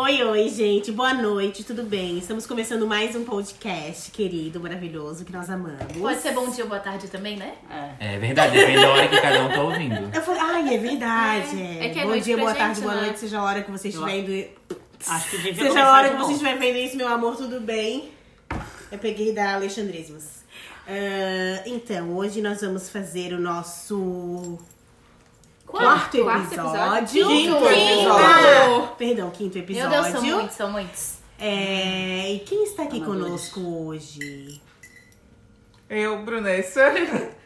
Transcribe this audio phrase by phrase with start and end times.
[0.00, 0.92] Oi, oi, gente.
[0.92, 2.18] Boa noite, tudo bem?
[2.18, 5.98] Estamos começando mais um podcast querido, maravilhoso, que nós amamos.
[5.98, 7.54] Pode ser bom dia ou boa tarde também, né?
[7.98, 10.08] É verdade, depende da hora que cada um tá ouvindo.
[10.14, 11.60] Eu falei, ai, é verdade.
[11.60, 11.86] É.
[11.86, 13.00] É que é Bom noite dia, pra boa gente, tarde, boa né?
[13.00, 14.48] noite, seja a hora que você estiver indo.
[15.04, 18.12] Acho que devia Seja a hora que você estiver vendo isso, meu amor, tudo bem?
[18.92, 20.22] Eu peguei da Alexandrismos.
[20.86, 24.60] Ah, então, hoje nós vamos fazer o nosso
[25.68, 27.26] quarto, episódio.
[27.26, 27.56] Quinto
[28.10, 29.90] Ah, perdão, quinto Meu episódio.
[29.90, 31.18] Deus, são muitos, são muitos.
[31.38, 33.52] É, e quem está aqui Amadores.
[33.52, 34.60] conosco hoje?
[35.88, 36.82] Eu, Brunessa.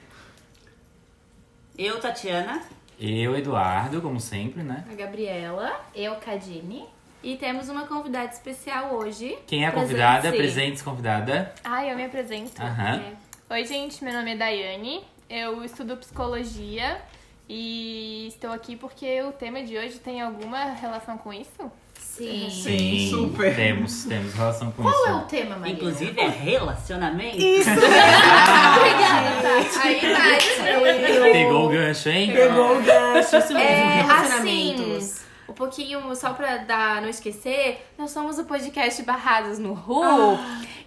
[1.77, 2.63] Eu, Tatiana.
[3.01, 4.85] Eu, Eduardo, como sempre, né?
[4.91, 6.85] A Gabriela, eu, Cadine.
[7.23, 9.39] E temos uma convidada especial hoje.
[9.47, 10.31] Quem é a convidada?
[10.31, 10.83] Presente.
[10.85, 11.55] Convidada.
[11.65, 12.61] Ai, eu me apresento.
[12.61, 13.03] Aham.
[13.49, 13.55] É.
[13.55, 15.05] Oi, gente, meu nome é Daiane.
[15.31, 17.01] Eu estudo psicologia
[17.49, 21.71] e estou aqui porque o tema de hoje tem alguma relação com isso?
[21.99, 22.49] Sim.
[22.51, 23.55] Sim, super.
[23.57, 25.09] Temos, temos relação com Qual isso.
[25.09, 25.75] é o tema, Maria?
[25.75, 27.37] Inclusive, é relacionamento.
[27.39, 27.71] Isso!
[27.73, 29.79] Obrigada, Tati.
[29.89, 31.33] Aí, Tati.
[31.33, 32.33] Pegou o gancho, hein?
[32.33, 34.97] Pegou o gancho, isso mesmo, É, relacionamentos.
[34.97, 40.03] assim, um pouquinho, só pra dar, não esquecer, nós somos o podcast Barrados no Ru.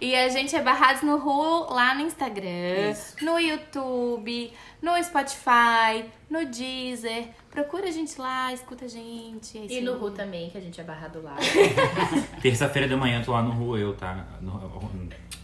[0.00, 6.44] E a gente é Barrados no Ru lá no Instagram, no YouTube, no Spotify, no
[6.46, 7.28] Deezer.
[7.50, 9.56] Procura a gente lá, escuta a gente.
[9.56, 9.96] é isso E no.
[9.98, 11.36] Ru também, que a gente é barrado lá.
[12.42, 14.26] Terça-feira de manhã eu tô lá no Rua, eu, tá?
[14.40, 14.60] No-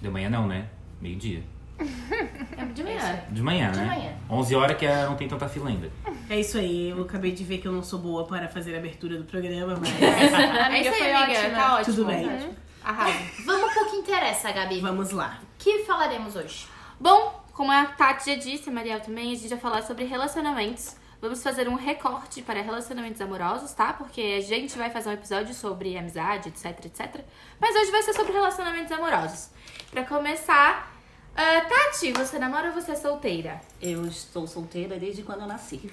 [0.01, 0.67] de manhã não, né?
[1.01, 1.43] Meio-dia.
[2.57, 3.25] É de manhã.
[3.31, 3.87] De manhã, De né?
[3.87, 4.13] manhã.
[4.31, 5.91] 11 horas que é- não tem tanta fila ainda.
[6.31, 8.79] É isso aí, eu acabei de ver que eu não sou boa para fazer a
[8.79, 11.39] abertura do programa, mas É isso aí, foi amiga.
[11.41, 11.55] ótima.
[11.55, 11.95] Tá ótimo.
[11.97, 12.51] tudo bem.
[12.85, 13.19] Arrasa.
[13.45, 14.81] Vamos pro que interessa, Gabi.
[14.81, 15.39] Vamos lá.
[15.43, 16.67] O que falaremos hoje?
[16.99, 20.97] Bom, como a Tati já disse, a Mariel também, a gente vai falar sobre relacionamentos.
[21.21, 23.93] Vamos fazer um recorte para relacionamentos amorosos, tá?
[23.93, 27.21] Porque a gente vai fazer um episódio sobre amizade, etc, etc.
[27.61, 29.51] Mas hoje vai ser sobre relacionamentos amorosos.
[29.93, 30.92] Pra começar,
[31.35, 33.61] ah, Tati, você namora ou você é solteira?
[33.81, 35.81] Eu estou solteira desde quando eu nasci.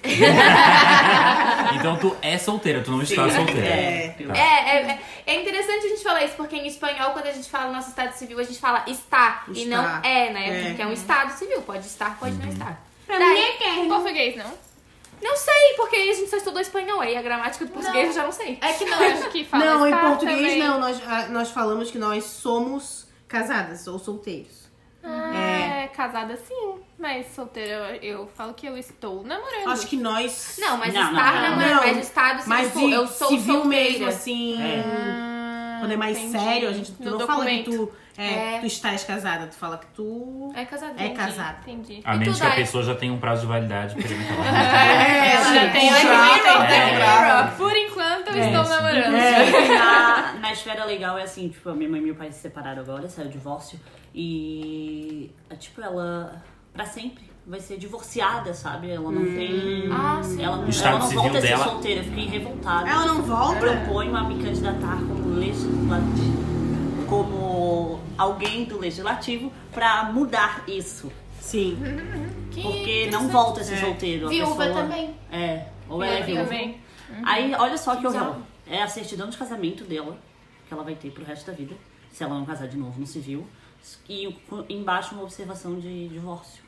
[1.74, 3.66] Então tu é solteira, tu não está solteira.
[3.66, 4.08] É.
[4.26, 4.36] Tá.
[4.36, 7.48] É, é, é- é interessante a gente falar isso, porque em espanhol, quando a gente
[7.48, 9.76] fala no nosso estado civil, a gente fala está, e Está.
[9.76, 10.60] não é, né?
[10.60, 10.68] É.
[10.68, 12.80] Porque é um estado civil, pode estar, pode não estar.
[13.06, 13.28] Pra Daí-
[13.78, 14.52] mim é Português, não?
[15.22, 18.24] Não sei, porque a gente só estudou espanhol, aí a gramática do português eu já
[18.24, 18.58] não sei.
[18.60, 20.58] É que não, acho que fala não, em português também.
[20.58, 24.69] não, nós, ah, nós falamos que nós somos casadas ou solteiros.
[25.02, 25.34] Ah,
[25.84, 25.88] é.
[25.88, 29.68] casada sim, mas solteira eu, eu falo que eu estou namorando.
[29.70, 30.56] Acho que nós.
[30.60, 33.28] Não, mas Não, estar não, namorando, Não, mas estado, assim, mas tipo, de eu sou
[33.28, 33.68] civil solteira.
[33.90, 34.62] mesmo, assim.
[34.62, 34.82] É.
[34.84, 36.38] Ah, Quando é mais entendi.
[36.44, 37.86] sério, a gente tu No não fala que documento.
[37.86, 38.58] tu, é, É.
[38.60, 40.92] tu estás casada, tu fala que tu É casado.
[40.98, 41.58] é casada.
[41.66, 42.02] Entendi.
[42.04, 45.54] A menos que a pessoa já tenha um prazo de validade pra ele É, Ela
[45.54, 47.42] já tem brava.
[47.44, 47.56] Mirror.
[47.56, 49.14] Por enquanto eu É, estou namorando.
[49.16, 52.40] Inclusive, na, na esfera legal é assim, tipo, a minha mãe e meu pai se
[52.40, 53.80] separaram agora, saiu o divórcio.
[54.14, 58.90] E, tipo, ela, pra sempre, vai ser divorciada, sabe?
[58.90, 59.88] Ela não tem...
[59.92, 60.42] Ah, sim.
[60.42, 62.88] Ela, ela não volta a ser dela- solteira, eu fiquei revoltada.
[62.88, 63.60] Ela não volta?
[63.60, 71.10] Proponho a me candidatar como legislativo, como alguém do legislativo pra mudar isso.
[71.40, 71.76] Sim.
[72.50, 73.76] Que Porque não volta a ser É.
[73.78, 74.26] solteiro.
[74.26, 75.14] a Viúva pessoa- também.
[75.32, 76.80] É, ou ela é Viúva também.
[77.24, 78.36] Aí, olha só que horror.
[78.68, 80.16] É a certidão de casamento dela,
[80.68, 81.74] que ela vai ter pro resto da vida,
[82.12, 83.44] se ela não casar de novo no civil.
[84.08, 84.36] E
[84.68, 86.62] embaixo uma observação de divórcio.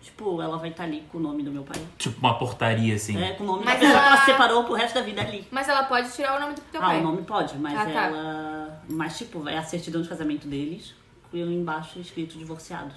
[0.00, 1.80] Tipo, ela vai estar ali com o nome do meu pai.
[1.96, 3.16] Tipo uma portaria, assim.
[3.22, 5.00] É, com o nome Mas da pessoa ela- que ela se separou pro resto da
[5.00, 5.46] vida ali.
[5.50, 7.00] Mas ela pode tirar o nome do teu ah, pai.
[7.00, 8.04] o nome pode, mas Ah, tá.
[8.06, 8.82] ela.
[8.90, 10.94] Mas, tipo, é a certidão de casamento deles,
[11.30, 12.94] com embaixo escrito divorciados.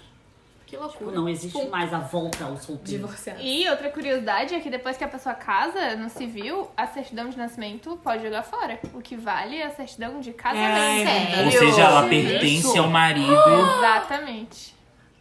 [0.68, 1.00] Que loucura.
[1.00, 3.02] Tipo, não existe Tipo, mais a volta ao solteiro.
[3.04, 3.42] Divorciado.
[3.42, 7.38] E outra curiosidade é que depois que a pessoa casa no civil, a certidão de
[7.38, 8.80] nascimento pode jogar fora.
[8.94, 11.10] O que vale é a certidão de casamento.
[11.10, 11.60] É, Ou Sério?
[11.72, 13.34] seja, ela pertence ao marido.
[13.80, 14.77] Exatamente.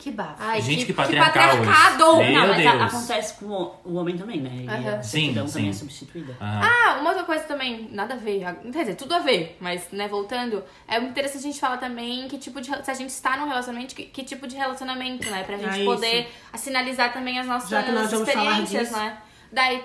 [0.07, 0.37] Que bafo.
[0.39, 2.23] Ai, Gente, que que patriarcal patriarcado!
[2.23, 2.33] isso.
[2.33, 2.67] Não, mas Deus.
[2.81, 4.51] a- acontece com o, o homem também, né?
[4.55, 5.69] E a certidão Sim, também sim.
[5.71, 6.37] é substituída.
[6.41, 6.61] Aham.
[6.63, 10.07] Ah, uma outra coisa também, nada a ver, quer dizer, tudo a ver, mas, né,
[10.07, 13.37] voltando, é muito interessante a gente falar também que tipo de, se a gente está
[13.37, 15.85] num relacionamento, que, que tipo de relacionamento, né, pra gente isso.
[15.85, 18.97] poder sinalizar também as nossas Já que nós vamos falar experiências, disso.
[19.01, 19.19] né.
[19.51, 19.83] Daí,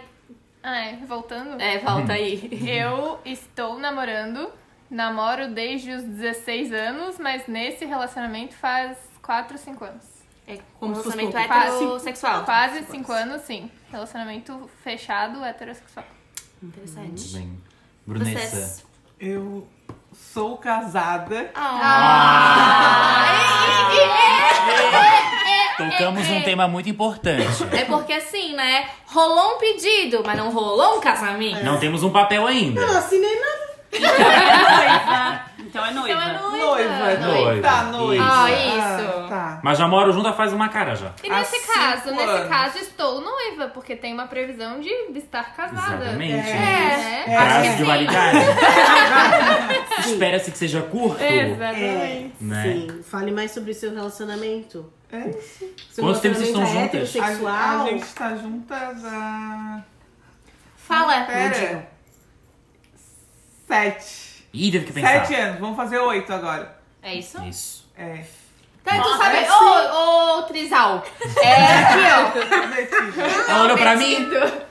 [0.61, 1.59] é, voltando.
[1.59, 2.47] é, volta aí.
[2.69, 4.51] Eu estou namorando,
[4.87, 10.20] namoro desde os 16 anos, mas nesse relacionamento faz 4, 5 anos.
[10.47, 12.43] É Como um se fosse relacionamento heterossexual.
[12.43, 13.71] Quase 5 anos, sim.
[13.91, 16.05] Relacionamento fechado, heterossexual.
[16.61, 17.33] Interessante.
[17.33, 17.63] Bem.
[18.05, 18.39] Brunessa.
[18.39, 18.85] Vocês...
[19.19, 19.67] Eu
[20.13, 21.51] sou casada.
[25.77, 27.63] Tocamos um tema muito importante.
[27.71, 31.63] É porque assim, né, rolou um pedido, mas não rolou um casamento.
[31.63, 32.81] Não temos um papel ainda.
[32.81, 33.70] Eu não assinei nada.
[35.93, 37.17] Noiva.
[37.19, 37.61] Noiva.
[37.61, 38.23] Tá, noiva.
[38.27, 39.27] Ah, isso.
[39.29, 39.59] tá.
[39.63, 41.11] Mas já moro junto faz uma cara já.
[41.23, 42.49] E nesse Há caso, nesse anos.
[42.49, 46.03] caso, estou noiva, porque tem uma previsão de estar casada.
[46.05, 46.47] Exatamente.
[46.49, 47.35] É, É.
[47.35, 48.37] Prazo acho que de validade.
[50.07, 51.21] Espera-se que seja curto.
[51.23, 51.83] Exatamente.
[51.83, 52.63] É, Né?
[52.63, 53.03] sim.
[53.03, 54.91] Fale mais sobre o seu relacionamento.
[55.11, 55.29] É.
[55.91, 57.45] Seu Quanto tempo vocês relacionamento estão é juntas?
[57.45, 59.81] A, a gente tá juntas há.
[60.77, 61.21] Fala.
[61.25, 61.87] Pera.
[63.71, 64.45] Sete.
[64.53, 65.25] Ih, teve que pensar.
[65.25, 65.59] Sete anos.
[65.61, 66.77] Vamos fazer oito agora.
[67.01, 67.41] É isso?
[67.43, 67.89] Isso.
[67.97, 68.21] É.
[68.83, 69.37] Tá, tu sabe.
[69.37, 71.01] é Ô, ô, Trisal.
[71.41, 73.21] É aqui, Prometido.
[73.47, 74.17] Ela olhou pra mim.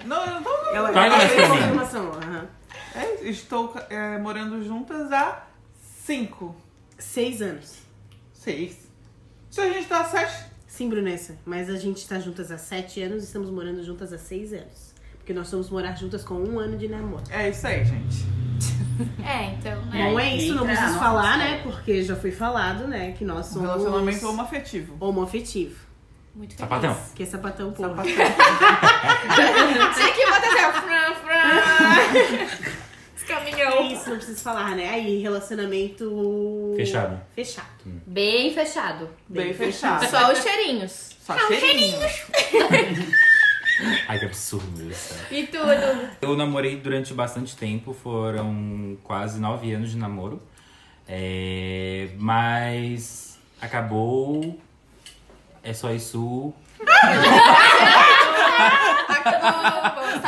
[0.04, 0.50] Não, eu não tô.
[0.74, 1.48] Ela Vai, pra mim.
[1.48, 2.10] confirmação.
[2.12, 2.46] aham.
[2.94, 5.46] É, estou é, morando juntas há
[6.04, 6.54] cinco.
[6.98, 7.78] Seis anos.
[8.34, 8.86] Seis.
[9.48, 10.44] Se a gente tá há sete.
[10.66, 11.38] Sim, Brunessa.
[11.46, 14.89] Mas a gente tá juntas há sete anos e estamos morando juntas há seis anos.
[15.30, 17.22] Porque nós fomos morar juntas com um ano de namoro.
[17.30, 18.26] É isso aí, gente.
[19.24, 20.10] É, então, né?
[20.10, 21.60] Não é isso, não preciso falar, né?
[21.62, 23.12] Porque já foi falado, né?
[23.12, 24.96] Que nós Um somos relacionamento homoafetivo.
[24.98, 25.76] homoafetivo.
[26.34, 26.68] Muito feliz.
[26.68, 26.96] Sapatão.
[27.14, 27.90] Que é sapatão porra.
[27.90, 28.12] Sapatão.
[30.14, 30.72] Que botar assim, ó.
[30.72, 32.46] Fran, fran.
[33.16, 33.86] Os É caminhão.
[33.86, 34.88] isso, não preciso falar, né?
[34.90, 36.72] Aí, relacionamento...
[36.76, 37.20] Fechado.
[37.36, 37.68] Fechado.
[38.04, 39.08] Bem fechado.
[39.28, 40.04] Bem fechado.
[40.08, 41.10] Só os cheirinhos.
[41.24, 42.02] Só cheirinhos.
[44.08, 45.14] Ai, que absurdo isso.
[45.30, 45.70] E tudo.
[46.20, 50.42] Eu namorei durante bastante tempo, foram quase nove anos de namoro.
[51.08, 54.58] É, mas acabou.
[55.62, 56.52] É só isso.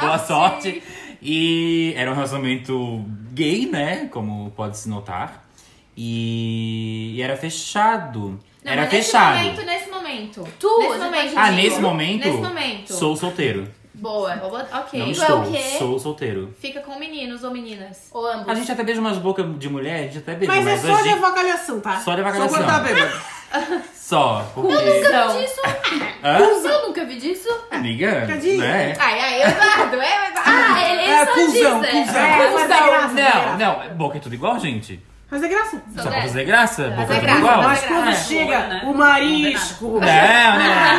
[0.00, 0.82] Boa sorte.
[1.20, 4.08] E era um relacionamento gay, né?
[4.10, 5.44] Como pode se notar.
[5.96, 8.40] E, e era fechado.
[8.64, 9.38] Não, era fechado.
[9.38, 10.48] momento, nesse momento.
[10.58, 11.32] Tu, nesse você momento.
[11.36, 12.24] Ah, nesse momento?
[12.26, 12.92] Nesse momento.
[12.92, 13.68] Sou solteiro.
[13.94, 14.32] Boa.
[14.72, 14.98] Ok.
[14.98, 15.36] Não Tu estou.
[15.44, 15.62] é o quê?
[15.78, 16.54] Sou solteiro.
[16.58, 18.08] Fica com meninos ou meninas.
[18.12, 18.48] Ou ambos.
[18.48, 20.88] A gente até beija umas bocas de mulher, a gente até beija, Mas mas, é
[20.88, 21.18] a só gente...
[21.18, 22.00] de avaliação, tá?
[22.00, 23.12] Só de Só quando tá bêbado.
[23.94, 24.50] Só.
[24.54, 24.72] Porque...
[24.74, 25.38] Então.
[25.40, 25.60] Disso?
[26.24, 26.38] Hã?
[26.38, 27.48] Eu nunca vi disso.
[27.70, 28.58] Amiga, Cadinho.
[28.58, 28.94] né?
[28.98, 30.40] Ai, ai, Eduardo, é, Eduardo.
[30.44, 32.04] Ah, ele, ele É, só cuzão, diz, né?
[32.04, 32.22] cuzão.
[32.22, 33.58] É, graça, fazer Não, graça.
[33.88, 35.00] não, boca é tudo igual, gente.
[35.32, 35.82] Fazer graça.
[35.96, 36.82] Só pra fazer graça?
[36.90, 37.62] Boca é Fazer tudo graça, igual?
[37.62, 38.28] fazer Quando graça.
[38.28, 38.82] chega né?
[38.84, 39.84] o marisco...
[39.86, 40.98] Não, não,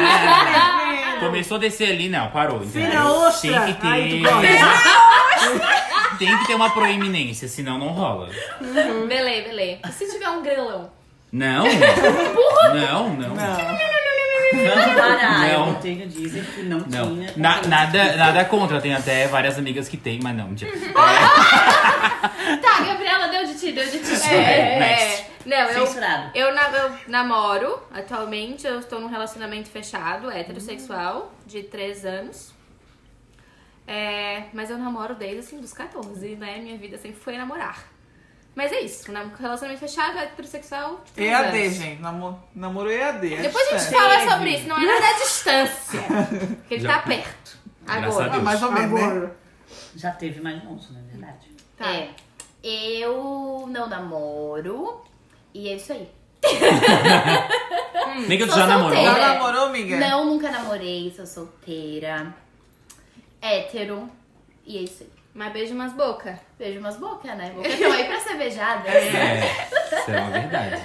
[1.13, 1.19] não.
[1.30, 2.57] Começou a descer ali, não, parou.
[2.63, 2.89] entendeu?
[2.89, 3.62] Filha ostra.
[3.62, 4.19] Tem que Ai, ter.
[4.21, 5.83] gosta.
[6.19, 8.30] Tem que ter uma proeminência, senão não rola.
[9.07, 9.77] Belê, belê.
[9.88, 10.89] E se tiver um grelão?
[11.31, 11.63] Não.
[11.65, 13.30] Não, não.
[13.30, 13.94] Não.
[14.53, 15.39] Vamos parar.
[15.39, 15.68] Não.
[15.69, 17.07] Eu tenho dizer que não, Não.
[17.15, 17.33] tinha.
[17.35, 20.47] Na- nada, nada contra, tem até várias amigas que tem, mas não.
[20.50, 20.71] mentira.
[22.61, 24.11] Tá, Gabriela, deu de ti, deu de ti.
[24.29, 25.21] É, É, next.
[25.21, 25.33] é.
[25.45, 26.31] Não, eu, Censurado.
[26.35, 32.53] eu, na- eu namoro atualmente, eu estou num relacionamento fechado, heterossexual, de 3 anos.
[33.85, 36.59] É, mas eu namoro desde assim dos 14, né?
[36.59, 37.83] Minha vida sempre foi namorar.
[38.56, 41.73] Mas é isso, nam- relacionamento fechado, heterossexual, de 3 EAD, anos.
[41.75, 42.01] gente.
[42.01, 43.33] Namoro, namoro EAD.
[43.33, 46.01] é Depois a gente fala sobre isso, não é nada à distância.
[46.59, 47.57] Porque ele Já- tá perto.
[47.81, 48.25] Graças a Agora.
[48.25, 48.44] Ah, Deus.
[48.44, 49.31] mais ou menos, né?
[49.95, 51.52] Já teve mais longe, na verdade.
[51.83, 51.91] Tá.
[51.94, 52.09] É.
[52.63, 55.03] Eu não namoro.
[55.53, 56.07] E é isso aí.
[58.27, 58.95] Nem que tu Sou já namorou.
[59.03, 59.21] Já É.
[59.33, 59.97] namorou, amiga?
[59.97, 62.33] Não, nunca namorei, sou solteira.
[63.41, 64.09] Hétero.
[64.65, 65.09] E é isso aí.
[65.33, 66.35] Mas beijo umas bocas.
[66.57, 67.51] Beijo umas bocas, né?
[67.56, 68.88] Boca estão aí pra ser beijada.
[68.88, 69.68] É,
[69.99, 70.81] isso é uma verdade.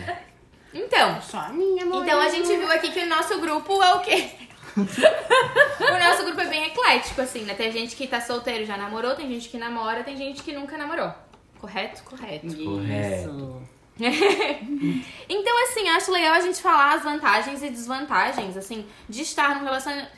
[0.75, 2.02] Então, Só a minha, amor.
[2.02, 4.31] Então a gente viu aqui que o nosso grupo é o quê?
[5.80, 7.54] o nosso grupo é bem eclético, assim, né?
[7.54, 10.52] Tem gente que tá solteiro e já namorou, tem gente que namora, tem gente que
[10.52, 11.12] nunca namorou.
[11.61, 12.02] Correto?
[12.04, 12.47] Correto.
[12.47, 13.62] Isso.
[15.28, 19.56] Então, assim, eu acho legal a gente falar as vantagens e desvantagens, assim, de estar
[19.56, 20.08] num relaciona-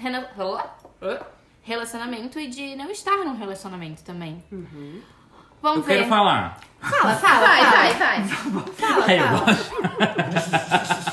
[1.63, 4.45] relacionamento e de não estar num relacionamento também.
[5.63, 5.97] Vamos Eu ver.
[5.99, 6.59] quero falar.
[6.81, 7.77] Fala, fala, Vai, fala.
[7.77, 8.25] vai, vai.
[8.75, 9.45] Fala, É, eu fala.
[9.47, 11.10] gosto.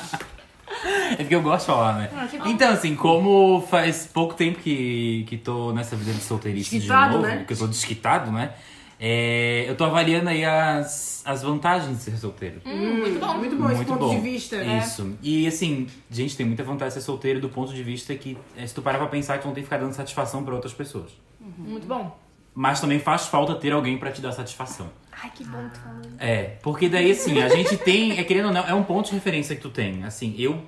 [1.11, 2.09] É porque eu gosto de falar, né?
[2.15, 2.47] Ah, que bom.
[2.47, 7.15] Então, assim, como faz pouco tempo que, que tô nessa vida de solteirice Desquitado, de
[7.17, 7.43] novo, né?
[7.47, 8.53] que eu tô desquitado, né?
[8.99, 12.61] É, eu tô avaliando aí as, as vantagens de ser solteiro.
[12.65, 13.33] Hum, muito bom.
[13.37, 14.15] Muito bom esse Muito ponto bom.
[14.15, 14.79] de vista, né?
[14.79, 15.15] Isso.
[15.21, 18.73] E assim, gente, tem muita vantagem ser solteiro do ponto de vista que, eh, se
[18.73, 21.11] tu parar pra pensar, tu não tem que ficar dando satisfação pra outras pessoas.
[21.57, 22.17] Muito bom.
[22.55, 24.89] Mas também faz falta ter alguém pra te dar satisfação.
[25.11, 26.01] Ai, que bom que tu falou.
[26.17, 29.13] É, porque daí assim, a gente tem, é querendo ou não, é um ponto de
[29.13, 30.03] referência que tu tem.
[30.03, 30.59] Assim, eu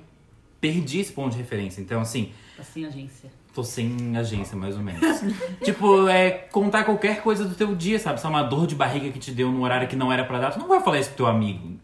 [0.60, 1.80] perdi esse ponto de referência.
[1.80, 3.30] Então, assim, Assim, agência.
[3.54, 5.00] tô sem agência, mais ou menos.
[5.64, 8.20] tipo, é contar qualquer coisa do teu dia, sabe?
[8.20, 10.38] Se é uma dor de barriga que te deu num horário que não era pra
[10.38, 11.78] dar, tu não vai falar isso pro teu amigo.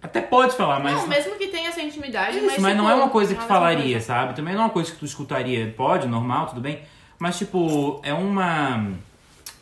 [0.00, 0.94] Até pode falar, mas.
[1.00, 3.40] Não, mesmo que tenha essa intimidade, Isso, mas, mas, não tipo, é uma coisa que
[3.40, 4.00] não tu falaria, coisa.
[4.06, 4.34] sabe?
[4.34, 5.72] Também não é uma coisa que tu escutaria.
[5.76, 6.80] Pode, normal, tudo bem.
[7.18, 8.92] Mas, tipo, é uma.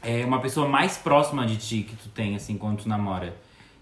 [0.03, 3.37] É uma pessoa mais próxima de ti que tu tem, assim, quando tu namora.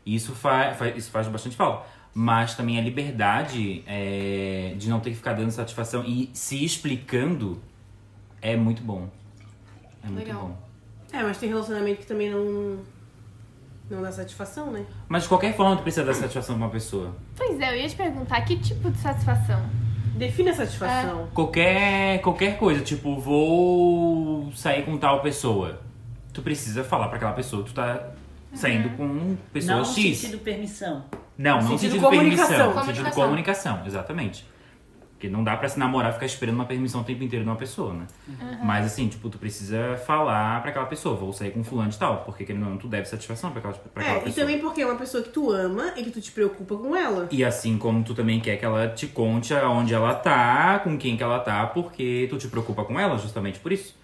[0.04, 1.86] E isso, fa fa isso faz bastante falta.
[2.12, 7.60] Mas também a liberdade é, de não ter que ficar dando satisfação e se explicando
[8.42, 9.08] é muito bom.
[10.02, 10.48] É muito Legal.
[10.48, 10.70] bom.
[11.12, 12.78] É, mas tem relacionamento que também não.
[13.88, 14.84] Não dá satisfação, né?
[15.08, 17.16] Mas de qualquer forma, tu precisa dar satisfação pra uma pessoa.
[17.36, 19.60] Pois é, eu ia te perguntar que tipo de satisfação?
[20.14, 21.28] Define a satisfação.
[21.34, 25.80] Qualquer, qualquer coisa, tipo, vou sair com tal pessoa.
[26.32, 28.10] Tu precisa falar pra aquela pessoa que tu tá
[28.54, 30.18] saindo com pessoa Não X.
[30.18, 31.04] sentido permissão.
[31.38, 32.46] Não, não Sentido sentido comunicação.
[32.48, 32.66] permissão.
[32.68, 33.22] No sentido Comunicação.
[33.24, 34.46] comunicação, exatamente.
[35.12, 37.50] Porque não dá pra se namorar e ficar esperando uma permissão o tempo inteiro de
[37.50, 38.06] uma pessoa, né?
[38.62, 42.22] Mas assim, tipo, tu precisa falar pra aquela pessoa, vou sair com fulano de tal,
[42.24, 44.46] porque querendo ou não, tu deve satisfação pra aquela, pra aquela É, e pessoa.
[44.46, 47.28] também porque é uma pessoa que tu ama e que tu te preocupa com ela.
[47.30, 51.18] E assim como tu também quer que ela te conte aonde ela tá, com quem
[51.18, 53.94] que ela tá, porque tu te preocupa com ela, justamente por isso.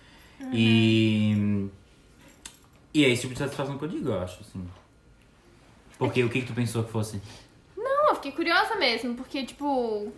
[0.53, 1.67] E.
[2.97, 4.67] E é esse tipo de satisfação que eu digo, eu acho, assim.
[5.99, 7.21] Porque o que, que tu pensou que fosse?
[7.77, 10.11] Não, eu fiquei curiosa mesmo, porque, tipo,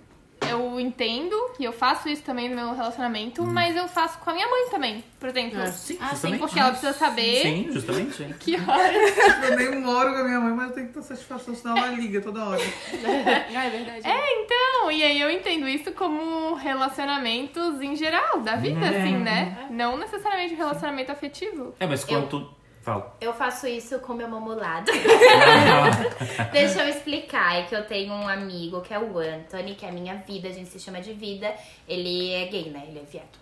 [0.49, 4.32] eu entendo e eu faço isso também no meu relacionamento, mas eu faço com a
[4.32, 5.58] minha mãe também, por exemplo.
[5.61, 5.66] É.
[5.73, 8.14] Sim, Ah, sim, porque ela precisa saber Sim, justamente.
[8.14, 8.32] sim.
[8.38, 9.16] que horas.
[9.50, 11.88] Eu nem moro com a minha mãe, mas eu tenho que ter satisfação, senão ela
[11.88, 12.62] liga toda hora.
[13.56, 14.06] Ah, é verdade.
[14.06, 19.00] É, então, e aí eu entendo isso como relacionamentos em geral, da vida, É.
[19.02, 19.66] assim, né?
[19.70, 21.75] Não necessariamente um relacionamento afetivo.
[21.80, 22.58] É, mas quando Eu- tu.
[22.88, 23.16] Fala.
[23.21, 24.90] Eu faço isso com meu mamolado.
[26.52, 27.57] Deixa eu explicar.
[27.57, 30.49] É que eu tenho um amigo que é o Anthony, que é a minha vida,
[30.49, 31.54] a gente se chama de vida.
[31.87, 32.85] Ele é gay, né?
[32.88, 33.38] Ele é viado.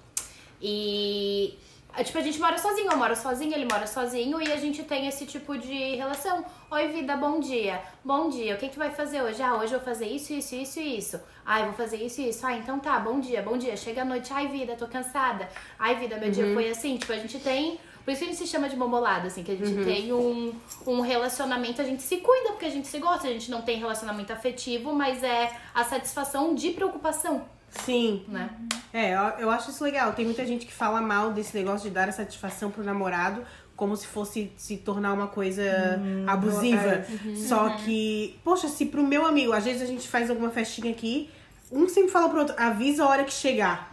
[0.60, 1.58] E.
[2.04, 5.06] Tipo, a gente mora sozinho, eu moro sozinha, ele mora sozinho e a gente tem
[5.06, 6.44] esse tipo de relação.
[6.70, 7.80] Oi, vida, bom dia.
[8.04, 9.42] Bom dia, o que, que tu vai fazer hoje?
[9.42, 11.18] Ah, hoje eu vou fazer isso, isso, isso e isso.
[11.44, 12.46] Ah, eu vou fazer isso e isso.
[12.46, 13.74] Ah, então tá, bom dia, bom dia.
[13.78, 15.48] Chega a noite, ai, vida, tô cansada.
[15.78, 16.98] Ai, vida, meu dia foi assim.
[16.98, 17.80] Tipo, a gente tem.
[18.06, 20.54] Por isso que a gente se chama de mamolado, assim, que a gente tem um,
[20.86, 23.80] um relacionamento, a gente se cuida porque a gente se gosta, a gente não tem
[23.80, 28.24] relacionamento afetivo, mas é a satisfação de preocupação, Sim.
[28.28, 28.50] né?
[28.92, 30.12] É, eu, eu acho isso legal.
[30.12, 33.44] Tem muita gente que fala mal desse negócio de dar a satisfação pro namorado
[33.74, 37.04] como se fosse se tornar uma coisa abusiva.
[37.36, 41.28] Só que, poxa, se pro meu amigo, às vezes a gente faz alguma festinha aqui,
[41.70, 43.90] um sempre fala pro outro, avisa a hora que chegar.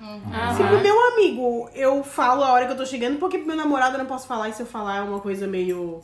[0.55, 3.55] Se pro meu amigo eu falo a hora que eu tô chegando, porque pro meu
[3.55, 6.01] namorado eu não posso falar, e se eu falar é uma coisa meio.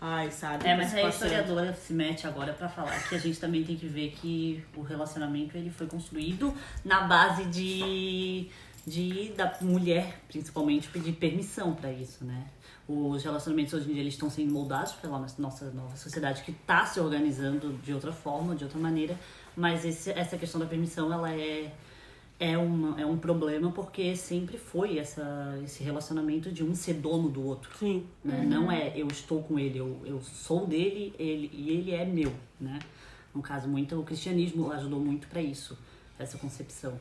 [0.00, 0.66] Ai, sabe?
[0.66, 3.76] É, mas tá a historiadora se mete agora pra falar que a gente também tem
[3.76, 6.52] que ver que o relacionamento ele foi construído
[6.84, 8.48] na base de,
[8.84, 12.46] de da mulher, principalmente, pedir permissão pra isso, né?
[12.88, 16.84] Os relacionamentos hoje em dia eles estão sendo moldados pela nossa nova sociedade que está
[16.84, 19.16] se organizando de outra forma, de outra maneira,
[19.56, 21.72] mas esse, essa questão da permissão ela é
[22.42, 27.28] é, uma, é um problema porque sempre foi essa, esse relacionamento de um ser dono
[27.28, 27.70] do outro.
[27.78, 28.04] Sim.
[28.24, 28.44] né?
[28.44, 32.32] Não é eu estou com ele, eu, eu sou dele ele, e ele é meu,
[32.60, 32.80] né?
[33.32, 35.78] No caso, muito o cristianismo ajudou muito para isso,
[36.18, 36.98] essa concepção.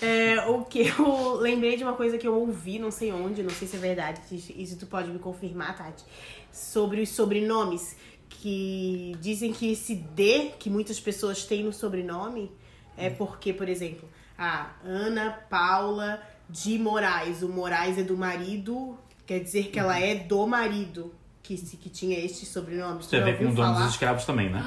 [0.00, 3.50] É, o que eu lembrei de uma coisa que eu ouvi, não sei onde, não
[3.50, 6.04] sei se é verdade, isso tu pode me confirmar, Tati,
[6.52, 7.96] sobre os sobrenomes,
[8.28, 12.50] que dizem que esse D que muitas pessoas têm no sobrenome
[12.96, 19.40] é porque, por exemplo, a Ana Paula de Moraes, o Moraes é do marido, quer
[19.40, 23.00] dizer que ela é do marido, que, se- que tinha este sobrenome.
[23.00, 24.62] Isso tem a ver com o dono dos escravos também, né?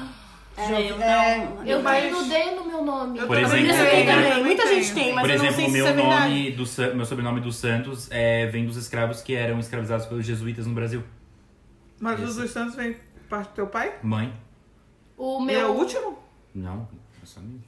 [0.56, 3.18] É, eu não, Eu eu no D no meu nome.
[3.18, 5.64] Eu Por também exemplo, também, também muita gente tem, mas Por eu não exemplo, sei
[5.64, 6.28] o se meu isso é verdade.
[6.28, 10.66] nome do meu sobrenome dos Santos é, vem dos escravos que eram escravizados pelos jesuítas
[10.66, 11.02] no Brasil.
[11.98, 12.96] Mas os dos Santos vem
[13.30, 13.94] parte do teu pai?
[14.02, 14.34] Mãe?
[15.16, 16.18] O E é o meu, último?
[16.54, 16.86] Não,
[17.22, 17.58] essa não.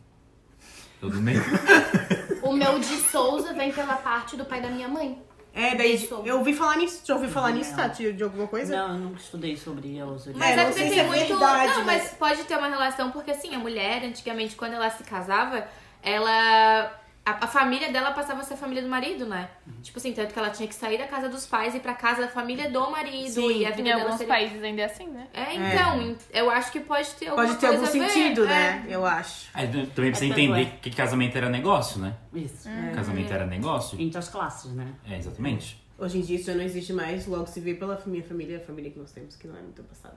[1.00, 1.42] Eu do meio.
[2.42, 5.20] o meu de Souza vem pela parte do pai da minha mãe.
[5.54, 6.22] É, daí Isso.
[6.24, 7.02] eu ouvi falar nisso.
[7.04, 7.56] Já ouvi falar Não.
[7.58, 8.74] nisso, Tati, de alguma coisa?
[8.74, 10.34] não, eu nunca estudei sobre origens.
[10.36, 11.28] Mas É, é, não porque sei se tem é muito.
[11.28, 12.02] verdade, não, mas...
[12.04, 15.68] mas- pode ter uma relação, porque assim, a mulher, antigamente, quando ela se casava,
[16.02, 17.01] ela.
[17.24, 19.48] A, a família dela passava a ser a família do marido, né?
[19.80, 21.94] Tipo assim, tanto que ela tinha que sair da casa dos pais e ir pra
[21.94, 23.30] casa da família do marido.
[23.30, 24.34] Sim, e a Em vida dela alguns seria...
[24.34, 25.28] países ainda é assim, né?
[25.32, 28.10] É, então, eu acho que pode ter alguma Pode ter algum coisa a ver.
[28.10, 28.48] sentido, É.
[28.48, 28.86] né?
[28.88, 29.48] Eu acho.
[29.54, 32.16] Aí também precisa É, entender que casamento era negócio, né?
[32.34, 32.68] Isso.
[32.92, 34.00] Casamento era negócio.
[34.00, 34.88] Entre as classes, né?
[35.08, 35.80] É, exatamente.
[35.96, 38.90] Hoje em dia isso não existe mais, logo se vê pela minha família, a família
[38.90, 40.16] que nós temos, que não é muito abastada.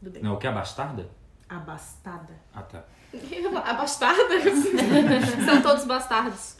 [0.00, 0.22] Tudo bem.
[0.22, 1.08] Não, o que é bastarda?
[1.48, 2.34] Abastada.
[2.54, 2.82] Ah, tá.
[3.64, 4.34] A bastarda?
[5.44, 6.56] São todos bastardos.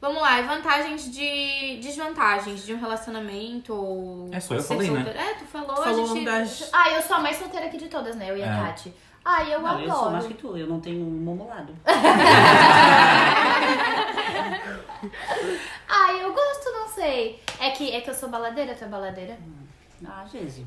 [0.00, 1.78] Vamos lá, e vantagens de.
[1.82, 4.28] desvantagens de um relacionamento ou.
[4.30, 5.14] É, só eu ser falei, né?
[5.16, 6.24] É, tu falou, Falou a gente.
[6.24, 8.30] das- Ah, eu sou a mais solteira aqui de todas, né?
[8.30, 8.66] Eu e a É.
[8.66, 8.92] Tati.
[9.24, 10.12] Ah, eu Não, eu sou adoro.
[10.12, 11.74] mais que tu, eu não tenho um momolado.
[15.88, 17.40] Ah, eu gosto, não sei.
[17.60, 19.36] É que, é que eu sou baladeira, tu é baladeira?
[20.06, 20.66] Ah, Gese.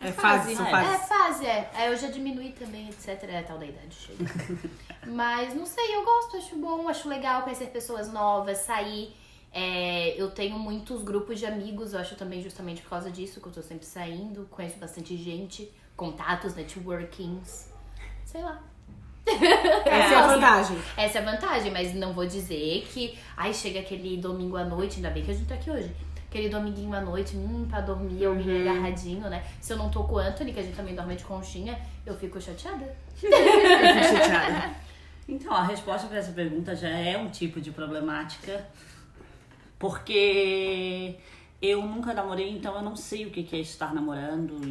[0.00, 0.90] É fase, são É fases.
[0.90, 1.70] fase, fase, é.
[1.74, 3.22] Aí eu já diminui também, etc.
[3.24, 4.24] É tal da idade, chega.
[5.06, 9.14] Mas não sei, eu gosto, acho bom, acho legal conhecer pessoas novas, sair.
[9.52, 13.46] É, eu tenho muitos grupos de amigos, eu acho também justamente por causa disso, que
[13.48, 17.68] eu tô sempre saindo, conheço bastante gente, contatos, networkings,
[18.24, 18.62] sei lá.
[19.26, 20.78] Essa é a vantagem.
[20.96, 23.18] Essa é a vantagem, mas não vou dizer que.
[23.36, 25.94] Ai, chega aquele domingo à noite, ainda bem que a gente tá aqui hoje.
[26.30, 29.44] Aquele dominguinho à noite, hum, pra dormir, eu me agarradinho, né?
[29.60, 32.14] Se eu não tô com o Anthony, que a gente também dorme de conchinha, eu
[32.14, 32.84] fico chateada.
[33.20, 34.72] Eu fico chateada.
[35.28, 38.64] Então, a resposta para essa pergunta já é um tipo de problemática,
[39.76, 41.16] porque
[41.60, 44.64] eu nunca namorei, então eu não sei o que é estar namorando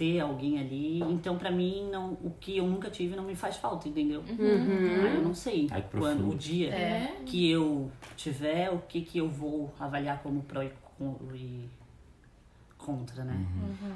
[0.00, 0.98] ter alguém ali.
[1.00, 4.24] Então, pra mim, não, o que eu nunca tive não me faz falta, entendeu?
[4.26, 7.16] Aí eu não sei Ai, quando o dia É.
[7.26, 10.72] que eu tiver, o que que eu vou avaliar como pró e
[11.34, 11.68] e
[12.78, 13.46] contra, né?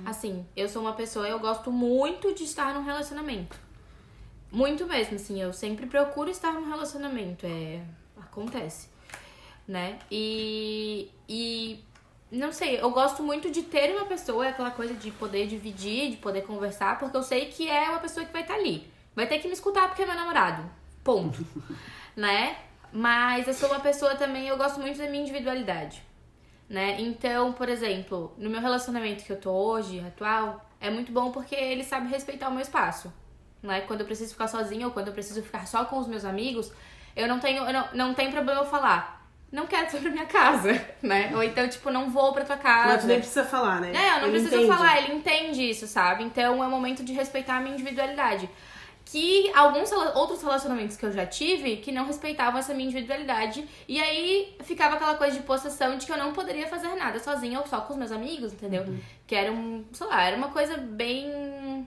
[0.06, 3.58] Assim, eu sou uma pessoa, eu gosto muito de estar num relacionamento.
[4.52, 7.44] Muito mesmo, assim, eu sempre procuro estar num relacionamento.
[7.46, 7.82] É.
[8.18, 8.88] Acontece.
[9.66, 9.98] Né?
[10.10, 11.10] E.
[11.28, 11.78] E.
[12.34, 16.16] Não sei, eu gosto muito de ter uma pessoa, aquela coisa de poder dividir, de
[16.16, 18.90] poder conversar, porque eu sei que é uma pessoa que vai estar ali.
[19.14, 20.68] Vai ter que me escutar porque é meu namorado.
[21.02, 21.44] Ponto.
[22.16, 22.56] né?
[22.92, 26.02] Mas eu sou uma pessoa também, eu gosto muito da minha individualidade
[26.68, 27.00] né?
[27.00, 31.54] Então, por exemplo, no meu relacionamento que eu tô hoje, atual, é muito bom porque
[31.54, 33.12] ele sabe respeitar o meu espaço,
[33.62, 33.82] né?
[33.82, 36.72] Quando eu preciso ficar sozinha ou quando eu preciso ficar só com os meus amigos,
[37.14, 39.13] eu não tenho, eu não, não tem problema eu falar,
[39.54, 41.30] não quero ir pra minha casa, né?
[41.32, 42.88] Ou então, tipo, não vou pra tua casa.
[42.88, 43.92] Mas tu nem precisa falar, né?
[43.94, 44.66] É, eu não Ele preciso entende.
[44.76, 46.24] falar, ele entende isso, sabe?
[46.24, 48.50] Então é o momento de respeitar a minha individualidade.
[49.04, 53.64] Que alguns outros relacionamentos que eu já tive que não respeitavam essa minha individualidade.
[53.86, 57.60] E aí ficava aquela coisa de possessão de que eu não poderia fazer nada sozinha
[57.60, 58.82] ou só com os meus amigos, entendeu?
[58.82, 58.98] Uhum.
[59.24, 61.86] Que era um, sei lá, era uma coisa bem.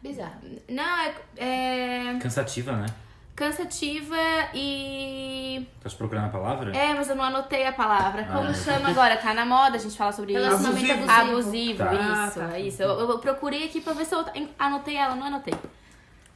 [0.00, 0.40] Bizarro.
[0.68, 2.86] Não, é, é Cansativa, né?
[3.34, 4.16] Cansativa
[4.54, 5.66] e.
[5.82, 6.76] Tá te procurando a palavra?
[6.76, 8.24] É, mas eu não anotei a palavra.
[8.24, 8.54] Como Ah.
[8.54, 9.16] chama agora?
[9.16, 10.42] Tá na moda a gente falar sobre isso.
[10.42, 11.10] Relacionamento Abusivo.
[11.12, 11.94] Abusivo, Tá.
[11.94, 12.58] isso, Ah, tá.
[12.58, 12.82] isso.
[12.82, 14.24] Eu, eu procurei aqui pra ver se eu
[14.58, 15.54] anotei ela, não anotei.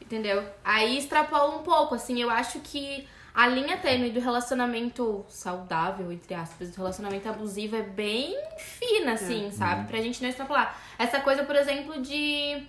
[0.01, 0.43] Entendeu?
[0.65, 6.35] Aí extrapola um pouco, assim, eu acho que a linha tênue do relacionamento saudável, entre
[6.35, 9.87] aspas, do relacionamento abusivo é bem fina, assim, sabe?
[9.87, 10.75] Pra gente não extrapolar.
[10.99, 12.67] Essa coisa, por exemplo, de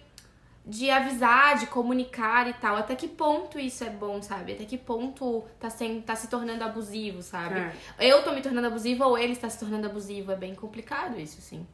[0.65, 2.75] de avisar, de comunicar e tal.
[2.75, 4.53] Até que ponto isso é bom, sabe?
[4.53, 7.59] Até que ponto tá, sendo, tá se tornando abusivo, sabe?
[7.59, 7.73] É.
[8.11, 10.31] Eu tô me tornando abusiva ou ele está se tornando abusivo.
[10.31, 11.65] É bem complicado isso, assim.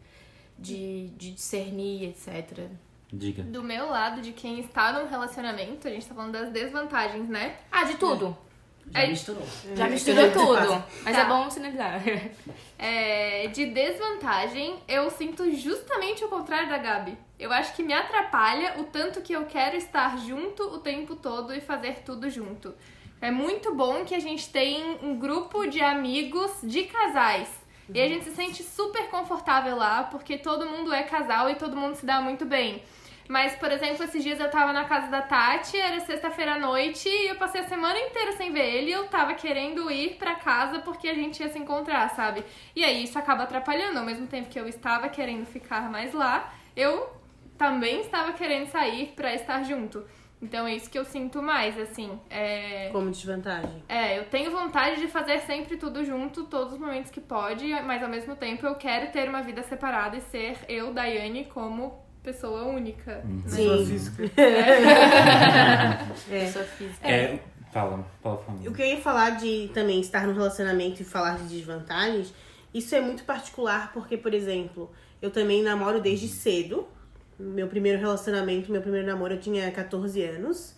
[0.58, 2.70] De, de discernir, etc.
[3.12, 3.44] Diga.
[3.44, 7.58] Do meu lado, de quem está num relacionamento, a gente tá falando das desvantagens, né?
[7.72, 8.38] Ah, de tudo.
[8.92, 9.44] Já É- misturou.
[9.76, 10.84] Já É, misturou tudo.
[11.04, 11.22] Mas Tá.
[11.22, 12.02] é bom sinalizar.
[12.78, 17.18] É, de desvantagem, eu sinto justamente o contrário da Gabi.
[17.40, 21.54] Eu acho que me atrapalha o tanto que eu quero estar junto o tempo todo
[21.54, 22.74] e fazer tudo junto.
[23.22, 27.50] É muito bom que a gente tem um grupo de amigos de casais.
[27.94, 31.78] E a gente se sente super confortável lá, porque todo mundo é casal e todo
[31.78, 32.84] mundo se dá muito bem.
[33.28, 37.10] Mas, por exemplo, esses dias eu tava na casa da Tati, era sexta-feira à noite,
[37.10, 40.36] e eu passei a semana inteira sem ver ele, e eu tava querendo ir pra
[40.36, 42.44] casa porque a gente ia se encontrar, sabe?
[42.76, 46.54] E aí isso acaba atrapalhando, ao mesmo tempo que eu estava querendo ficar mais lá,
[46.76, 47.10] eu
[47.58, 50.06] também estava querendo sair pra estar junto.
[50.42, 52.20] Então é isso que eu sinto mais, assim.
[52.30, 52.90] É...
[52.92, 53.84] Como desvantagem.
[53.88, 58.04] É, eu tenho vontade de fazer sempre tudo junto, todos os momentos que pode, mas
[58.04, 62.64] ao mesmo tempo eu quero ter uma vida separada e ser eu, Daiane, como pessoa
[62.64, 63.24] única.
[63.44, 63.86] Pessoa Sim.
[63.86, 64.24] física.
[66.28, 66.46] É.
[66.46, 67.08] Pessoa física.
[67.08, 67.40] É,
[67.72, 68.60] fala, fala, fala.
[68.66, 72.34] O que eu ia falar de também estar no relacionamento e falar de desvantagens,
[72.74, 76.88] isso é muito particular porque, por exemplo, eu também namoro desde cedo.
[77.38, 80.74] Meu primeiro relacionamento, meu primeiro namoro, eu tinha 14 anos.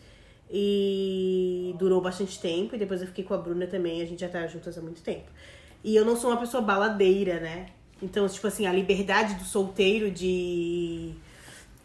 [0.49, 2.75] E durou bastante tempo.
[2.75, 5.01] E depois eu fiquei com a Bruna também, a gente já tá juntas há muito
[5.01, 5.29] tempo.
[5.83, 7.67] E eu não sou uma pessoa baladeira, né?
[8.01, 11.15] Então, tipo assim, a liberdade do solteiro de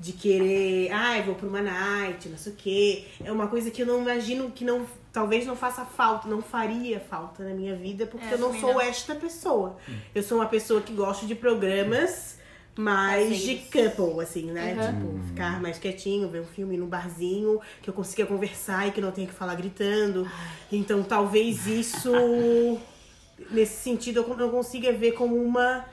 [0.03, 3.05] de querer, ai, vou pra uma night, não sei o quê.
[3.25, 6.99] É uma coisa que eu não imagino que não, talvez não faça falta, não faria
[6.99, 8.81] falta na minha vida, porque É, eu não sou não.
[8.81, 9.77] esta pessoa.
[10.13, 12.37] Eu sou uma pessoa que gosta de programas
[12.77, 14.75] mais de couple, assim, né?
[14.75, 19.01] Tipo, ficar mais quietinho, ver um filme num barzinho, que eu consiga conversar e que
[19.01, 20.29] não tenha que falar gritando.
[20.73, 22.11] Então, talvez isso,
[23.53, 25.85] nesse sentido, eu não consiga ver como uma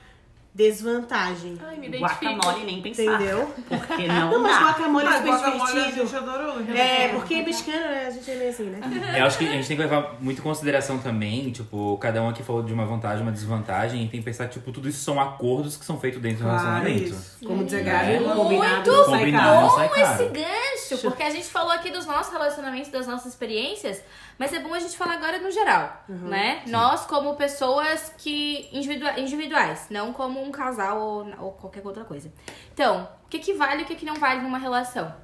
[0.54, 1.58] desvantagem.
[1.64, 2.24] Ai, me identifico.
[2.32, 3.02] Guacamole nem pensar.
[3.02, 3.52] Entendeu?
[3.68, 4.62] Porque não, Não, mas dá.
[4.66, 6.06] guacamole é Mas super guacamole a divertido.
[6.06, 6.60] gente adorou.
[6.76, 8.80] É, porque mexicano, né, a gente é meio assim, né?
[9.18, 12.28] Eu acho que a gente tem que levar muito em consideração também, tipo, cada um
[12.28, 15.02] aqui falou de uma vantagem, uma desvantagem, e tem que pensar que, tipo, tudo isso
[15.02, 17.14] são acordos que são feitos dentro do Claro, relacionamento.
[17.14, 17.38] isso.
[17.46, 17.82] Como diz a É.
[17.82, 19.70] Gabi, Muito combinado não sai caro.
[19.70, 20.22] sai Bom caro.
[20.24, 24.02] esse gancho, porque a gente falou aqui dos nossos relacionamentos, das nossas experiências,
[24.38, 26.62] mas é bom a gente falar agora no geral, né?
[26.66, 32.32] Nós como pessoas que individua- individuais, não como um casal ou, ou qualquer outra coisa.
[32.72, 35.14] Então, o que que vale e o que que não vale numa relação?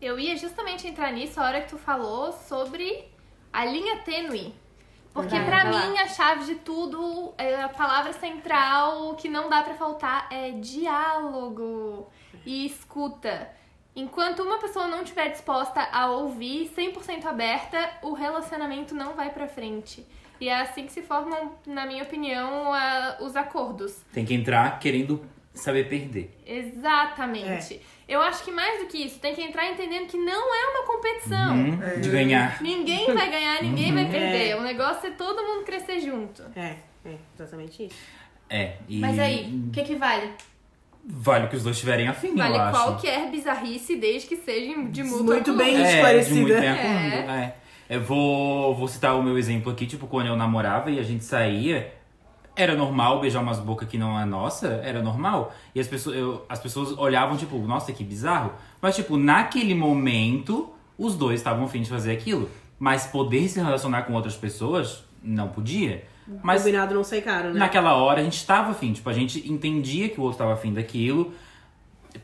[0.00, 3.04] Eu ia justamente entrar nisso a hora que tu falou sobre
[3.52, 4.54] a linha tênue.
[5.12, 5.86] Porque Vai, pra vai lá.
[5.88, 10.52] mim a chave de tudo, é, a palavra central que não dá pra faltar é
[10.52, 12.08] diálogo
[12.46, 13.50] e escuta.
[13.94, 19.48] Enquanto uma pessoa não estiver disposta a ouvir 100% aberta, o relacionamento não vai pra
[19.48, 20.06] frente.
[20.40, 23.96] E é assim que se formam, na minha opinião, a- os acordos.
[24.12, 25.22] Tem que entrar querendo
[25.52, 26.34] saber perder.
[26.46, 27.80] Exatamente.
[28.08, 30.86] Eu acho que mais do que isso, tem que entrar entendendo que não é uma
[30.86, 31.54] competição.
[31.56, 32.60] Uhum, De ganhar.
[32.60, 34.48] Ninguém vai ganhar, ninguém vai perder.
[34.50, 34.56] É.
[34.56, 36.42] O negócio é todo mundo crescer junto.
[36.56, 37.94] É, é, exatamente isso.
[38.48, 38.76] É.
[38.88, 40.30] E Mas aí, o que que vale?
[41.04, 42.72] Vale o que os dois tiverem afim, Vale eu acho.
[42.82, 46.34] qualquer bizarrice, desde que seja de mútuo Muito bem É, de esclarecida.
[46.40, 47.30] muito bem acordo.
[47.30, 47.54] É.
[47.90, 51.24] Eu vou, vou citar o meu exemplo aqui, tipo, quando eu namorava e a gente
[51.24, 51.92] saía,
[52.54, 55.52] era normal beijar umas bocas que não é nossa, era normal.
[55.74, 58.52] E as pessoas, eu- as pessoas olhavam, tipo, nossa, que bizarro.
[58.80, 62.48] Mas, tipo, naquele momento, os dois estavam afim de fazer aquilo.
[62.78, 66.04] Mas poder se relacionar com outras pessoas, não podia.
[66.44, 67.58] Mas Combinado não sai caro, né?
[67.58, 70.72] naquela hora a gente tava afim, tipo, a gente entendia que o outro tava afim
[70.72, 71.34] daquilo,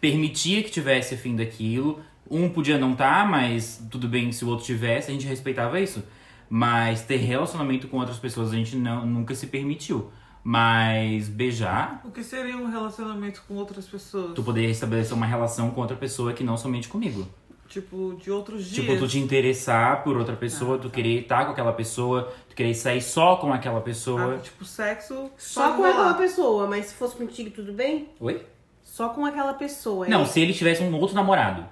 [0.00, 2.00] permitia que tivesse afim daquilo.
[2.30, 6.02] Um podia não estar, mas tudo bem se o outro tivesse, a gente respeitava isso.
[6.48, 10.10] Mas ter relacionamento com outras pessoas a gente não, nunca se permitiu.
[10.48, 14.32] Mas beijar, O que seria um relacionamento com outras pessoas?
[14.32, 17.26] tu poderia estabelecer uma relação com outra pessoa que não somente comigo.
[17.68, 18.86] Tipo, de outros dias.
[18.86, 22.74] Tipo, tu te interessar por outra pessoa, tu querer estar com aquela pessoa, tu querer
[22.74, 24.36] sair só com aquela pessoa.
[24.36, 25.30] Ah, tipo, sexo.
[25.36, 25.90] Só com rolar.
[25.90, 28.08] aquela pessoa, mas se fosse contigo, tudo bem?
[28.20, 28.46] Oi?
[28.84, 30.06] Só com aquela pessoa.
[30.06, 31.66] Não, é se ele tivesse um outro namorado.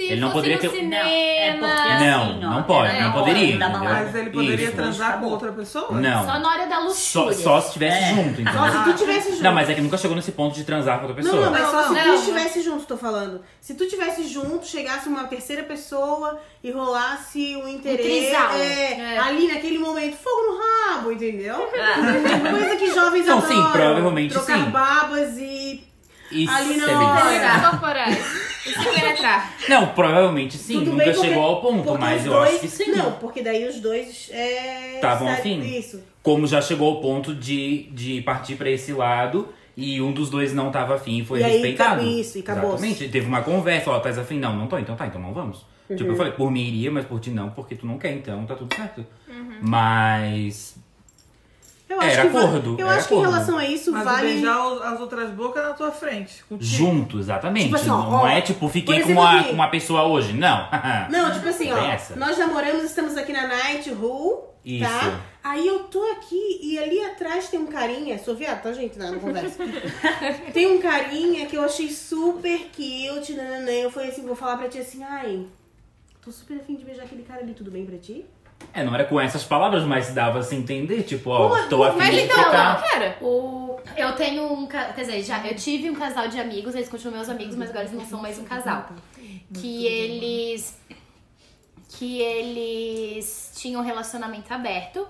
[0.00, 1.02] Se Ele não poderia no ter- cinema...
[1.04, 2.06] Não, é porque assim,
[2.40, 3.58] Não, ó, não pode, não poderia.
[3.68, 4.76] Mas ele poderia Isso.
[4.76, 5.88] transar com outra pessoa?
[5.92, 6.24] Não.
[6.24, 7.32] Só na hora da Só, luxúria.
[7.34, 8.14] só se estivesse É.
[8.14, 8.52] junto, entendeu?
[8.52, 9.42] Só se tu tivesse junto.
[9.42, 11.36] Não, mas é que nunca chegou nesse ponto de transar com outra pessoa.
[11.36, 12.14] Não, não, mas só se Não, tu não.
[12.14, 13.42] estivesse junto, tô falando.
[13.60, 18.02] Se tu estivesse junto, chegasse uma terceira pessoa e rolasse um interesse.
[18.02, 18.52] trisal.
[18.54, 19.18] é, É.
[19.18, 20.60] Ali naquele momento, fogo no
[20.94, 21.68] rabo, entendeu?
[21.78, 23.54] Ah, Coisa que jovens Não, adoram.
[23.66, 24.70] sim, provavelmente trocar sim.
[24.70, 25.84] babas e.
[26.30, 28.18] Isso Ali é Interesses corporais.
[28.66, 29.52] Isso é penetrar.
[29.68, 32.50] Não, provavelmente sim, Tudo nunca bem porque- chegou ao ponto, porque mas os eu dois,
[32.50, 32.90] acho que sim.
[32.92, 34.28] Não, porque daí os dois.
[34.32, 35.60] É, Estavam sabe, afim.
[35.78, 36.02] Isso.
[36.22, 40.52] Como já chegou ao ponto de, de partir pra esse lado e um dos dois
[40.52, 42.00] não tava afim e foi E aí, respeitado.
[42.02, 42.70] ca- isso, e acabou.
[42.74, 43.08] Exatamente.
[43.08, 44.38] Teve uma conversa, ó, tá afim?
[44.38, 45.64] Não, não tô, então tá, então não vamos.
[45.88, 46.10] Tipo, Uhum.
[46.10, 48.54] eu falei, por mim iria, mas por ti não, porque tu não quer, então tá
[48.54, 49.04] tudo certo.
[49.28, 49.58] Uhum.
[49.62, 50.76] Mas.
[51.90, 54.04] Eu Era acho que va- acordo, Eu era acho que em relação a isso, Mas
[54.04, 54.28] vale.
[54.28, 54.56] beijar
[54.92, 56.44] as outras bocas na tua frente.
[56.44, 56.64] Contigo.
[56.64, 57.64] Junto, exatamente.
[57.64, 59.48] Tipo assim, ó, não ó, é tipo, fiquei com uma, aqui.
[59.48, 60.32] com uma pessoa hoje.
[60.32, 60.68] Não.
[61.10, 61.76] Não, tipo assim, ó.
[61.78, 62.14] Essa.
[62.14, 64.84] Nós namoramos, estamos aqui na Night Who, Isso.
[64.88, 65.20] tá?
[65.42, 68.18] Aí eu tô aqui e ali atrás tem um carinha.
[68.20, 68.96] Sou viado, tá, gente?
[68.96, 69.56] Não, não conversa.
[70.54, 73.72] tem um carinha que eu achei super cute, nananã.
[73.72, 75.44] Eu falei assim, vou falar pra ti assim, ai.
[76.22, 78.24] Tô super afim de beijar aquele cara ali, tudo bem pra ti?
[78.72, 81.98] É, não era com essas palavras, mas dava a se entender, tipo, ó, tô afim
[81.98, 82.74] Mas de então, ficar.
[82.74, 83.24] não quero.
[83.24, 84.66] O, eu tenho um.
[84.66, 87.84] Quer dizer, já, eu tive um casal de amigos, eles continuam meus amigos, mas agora
[87.84, 88.90] eles não são mais um casal.
[89.52, 90.78] Que eles.
[91.88, 95.06] Que eles tinham um relacionamento aberto.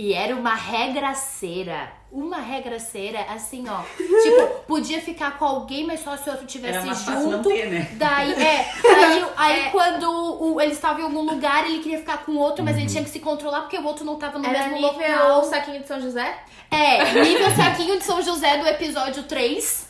[0.00, 1.92] E era uma regraceira.
[2.10, 3.82] Uma regraceira, assim, ó.
[4.22, 7.50] Tipo, podia ficar com alguém, mas só se o outro tivesse Era mais fácil junto.
[7.50, 7.90] manter, né?
[7.92, 8.72] Daí, é.
[8.96, 12.64] Aí, aí quando o, ele estava em algum lugar, ele queria ficar com o outro,
[12.64, 15.18] mas ele tinha que se controlar porque o outro não tava no Era mesmo nível
[15.18, 15.44] local.
[15.44, 16.34] saquinho de São José?
[16.70, 19.89] É, nível saquinho de São José do episódio 3.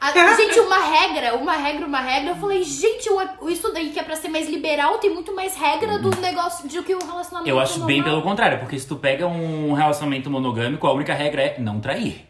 [0.00, 2.30] A- gente, uma regra, uma regra, uma regra.
[2.30, 5.54] Eu falei, gente, o- isso daí que é pra ser mais liberal tem muito mais
[5.56, 8.20] regra do negócio do que o relacionamento Eu acho bem normal.
[8.20, 12.26] pelo contrário, porque se tu pega um relacionamento monogâmico, a única regra é não trair.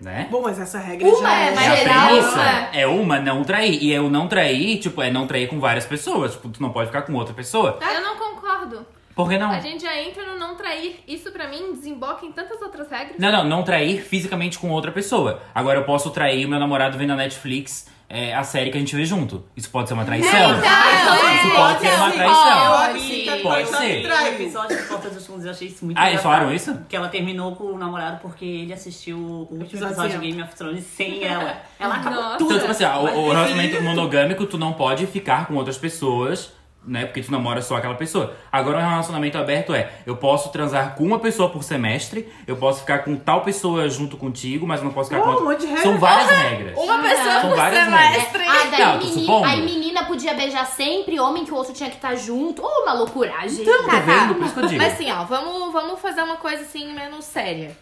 [0.00, 0.28] Né?
[0.30, 2.34] Bom, mas essa regra Uma já é É mais a geral, premissa.
[2.40, 3.82] uma- É uma não trair.
[3.84, 6.32] E é o não trair, tipo, é não trair com várias pessoas.
[6.32, 7.78] Tipo, tu não pode ficar com outra pessoa.
[7.82, 8.86] Eu não concordo.
[9.22, 9.50] Por que não?
[9.50, 11.00] A gente já entra no não trair.
[11.06, 13.16] Isso pra mim desemboca em tantas outras regras.
[13.18, 15.42] Não, não, não trair fisicamente com outra pessoa.
[15.54, 18.80] Agora eu posso trair o meu namorado vendo a Netflix é, a série que a
[18.80, 19.44] gente vê junto.
[19.56, 20.30] Isso pode ser uma traição?
[20.32, 22.90] Então, Isso pode ser uma traição.
[23.36, 23.68] Eu Pode.
[23.68, 24.02] ser.
[24.02, 24.42] traindo.
[24.42, 26.76] episódio de Porta dos Fundos eu achei isso muito Ah, eles falaram isso?
[26.88, 30.54] Que ela terminou com o namorado porque ele assistiu o último Episódio de Game of
[30.56, 31.62] Thrones sem ela.
[31.78, 32.42] Ela acabou Nossa.
[32.42, 36.52] Então, tipo assim, o, o relacionamento monogâmico, tu não pode ficar com outras pessoas,
[36.84, 37.04] né?
[37.04, 38.34] Porque tu namora só aquela pessoa.
[38.50, 42.80] Agora, o relacionamento aberto é: eu posso transar com uma pessoa por semestre, eu posso
[42.80, 45.60] ficar com tal pessoa junto contigo, mas eu não posso ficar Oh, com um monte
[45.60, 45.82] de regra.
[45.82, 46.78] São várias regras.
[46.78, 48.42] Uma pessoa São por várias semestre.
[48.48, 49.44] Ah, daí Não, menina, supondo.
[49.46, 52.62] aí menina podia beijar sempre, homem que o outro tinha que estar junto.
[52.64, 53.62] Ô, uma loucuragem.
[53.62, 54.00] Então, tá Tá, tá.
[54.00, 54.34] vendo?
[54.36, 54.82] Por isso que eu digo.
[54.82, 57.76] Mas assim, ó, vamos, vamos fazer uma coisa assim menos séria.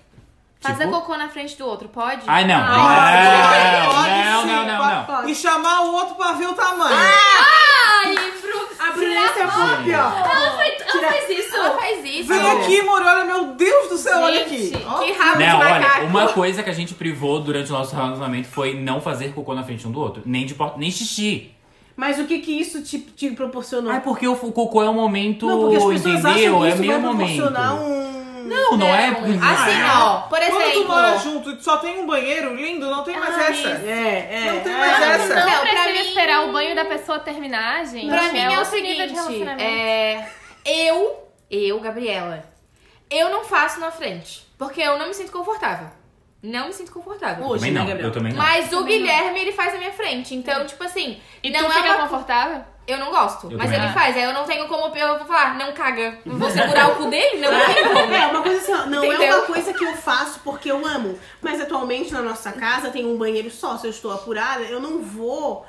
[0.61, 0.98] Fazer Tipo?
[0.98, 2.22] cocô na frente do outro, pode?
[2.26, 2.56] Ai, não.
[2.56, 5.04] Ah, pode não, sim, não, não, não, não.
[5.04, 5.30] pode.
[5.30, 6.96] E chamar o outro pra ver o tamanho.
[6.96, 7.57] Ai,
[8.98, 9.06] Bru...
[9.06, 10.30] A Brunessa é pop, ó.
[10.30, 11.56] Ela, foi, ela fez isso.
[11.56, 12.28] Ela faz isso.
[12.28, 14.68] Vem aqui, amor, olha, meu Deus do céu, olha aqui.
[14.70, 14.98] Gente, Ó.
[14.98, 16.06] Que rabo Não, de olha, macaco.
[16.06, 19.62] uma coisa que a gente privou durante o nosso relacionamento foi não fazer cocô na
[19.64, 20.22] frente um do outro.
[20.26, 21.50] Nem de porta, nem xixi.
[21.96, 23.90] Mas o que que isso te, te proporcionou?
[23.92, 26.61] Ah, porque o, cocô é um momento, não, porque as pessoas acham entendeu?
[26.61, 27.37] que É isso meio vai momento.
[27.37, 28.07] proporcionar um...
[28.48, 29.32] Não, não é porque.
[29.32, 30.88] Assim, ó, por Quando tu exemplo.
[30.88, 33.68] mora junto e só tem um banheiro lindo, não tem mais Ah, essa.
[33.87, 34.52] É, é.
[34.52, 34.76] Não tem é.
[34.78, 35.34] mais essa.
[35.34, 38.08] Não Não, pra precisa mim- esperar o banho da pessoa terminar, gente.
[38.08, 39.62] Pra mim é o outro nível de seguinte, relacionamento.
[39.62, 40.28] é,
[40.64, 42.44] eu, eu, Gabriela,
[43.11, 45.88] eu não faço na frente, porque eu não me sinto confortável.
[46.42, 47.44] Não me sinto confortável.
[47.46, 48.08] Hoje, Também né, não, Gabriel?
[48.11, 48.38] eu também não.
[48.40, 50.37] Mas o Guilherme, ele faz na minha frente.
[50.37, 52.02] Então, tipo assim, E não tu é fica uma...
[52.02, 52.64] confortável?
[52.88, 53.92] Eu não gosto, Eu mas ele não.
[53.92, 54.16] faz.
[54.16, 56.18] Aí eu não tenho como eu vou falar, não caga.
[56.24, 57.38] Eu vou segurar o cu dele?
[57.38, 58.14] Não tem como.
[58.14, 59.37] É, uma coisa assim, ó, não é Entendeu?
[59.37, 61.18] uma coisa que eu faço porque eu amo.
[61.42, 63.77] Mas atualmente na nossa casa tem um banheiro só.
[63.77, 65.66] Se eu estou apurada, eu não vou,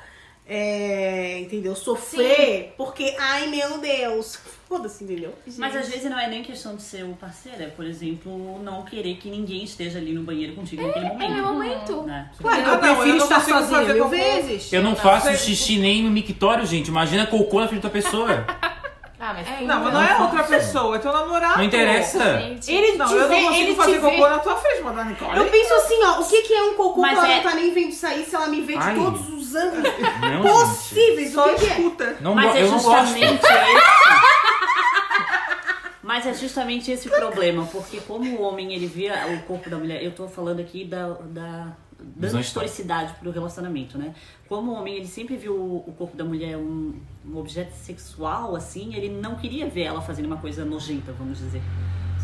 [0.52, 1.76] é, entendeu?
[1.76, 4.36] Sofrer porque, ai meu Deus.
[4.68, 5.34] Foda-se, entendeu?
[5.58, 8.84] Mas às vezes não é nem questão de ser o parceiro, é, por exemplo, não
[8.84, 11.32] querer que ninguém esteja ali no banheiro contigo naquele É momento.
[11.34, 12.02] meu momento.
[12.02, 12.30] Né?
[12.38, 14.72] Claro, Ah, eu prefiro eu não estar sozinha mil vezes.
[14.72, 16.86] Eu não faço xixi nem no mictório, gente.
[16.88, 18.46] Imagina cocô na frente da pessoa.
[19.22, 21.58] Ah, mas É, Não, mas não é outra pessoa, é teu namorado.
[21.58, 22.40] Não interessa.
[22.40, 24.28] Gente, Ele Não, te eu vê, não consigo fazer cocô vê.
[24.30, 25.36] na tua frente, mas Nicole.
[25.38, 27.42] Eu penso assim, ó, o que, que é um cocô Mas que ela é- não
[27.50, 28.94] tá nem vendo sair se ela me vê de Ai.
[28.94, 29.92] todos os ângulos
[30.42, 31.32] possíveis?
[31.34, 31.68] Só o que, que é?
[31.68, 32.16] escuta.
[32.22, 33.06] Não, Mas é eu não gosto.
[33.08, 33.52] justamente esse.
[36.02, 39.76] Mas é justamente esse o problema, porque como o homem ele via o corpo da
[39.76, 41.68] mulher, eu tô falando aqui da, da
[42.16, 44.14] dando historicidade pro relacionamento, né?
[44.48, 46.94] Como o homem ele sempre viu o corpo da mulher um,
[47.26, 51.62] um objeto sexual, assim, ele não queria ver ela fazendo uma coisa nojenta, vamos dizer.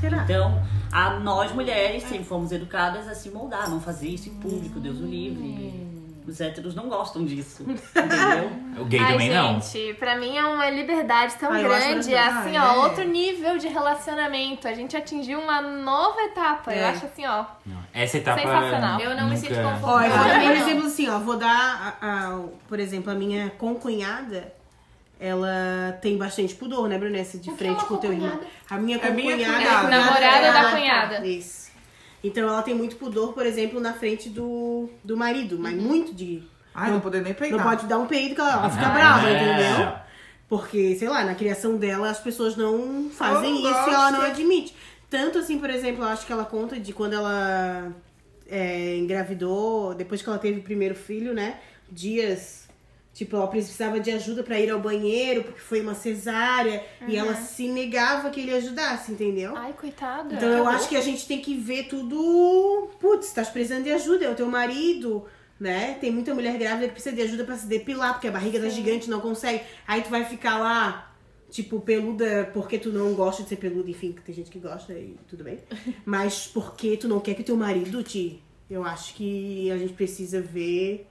[0.01, 0.25] Será?
[0.25, 0.63] Então,
[0.93, 5.01] a nós mulheres sempre fomos educadas a se moldar, não fazer isso em público, Deus
[5.01, 5.96] o livre.
[6.27, 8.51] Os héteros não gostam disso, entendeu?
[8.81, 9.61] O gay Ai, também não.
[9.61, 12.79] gente, pra mim é uma liberdade tão Ah, eu acho grande, assim, Ah, ó, é.
[12.85, 14.67] outro nível de relacionamento.
[14.67, 16.73] A gente atingiu uma nova etapa.
[16.75, 16.89] Eu É.
[16.91, 17.45] acho assim, ó.
[17.65, 17.79] Não.
[17.95, 18.41] Essa etapa.
[18.41, 19.01] Sensacional.
[19.01, 20.33] Eu não me sinto nunca- confortável.
[20.33, 20.63] Eu um não.
[20.67, 21.19] exemplo assim, ó.
[21.21, 24.53] Vou dar, a- a- por exemplo, a minha concunhada.
[25.19, 27.39] Ela tem bastante pudor, né, Brunessa?
[27.39, 28.29] De O frente é uma com o teu irmão.
[28.31, 28.51] concunhada?
[28.69, 29.65] A minha É minha concunhada.
[29.65, 29.89] cunhada.
[29.89, 31.27] Namorada da Ah, cunhada.
[31.27, 31.66] Isso.
[32.23, 36.43] Então ela tem muito pudor, por exemplo, na frente do, do marido, mas muito de.
[36.75, 37.59] Ai, não poder nem peidar.
[37.59, 39.35] Não pode dar um peido que ela, ela fica Ah, brava, é.
[39.37, 39.93] entendeu?
[40.49, 44.21] Porque, sei lá, na criação dela as pessoas não fazem não isso e ela não
[44.21, 44.75] admite.
[45.09, 47.93] Tanto assim, por exemplo, eu acho que ela conta de quando ela
[48.49, 51.59] é, engravidou, depois que ela teve o primeiro filho, né?
[51.91, 52.66] Dias.
[53.17, 56.85] Tipo, ela precisava de ajuda pra ir ao banheiro, porque foi uma cesárea.
[57.09, 59.57] E ela se negava que ele ajudasse, entendeu?
[59.57, 60.35] Ai, coitada.
[60.35, 62.91] Então eu acho que a gente tem que ver tudo.
[63.01, 65.25] Putz, tá precisando de ajuda, é o teu marido,
[65.59, 65.97] né?
[65.99, 68.69] Tem muita mulher grávida que precisa de ajuda pra se depilar, porque a barriga tá
[68.69, 69.65] gigante, não consegue.
[69.89, 71.11] Aí tu vai ficar lá,
[71.49, 74.93] tipo, peluda porque tu não gosta de ser peluda, enfim, que tem gente que gosta
[74.93, 75.61] e tudo bem.
[76.05, 78.43] Mas porque tu não quer que teu marido te.
[78.69, 81.09] Eu acho que a gente precisa ver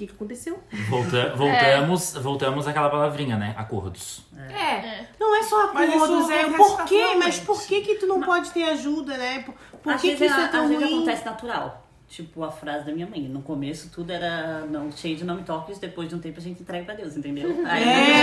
[0.00, 0.58] que, que aconteceu.
[0.88, 3.54] Volta- voltamos, voltamos àquela palavrinha, né?
[3.56, 4.22] Acordos.
[4.48, 5.04] É.
[5.18, 8.20] Não é só Mas acordos, é o acontece porquê, mas por que que tu não
[8.22, 9.42] pode ter ajuda, né?
[9.42, 10.84] Por, por às que, vezes, que isso é tão às ruim?
[10.96, 11.86] acontece natural.
[12.08, 13.20] Tipo a frase da minha mãe.
[13.22, 16.42] No começo tudo era não, cheio de não me toques, depois de um tempo a
[16.42, 17.62] gente entrega pra Deus, entendeu?
[17.68, 18.22] Aí É.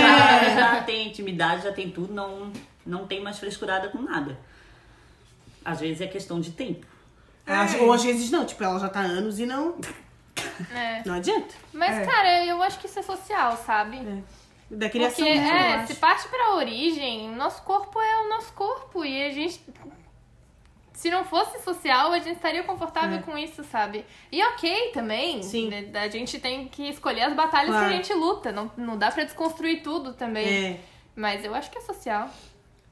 [0.54, 2.52] já, já tem intimidade, já tem tudo, não,
[2.84, 4.36] não tem mais frescurada com nada.
[5.64, 6.86] Às vezes é questão de tempo.
[7.46, 9.76] É, Ou às vezes não, tipo, ela já tá há anos e não.
[10.74, 11.02] É.
[11.06, 11.54] Não adianta.
[11.72, 12.06] Mas, É.
[12.06, 14.24] cara, eu acho que isso é social, sabe?
[14.70, 15.86] Da criação Porque, mesmo, eu é, acho.
[15.88, 19.04] se parte pra origem, nosso corpo é o nosso corpo.
[19.04, 19.64] E a gente.
[20.92, 24.04] Se não fosse social, a gente estaria confortável com isso, sabe?
[24.32, 25.42] E ok também.
[25.44, 25.68] Sim.
[25.70, 27.86] né, A gente tem que escolher as batalhas Claro.
[27.86, 28.50] que a gente luta.
[28.50, 30.46] Não, não dá pra desconstruir tudo também.
[30.74, 30.80] É.
[31.14, 32.28] Mas eu acho que é social.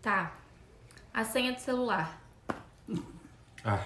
[0.01, 0.33] Tá.
[1.13, 2.17] A senha do celular.
[3.65, 3.81] Ah,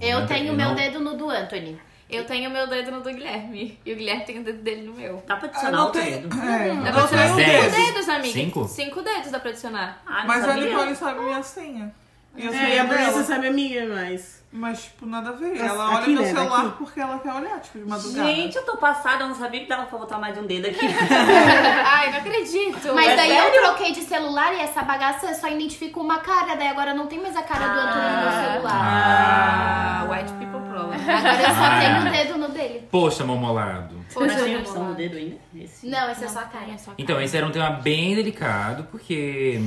[0.00, 1.80] Eu tenho eu meu não- dedo no do Anthony.
[2.08, 3.78] Eu tenho meu dedo no do Guilherme.
[3.84, 5.22] E o Guilherme tem o dedo dele no meu.
[5.26, 6.10] Dá pra Ah, adicionar outro tem.
[6.12, 6.36] dedo.
[6.40, 7.76] É, Dá pra adicionar cinco dedo.
[7.76, 8.32] dedos, amiga.
[8.32, 8.68] Cinco?
[8.68, 10.02] Cinco dedos dá pra adicionar.
[10.06, 10.64] Ah, não Mas a sabia.
[10.68, 11.94] Nicole sabe minha senha.
[12.36, 13.24] E eu É, a a Brisa dela.
[13.24, 14.36] sabe a minha, mas.
[14.52, 15.50] Mas, tipo, nada a ver.
[15.58, 16.76] Mas Ela olha aqui, meu né, celular daqui.
[16.78, 18.28] porque ela quer olhar, tipo, de madrugada.
[18.28, 20.66] Gente, eu tô passada, eu não sabia que dava pra botar mais de um dedo
[20.68, 20.86] aqui.
[21.84, 22.94] Ai, não acredito.
[22.94, 23.54] Mas É daí sério?
[23.54, 27.20] eu troquei de celular e essa bagaça só identifica uma cara, daí agora não tem
[27.20, 28.72] mais a cara do Antônio no meu celular.
[28.74, 31.00] Ah, white people problem.
[31.00, 31.80] Agora eu só Ah.
[31.80, 32.88] tenho o dedo no dele.
[32.90, 33.96] Poxa, momolado.
[34.14, 35.36] Mas tem vamos opção do dedo ainda?
[35.54, 35.86] Esse.
[35.86, 36.70] Não, esse é só a cara.
[36.72, 39.60] É só Então, esse era um tema bem delicado, porque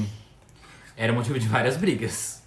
[0.97, 2.38] era motivo de várias brigas.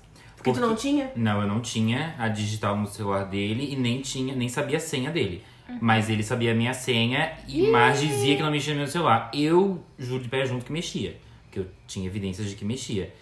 [0.43, 1.13] Porque tu não tinha?
[1.15, 4.81] Não, eu não tinha a digital no celular dele e nem tinha, nem sabia a
[4.81, 5.45] senha dele.
[5.81, 9.31] Mas ele sabia a minha senha, e mas dizia que não mexia no meu celular.
[9.33, 11.17] Eu juro de pé junto que mexia.
[11.45, 13.15] Porque eu tinha evidências de que mexia.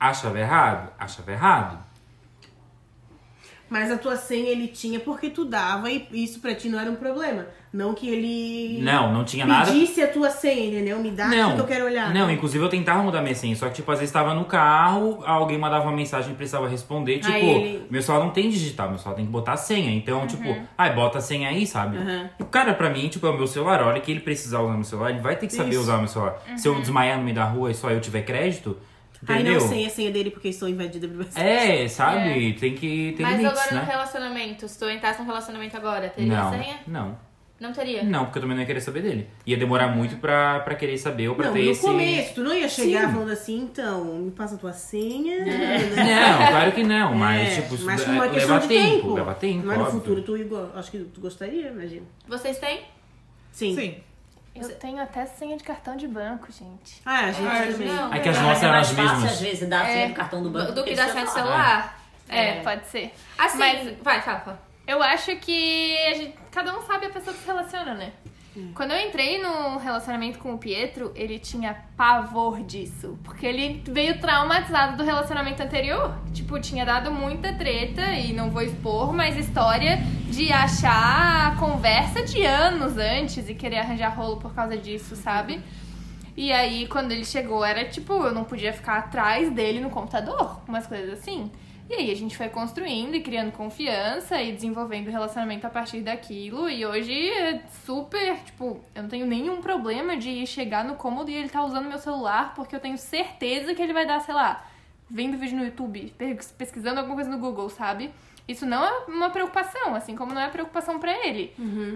[0.00, 0.92] Achava errado?
[0.98, 1.91] Achava errado.
[3.72, 6.90] Mas a tua senha ele tinha porque tu dava e isso pra ti não era
[6.90, 7.46] um problema.
[7.72, 9.72] Não que ele Não, não tinha nada.
[9.72, 10.98] pedisse a tua senha, entendeu?
[10.98, 12.12] Me dá aqui que eu quero olhar.
[12.12, 15.22] Não, inclusive eu tentava mudar minha senha, só que, tipo, às vezes tava no carro,
[15.24, 18.98] alguém mandava uma mensagem e precisava responder, tipo, ele- meu celular não tem digital, meu
[18.98, 19.90] celular tem que botar a senha.
[19.90, 21.96] Então, tipo, ai, bota a senha aí, sabe?
[22.38, 24.60] E o cara, pra mim, tipo, é o meu celular, a hora que ele precisar
[24.60, 25.80] usar meu celular, ele vai ter que saber Isso.
[25.80, 26.42] usar o meu celular.
[26.58, 28.76] Se eu desmaiar no meio da rua e só eu tiver crédito,
[29.28, 29.60] Aí entendeu?
[29.60, 31.38] não sei a senha dele porque estou invadida por você.
[31.40, 32.54] É, sabe?
[32.54, 33.92] Tem que ter Mas limites, agora no né?
[33.92, 36.80] relacionamento, se tu entrasse num relacionamento agora, teria Não, senha?
[36.86, 37.32] não.
[37.60, 38.02] Não teria.
[38.02, 39.28] Não, porque eu também não ia querer saber dele.
[39.46, 41.80] Ia demorar muito pra, pra querer saber ou pra Não, ter no esse...
[41.82, 43.12] começo, tu não ia chegar Sim.
[43.12, 45.44] falando assim, então, me passa a tua senha.
[45.94, 49.14] Não, claro que não, mas, É, tipo, mas é- uma questão leva de tempo, tempo.
[49.14, 50.00] leva tempo, Mas no óbvio.
[50.00, 52.04] futuro tu igual, acho que tu gostaria, imagina.
[52.26, 52.80] Vocês têm?
[53.52, 53.76] Sim.
[53.76, 53.94] Sim.
[54.54, 57.00] Eu tenho até senha de cartão de banco, gente.
[57.06, 57.88] Ah, a gente Ah, também.
[57.88, 58.12] Não.
[58.14, 59.32] É que as É, nossas é eram mais as fácil, mesmas.
[59.32, 60.72] às vezes, dar a senha do cartão do banco.
[60.72, 61.98] Do que do da senha do celular?
[62.28, 62.60] É, É.
[62.62, 63.14] pode ser.
[63.38, 64.60] Assim, Mas- vai, fala, fala.
[64.86, 68.12] Eu acho que a gente- cada um sabe a pessoa que se relaciona, né?
[68.74, 73.18] Quando eu entrei no relacionamento com o Pietro, ele tinha pavor disso.
[73.24, 76.14] Porque ele veio traumatizado do relacionamento anterior.
[76.32, 82.44] Tipo, tinha dado muita treta, e não vou expor, mas história de achar conversa de
[82.44, 85.60] anos antes e querer arranjar rolo por causa disso, sabe?
[86.36, 90.60] E aí, quando ele chegou, era tipo, eu não podia ficar atrás dele no computador,
[90.66, 91.50] umas coisas assim.
[91.92, 96.00] E aí a gente foi construindo e criando confiança e desenvolvendo o relacionamento a partir
[96.00, 96.66] daquilo.
[96.70, 101.34] E hoje é super, tipo, eu não tenho nenhum problema de chegar no cômodo e
[101.34, 104.64] ele tá usando meu celular, porque eu tenho certeza que ele vai dar, sei lá,
[105.10, 108.10] vendo vídeo no YouTube, pes- pesquisando alguma coisa no Google, sabe?
[108.48, 111.52] Isso não é uma preocupação, assim como não é preocupação pra ele.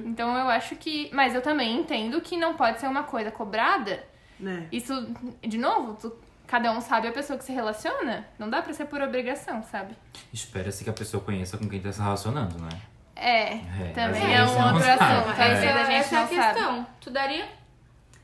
[0.06, 1.08] Então eu acho que.
[1.10, 4.04] Mas eu também entendo que não pode ser uma coisa cobrada.
[4.38, 4.66] Né?
[4.70, 4.92] Isso,
[5.40, 6.12] de novo, tu-
[6.46, 8.26] cada um sabe a pessoa que se relaciona.
[8.38, 9.96] Não dá pra ser por obrigação, sabe?
[10.32, 12.68] Espera-se que a pessoa conheça com quem tá se relacionando, né?
[13.14, 15.02] É, É, também às é vezes um não outro assunto.
[15.30, 15.72] Essa, Aí É.
[15.72, 16.54] a gente essa é a não sabe.
[16.54, 16.86] questão.
[17.00, 17.48] Tu daria?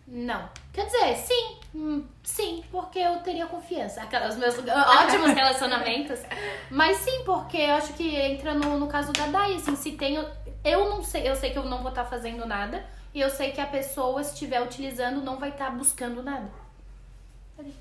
[0.06, 0.48] Não.
[0.72, 1.56] Quer dizer, sim.
[1.74, 4.02] Hum, sim, porque eu teria confiança.
[4.02, 6.20] Aquelas meus ótimos relacionamentos.
[6.70, 10.26] Mas sim, porque eu acho que entra no, no caso da Dai, assim, se tenho.
[10.64, 12.84] Eu não sei, eu sei que eu não vou estar fazendo nada.
[13.14, 16.50] E eu sei que a pessoa, se estiver utilizando, não vai estar buscando nada.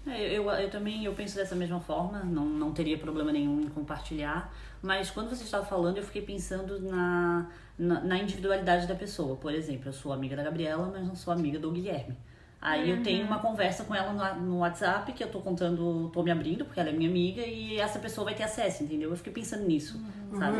[0.08, 3.70] É, eu, eu também eu penso dessa mesma forma, não, não teria problema nenhum em
[3.70, 9.36] compartilhar, mas quando você estava falando, eu fiquei pensando na, na, na individualidade da pessoa.
[9.36, 12.18] Por exemplo, eu sou amiga da Gabriela, mas não sou amiga do Guilherme.
[12.62, 16.22] Aí eu tenho uma conversa com ela no, no WhatsApp, que eu tô contando, tô
[16.22, 19.10] me abrindo, porque ela é minha amiga, e essa pessoa vai ter acesso, entendeu?
[19.10, 20.00] Eu fiquei pensando nisso,
[20.38, 20.58] sabe?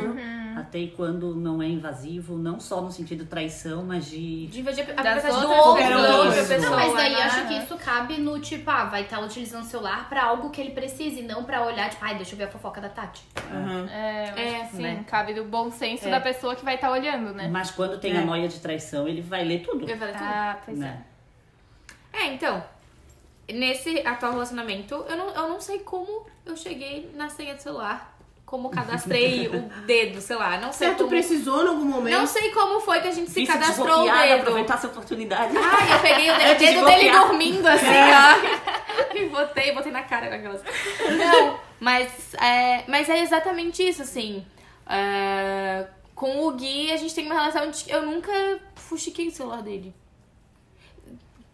[0.58, 4.82] Até e quando não é invasivo, não só no sentido traição, mas de De invadir
[4.98, 6.60] a Das privacidade do outras outro, pessoa.
[6.72, 7.22] Não, mas daí né?
[7.22, 10.60] acho que isso cabe no tipo, ah, vai estar utilizando o celular pra algo que
[10.60, 13.22] ele precise, não pra olhar, tipo, ai, deixa eu ver a fofoca da Tati.
[13.54, 13.88] Aham.
[13.92, 15.06] É, É, sim, né?
[15.08, 16.12] cabe do bom senso É.
[16.12, 17.48] da pessoa que vai estar olhando, né?
[17.48, 18.18] Mas quando tem É.
[18.18, 19.88] a noia de traição, ele vai ler tudo.
[19.88, 20.24] Eu falei tudo.
[20.26, 21.00] Ah, pois Né?
[21.08, 21.11] É,
[22.14, 22.64] então,
[23.52, 28.10] nesse atual relacionamento, eu não, eu não sei como eu cheguei na senha do celular.
[28.46, 30.58] Como cadastrei o dedo, sei lá.
[30.58, 31.10] Não sei Certo, tu como.
[31.12, 32.18] precisou em algum momento.
[32.18, 34.42] Não sei como foi que a gente se Difícil cadastrou o dedo.
[34.42, 35.56] aproveitar essa oportunidade.
[35.56, 39.16] Ai, eu peguei o dedo, É, dedo dele dormindo, assim, ó.
[39.16, 40.62] E botei, botei na cara com aquelas.
[41.18, 44.46] Não, mas é, mas é exatamente isso, assim.
[44.86, 47.90] É, com o Gui, a gente tem uma relação de.
[47.90, 49.96] Eu nunca fuxiquei o celular dele.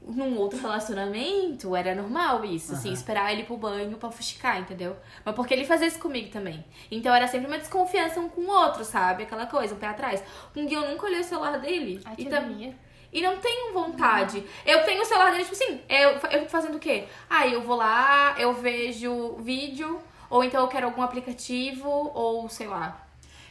[0.08, 2.98] Num outro relacionamento, era normal isso, assim, Aham.
[2.98, 4.96] esperar ele ir pro banho pra fuxicar, entendeu?
[5.26, 6.64] Mas porque ele fazia isso comigo também.
[6.90, 9.24] Então era sempre uma desconfiança um com o outro, sabe?
[9.24, 10.24] Aquela coisa, um pé atrás.
[10.54, 12.00] Com o Gui, eu nunca olhei o celular dele.
[12.06, 12.74] Ai, e que tam- agonia.
[13.12, 14.44] e não tenho vontade.
[14.66, 17.06] Eu tenho o celular dele, tipo assim, eu, eu fico fazendo o quê?
[17.30, 20.00] Ah, eu vou lá, eu vejo vídeo,
[20.30, 23.06] ou então eu quero algum aplicativo, ou sei lá.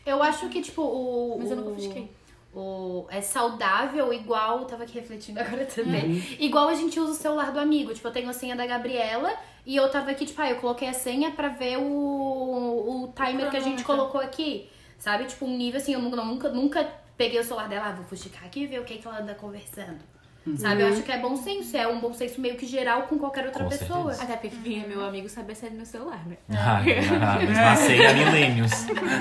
[0.06, 1.36] Eu acho que, tipo, o.
[1.38, 2.10] Mas eu nunca fuxiquei.
[2.56, 4.64] O, é saudável igual.
[4.64, 6.04] Tava aqui refletindo agora também.
[6.04, 6.22] Uhum.
[6.38, 7.92] Igual a gente usa o celular do amigo.
[7.92, 9.32] Tipo, eu tenho a senha da Gabriela
[9.64, 13.50] e eu tava aqui, tipo, ah, eu coloquei a senha pra ver o, o timer
[13.50, 14.68] que a gente colocou aqui.
[14.98, 15.26] Sabe?
[15.26, 18.44] Tipo, um nível assim, eu nunca, nunca, nunca peguei o celular dela, ah, vou fuxicar
[18.44, 20.15] aqui e ver o que, que ela anda conversando.
[20.56, 20.82] Sabe?
[20.82, 23.46] Eu acho que é bom senso, é um bom senso meio que geral com qualquer
[23.46, 24.12] outra Com pessoa.
[24.12, 24.22] certeza.
[24.22, 26.36] Até porque vinha meu amigo saber sair do meu celular, né?
[26.50, 27.38] Ai, ah,
[27.74, 28.70] Passei há milênios.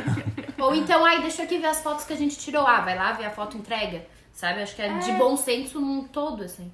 [0.60, 2.66] Ou então, ai, deixa eu aqui ver as fotos que a gente tirou.
[2.66, 4.06] Ah, vai lá ver a foto entrega.
[4.32, 4.62] Sabe?
[4.62, 6.72] Acho que é, de bom senso num todo, assim.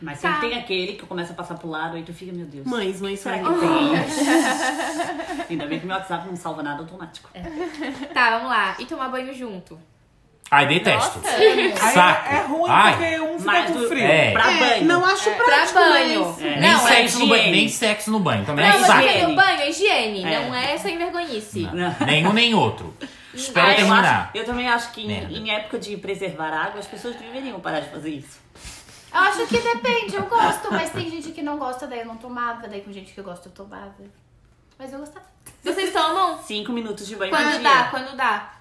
[0.00, 2.66] Mas sempre tem aquele que começa a passar pro lado, aí tu fica, meu Deus.
[2.66, 3.96] Mães, mães Será que tem?
[5.50, 7.30] Ainda bem que meu WhatsApp não salva nada automático.
[8.14, 8.76] Tá, vamos lá.
[8.78, 9.78] E tomar banho junto.
[10.50, 11.20] Ai, detesto.
[11.24, 12.34] Aí Saco.
[12.34, 12.92] é ruim Ai.
[12.92, 14.04] porque um fica Mas com do- frio.
[14.04, 14.30] É.
[14.30, 14.84] Pra É, banho.
[14.84, 16.24] não acho Pra prático, banho.
[16.26, 16.60] mas- É.
[16.60, 17.56] Nem, Não, é sexo no banho, higiene.
[17.56, 18.44] nem sexo no banho.
[18.46, 19.02] Também Não, é mas saco.
[19.02, 20.40] porque no banho é higiene, É.
[20.48, 21.62] não é sem vergonhice.
[21.72, 22.06] Não.
[22.06, 22.94] Nenhum nem outro.
[23.34, 24.04] Espera Ah, eu, terminar.
[24.22, 25.32] acho- eu também acho que em, Merda.
[25.32, 28.38] em época de preservar água, as pessoas deveriam parar de fazer isso.
[29.12, 32.16] Eu acho que depende, eu gosto, mas tem gente que não gosta, daí eu não
[32.16, 33.94] tomava, daí com gente que gosta eu tomava.
[34.78, 35.26] Mas eu gostava.
[35.62, 36.38] Vocês tomam?
[36.42, 37.60] Cinco minutos de banho por Quando dia.
[37.62, 38.52] dá, quando dá.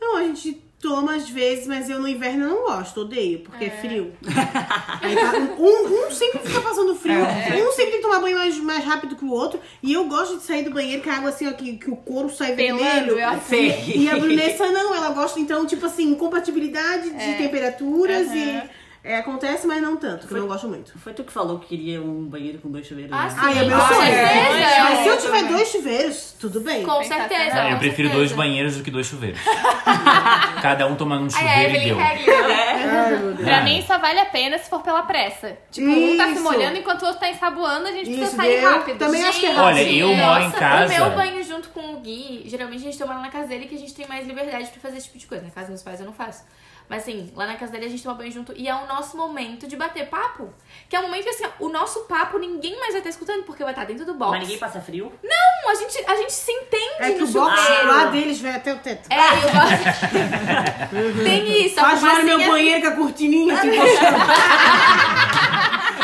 [0.00, 3.70] Não, a gente toma às vezes, mas eu no inverno não gosto, odeio, porque é,
[3.70, 4.12] frio.
[5.00, 8.58] Aí tá- um, um sempre fica passando frio, um sempre tem que tomar banho mais,
[8.58, 9.58] mais rápido que o outro.
[9.82, 11.96] E eu gosto de sair do banheiro com a água assim, ó, que, que o
[11.96, 13.18] couro sai Pelando, vermelho.
[13.18, 13.92] eu sei.
[13.96, 18.83] E a Brunessa não, ela gosta, então, tipo assim, incompatibilidade de temperaturas e.
[19.04, 20.98] é, acontece, mas não tanto, que eu não gosto muito.
[20.98, 23.12] Foi tu que falou que queria um banheiro com dois chuveiros.
[23.12, 23.30] Ah, né?
[23.30, 23.36] sim.
[23.38, 24.00] Ai, é meu sonho.
[24.00, 24.82] certeza.
[24.82, 26.82] Mas se eu tiver dois chuveiros, tudo bem.
[26.84, 27.54] Com certeza.
[27.54, 28.14] Ah, eu com prefiro certeza.
[28.16, 29.38] dois banheiros do que dois chuveiros.
[30.62, 31.98] Cada um tomando um Ai, a chuveiro e deu.
[32.00, 33.40] Ai, Deus.
[33.44, 35.58] Pra mim só vale a pena se for pela pressa.
[35.70, 36.42] Tipo, um tá se Isso.
[36.42, 38.98] molhando enquanto o outro tá ensaboando, a gente Isso, precisa sair eu rápido.
[38.98, 39.98] também acho que é Gente, Olha, rápido.
[39.98, 40.94] eu moro em casa.
[40.94, 43.66] O meu banho junto com o Gui, geralmente a gente toma lá na casa dele
[43.66, 45.44] que a gente tem mais liberdade pra fazer esse tipo de coisa.
[45.44, 46.42] Na casa dos meus pais eu não faço.
[46.88, 49.16] Mas assim, lá na casa dele a gente toma banho junto e é o nosso
[49.16, 50.52] momento de bater papo.
[50.88, 53.42] Que é um momento que assim, ó, o nosso papo ninguém mais vai estar escutando
[53.44, 54.32] porque vai estar dentro do box.
[54.32, 55.10] Mas ninguém passa frio?
[55.22, 57.86] Não, a gente, a gente se entende É que no o box chuveiro.
[57.88, 59.08] lá deles vai até o teto.
[59.10, 61.24] É, eu gosto.
[61.24, 65.24] Tem isso, a Faz lá no meu banheiro com a cortininha, assim, puxando.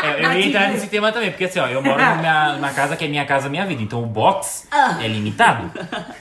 [0.03, 2.95] É, eu ia entrar nesse tema também, porque assim, ó, eu moro numa, numa casa
[2.97, 3.83] que é minha casa, minha vida.
[3.83, 4.67] Então o box
[4.99, 5.71] é limitado,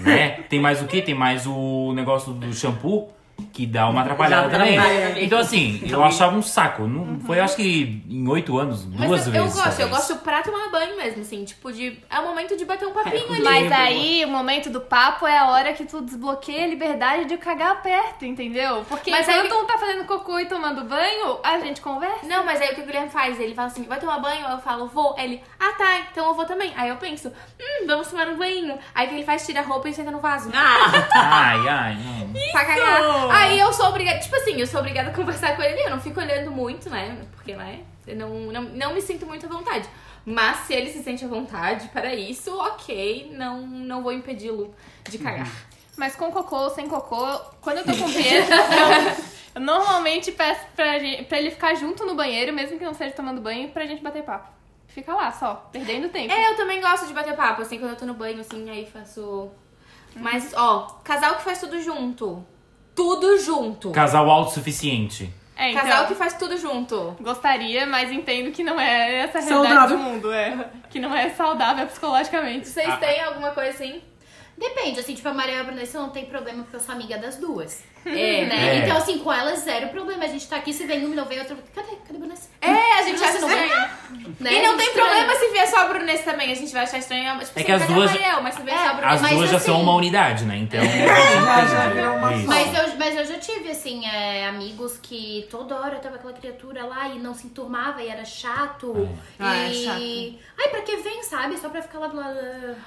[0.00, 0.42] né?
[0.50, 1.00] Tem mais o quê?
[1.00, 3.08] Tem mais o negócio do shampoo,
[3.53, 4.78] que dá uma atrapalhada Já também.
[4.78, 5.24] atrapalha.
[5.24, 6.86] Então assim, eu achava um saco.
[6.86, 9.49] Não, Foi acho que em oito anos, Mas duas eu, vezes.
[9.49, 9.91] eu gosto, eu talvez.
[10.09, 11.99] gosto pra tomar banho mesmo, assim, tipo, de.
[12.11, 13.43] É o momento de bater um papinho É, ali.
[13.43, 17.36] Mas aí, o momento do papo é a hora que tu desbloqueia a liberdade de
[17.36, 18.84] cagar perto, entendeu?
[18.88, 22.26] Porque Mas aí- enquanto um tá fazendo cocô e tomando banho, a gente conversa.
[22.26, 23.38] Não, mas aí o que o Guilherme faz?
[23.41, 24.47] Ele fala assim, vai tomar banho?
[24.47, 25.14] Eu falo, vou.
[25.18, 26.72] Ele, ah tá, então eu vou também.
[26.76, 28.78] Aí eu penso, hum, vamos tomar um banho.
[28.95, 29.45] Aí o que ele faz?
[29.47, 30.51] Tira a roupa e senta no vaso.
[30.55, 30.91] Ah!
[31.14, 32.53] Ai, ai, não.
[32.53, 33.01] Pra cagar.
[33.31, 35.81] Aí eu sou obrigada, tipo assim, eu sou obrigada a conversar com ele.
[35.83, 37.16] Eu não fico olhando muito, né?
[37.33, 37.81] Porque, né?
[38.07, 39.89] Eu não, não, não me sinto muito à vontade.
[40.24, 43.33] Mas se ele se sente à vontade para isso, ok.
[43.33, 44.74] Não, não vou impedi-lo
[45.09, 45.51] de cagar.
[45.97, 48.55] Mas com cocô ou sem cocô, quando eu tô com o Pietro,
[49.55, 53.14] eu, normalmente peço pra, gente, pra ele ficar junto no banheiro, mesmo que não seja
[53.14, 54.49] tomando banho, pra gente bater papo.
[54.89, 56.33] Fica lá só, perdendo tempo.
[56.33, 58.87] É, eu também gosto de bater papo, assim, quando eu tô no banho, assim, aí
[58.87, 59.51] faço.
[60.16, 62.45] Mas, ó, casal que faz tudo junto.
[63.01, 63.90] Tudo junto.
[63.92, 65.32] Casal autossuficiente.
[65.57, 67.16] É, então, Casal que faz tudo junto.
[67.18, 69.64] gostaria, mas entendo que não é essa a Saudável.
[69.64, 70.70] realidade do mundo, é.
[70.90, 72.68] Que não é saudável psicologicamente.
[72.68, 74.03] Vocês têm alguma coisa assim?
[74.57, 77.16] Depende, assim, tipo, a Maria e a Brunessa não tem problema porque eu sou amiga
[77.16, 77.82] das duas.
[78.07, 78.78] É, Né?
[78.78, 78.78] É.
[78.78, 80.24] Então, assim, com elas, zero problema.
[80.24, 81.57] A gente tá aqui, se vem uma e não vem outra.
[81.74, 81.96] Cadê?
[82.07, 82.48] Cadê a Brunessa?
[82.62, 83.68] É, a gente acha não estranho.
[84.11, 84.34] vem?
[84.40, 84.55] Né?
[84.55, 86.51] E não A tem problema se vier só a Brunessa também.
[86.51, 87.30] A gente vai achar estranho.
[87.32, 89.14] Tipo, É se que as duas- Mariel, mas se vier É, só a Brunessa.
[89.14, 90.57] As Mas duas já assim- são uma unidade, né?
[90.57, 90.80] Então.
[91.40, 92.42] Já, já virou uma Isso.
[92.42, 92.48] só.
[92.48, 96.84] Mas eu, mas eu já tive, assim, é, amigos que toda hora tava aquela criatura
[96.86, 99.09] lá e não se enturmava e era chato.
[99.38, 99.84] Ah, é e.
[99.84, 100.44] chato.
[100.62, 101.57] Ai, pra que vem, sabe?
[101.59, 102.36] Só pra ficar lá do lado.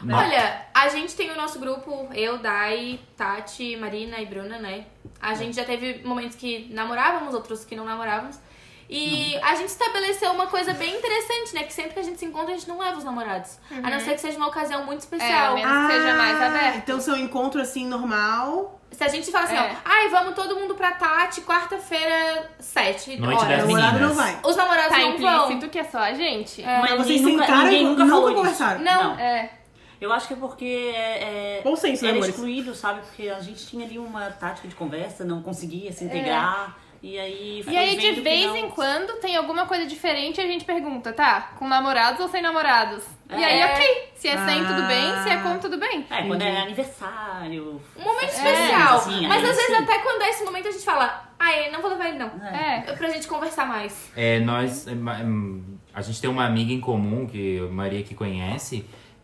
[0.01, 0.17] Não.
[0.17, 4.85] Olha, a gente tem o nosso grupo, eu, Dai, Tati, Marina e Bruna, né?
[5.21, 8.37] A gente já teve momentos que namorávamos, outros que não namorávamos.
[8.89, 11.63] E a gente estabeleceu uma coisa bem interessante, né?
[11.63, 13.57] Que sempre que a gente se encontra, a gente não leva os namorados.
[13.81, 15.47] A não ser que seja uma ocasião muito É, especial.
[15.49, 16.77] ao menos que seja mais aberto.
[16.77, 18.79] Então, seu encontro assim, normal.
[18.91, 19.71] Se a gente fala assim, É.
[19.73, 23.57] ó, ai, vamos todo mundo pra Tati, quarta-feira, sete Noite horas.
[23.59, 24.37] das namorado não vai.
[24.43, 25.43] Os namorados Tá não vão.
[25.45, 26.61] implícito que é só a gente.
[26.61, 28.83] Mas Vocês ninguém nunca, sentaram ninguém e nunca nunca conversaram.
[28.83, 28.85] isso.
[28.85, 29.17] Não.
[29.19, 29.49] É.
[30.03, 32.33] Eu acho que é porque é, é, Bom senso, né, era amores?
[32.35, 33.01] excluído, sabe?
[33.01, 36.77] Porque a gente tinha ali uma tática de conversa, não conseguia se integrar.
[37.01, 40.41] E aí foi E aí, de vez não- em quando, tem alguma coisa diferente e
[40.43, 41.51] a gente pergunta, tá?
[41.59, 43.03] Com namorados ou sem namorados?
[43.29, 43.65] E aí, É.
[43.73, 44.11] ok.
[44.15, 45.23] Se é sem, tudo bem.
[45.23, 45.41] Se é Ah.
[45.43, 46.05] com, tudo bem.
[46.09, 47.81] É, quando é aniversário.
[47.97, 48.97] Um momento É, especial.
[48.97, 49.83] assim, Mas às vezes sim.
[49.83, 52.31] até quando é esse momento a gente fala, Ai, não vou levar ele, não.
[52.47, 52.85] É.
[52.87, 54.09] É pra gente conversar mais.
[54.15, 54.87] É, nós.
[54.87, 58.83] é, hum, A gente tem uma amiga em comum, que a Maria que conhece,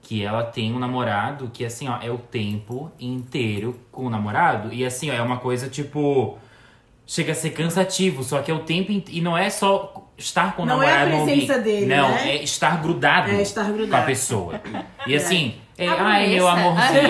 [0.09, 4.73] que ela tem um namorado que, assim, ó, é o tempo inteiro com o namorado.
[4.73, 6.35] E assim, ó, é uma coisa tipo.
[7.05, 10.55] Chega a ser cansativo, só que é o tempo inte- E não é só estar
[10.55, 11.79] com o Não é a namorado no presença ambiente.
[11.79, 12.29] dele, Não, né?
[12.29, 13.89] é estar grudado, É estar grudado.
[13.89, 14.61] com a pessoa.
[15.07, 17.09] E assim, é, A ai, meu amorzinho.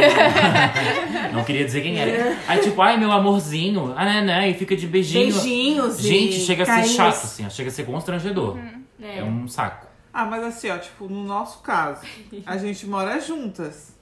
[1.34, 2.36] não queria dizer quem era.
[2.48, 3.94] Aí, tipo, ai, meu amorzinho.
[3.96, 5.34] Ah, né, né, e fica de beijinho.
[5.34, 6.00] Beijinhos.
[6.02, 6.96] Gente, chega a ser carinhos.
[6.96, 8.58] chato, assim, ó, chega a ser constrangedor.
[9.02, 9.20] É.
[9.20, 9.88] É um saco.
[10.14, 12.02] Ah, mas assim, ó, tipo, no nosso caso,
[12.46, 13.94] a gente mora juntas.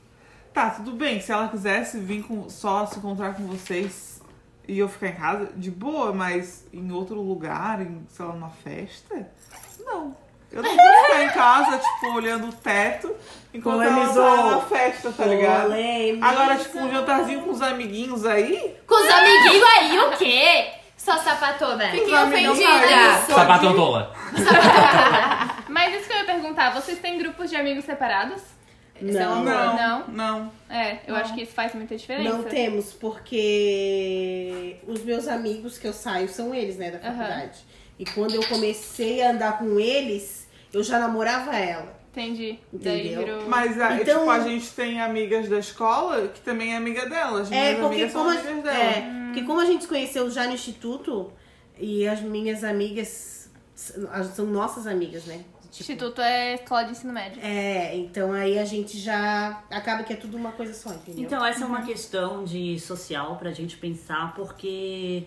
[0.53, 1.19] Tá, tudo bem.
[1.21, 4.21] Se ela quisesse vir com, só se encontrar com vocês
[4.67, 8.49] e eu ficar em casa, de boa, mas em outro lugar, em, sei lá, numa
[8.49, 9.29] festa,
[9.79, 10.15] não.
[10.49, 13.13] Eu não vou ficar em casa, tipo, olhando o teto
[13.53, 14.23] enquanto ela Polemizou.
[14.37, 15.63] tá na festa, tá ligado?
[15.63, 16.25] Polêmica.
[16.25, 20.71] Agora, tipo, um jantarzinho com os amiguinhos aí, Com os amiguinhos aí, o quê?
[20.95, 21.89] Só sapatona.
[21.91, 22.67] Fiquei os ofendida.
[22.67, 24.13] aí, só Sapatão tola.
[25.77, 28.41] Mas isso que eu ia perguntar, vocês têm grupos de amigos separados?
[28.99, 29.43] É Não.
[29.45, 30.07] Não, Não?
[30.07, 30.51] não.
[30.67, 32.35] É, eu acho que isso faz muita diferença.
[32.35, 37.59] Não temos, porque os meus amigos que eu saio são eles, né, da faculdade.
[37.99, 41.95] E quando eu comecei a andar com eles, eu já namorava ela.
[42.11, 42.57] Entendi.
[42.73, 43.19] Daí Entendeu?
[43.37, 43.47] virou...
[43.47, 47.51] Mas a, Então- tipo, a gente tem amigas da escola que também é amiga delas.
[47.51, 48.77] É, porque amigas são como, a, amigas dela.
[48.83, 51.31] é, porque como a gente se conheceu já no instituto,
[51.77, 55.45] e as minhas amigas são nossas amigas, né?
[55.77, 57.39] Tipo, Instituto é escola de ensino médio.
[57.43, 61.23] É, então aí a gente já acaba que é tudo uma coisa só, entendeu?
[61.23, 65.25] Então, essa é uma questão de social pra gente pensar, porque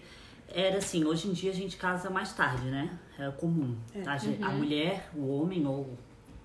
[0.53, 2.91] era assim, hoje em dia a gente casa mais tarde, né?
[3.19, 3.77] É comum.
[4.07, 5.89] A, ge- a mulher, o homem, ou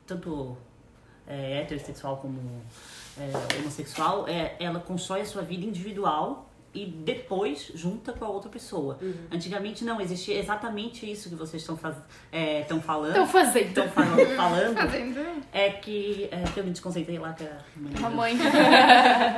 [0.05, 0.55] tanto
[1.27, 2.39] é, heterossexual como
[3.17, 8.49] é, homossexual, é, ela constrói a sua vida individual e depois junta com a outra
[8.49, 8.99] pessoa.
[9.31, 11.95] Antigamente não, existia exatamente isso que vocês estão faz,
[12.31, 13.11] é, tão falando.
[13.11, 13.67] Estão fazendo.
[13.69, 18.09] Estão falando, falando Fazendo é que, é que eu me desconcentrei lá com a uma
[18.09, 18.35] mãe.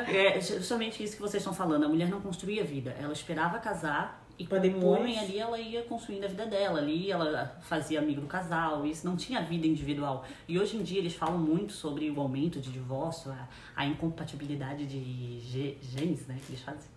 [0.08, 1.86] é justamente isso que vocês estão falando.
[1.86, 2.96] A mulher não construía vida.
[3.00, 4.84] Ela esperava casar e Pra com depois.
[4.84, 6.80] o homem ali ela ia construindo a vida dela.
[6.80, 8.86] Ali ela fazia amigo do casal.
[8.86, 10.26] Isso não tinha vida individual.
[10.48, 14.86] E hoje em dia eles falam muito sobre o aumento de divórcio, a, a incompatibilidade
[14.86, 16.38] de ge- genes, né?
[16.46, 16.97] Que eles fazem.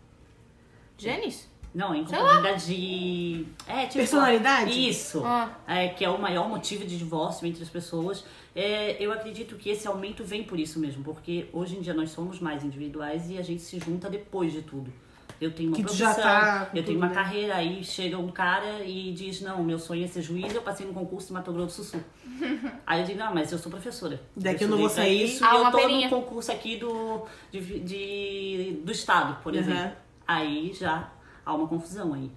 [1.00, 1.48] Gênis?
[1.72, 3.46] Não, a incompatibilidade de.
[3.66, 3.94] É, tipo.
[3.98, 4.88] Personalidade?
[4.88, 5.22] Isso.
[5.24, 5.50] Ah.
[5.68, 8.24] É, que é o maior motivo de divórcio entre as pessoas.
[8.56, 12.10] É, eu acredito que esse aumento vem por isso mesmo, porque hoje em dia nós
[12.10, 14.92] somos mais individuais e a gente se junta depois de tudo.
[15.40, 17.14] Eu tenho uma Que tu profissão, já tá com eu tenho uma né?
[17.14, 20.84] carreira, aí chega um cara e diz, não, meu sonho é ser juiz, eu passei
[20.84, 22.00] no concurso em Mato Grosso do Sul.
[22.86, 24.20] aí eu digo, não, mas eu sou professora.
[24.36, 25.24] Daqui eu não estudei vou sair.
[25.24, 26.10] Isso, Ah, e eu uma tô peninha.
[26.10, 29.62] no concurso aqui do, de, de- do estado, por Aham.
[29.62, 29.92] exemplo.
[30.32, 31.08] Aí já
[31.44, 32.30] há uma confusão aí.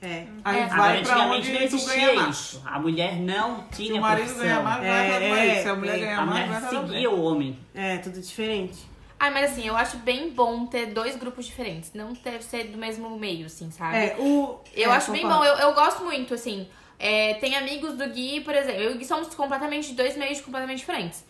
[0.00, 0.26] É.
[0.44, 0.62] Aí É.
[0.64, 2.62] Agora, vai pra antigamente onde não existia isso.
[2.64, 4.46] A mulher não Se tinha o marido profissão.
[4.46, 5.50] ganha mais, vai É, pra mais.
[5.50, 5.98] é, Se a mulher é.
[6.00, 7.58] ganha A mais, mulher vai pra seguia o homem.
[7.74, 8.94] É, tudo diferente.
[9.18, 11.92] Ai, mas assim, eu acho bem bom ter dois grupos diferentes.
[11.94, 13.96] Não ter ser do mesmo meio, assim, sabe?
[13.96, 14.58] É, o.
[14.74, 16.66] Eu é, acho bem bom, eu, eu gosto muito, assim.
[16.98, 18.80] É, tem amigos do Gui, por exemplo.
[18.80, 21.24] Eu e o Gui somos completamente de dois meios completamente diferentes.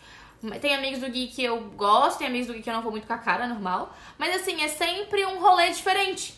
[0.61, 2.91] Tem amigos do Gui que eu gosto, tem amigos do Gui que eu não vou
[2.91, 3.95] muito com a cara, normal.
[4.17, 6.35] Mas assim, é sempre um rolê diferente.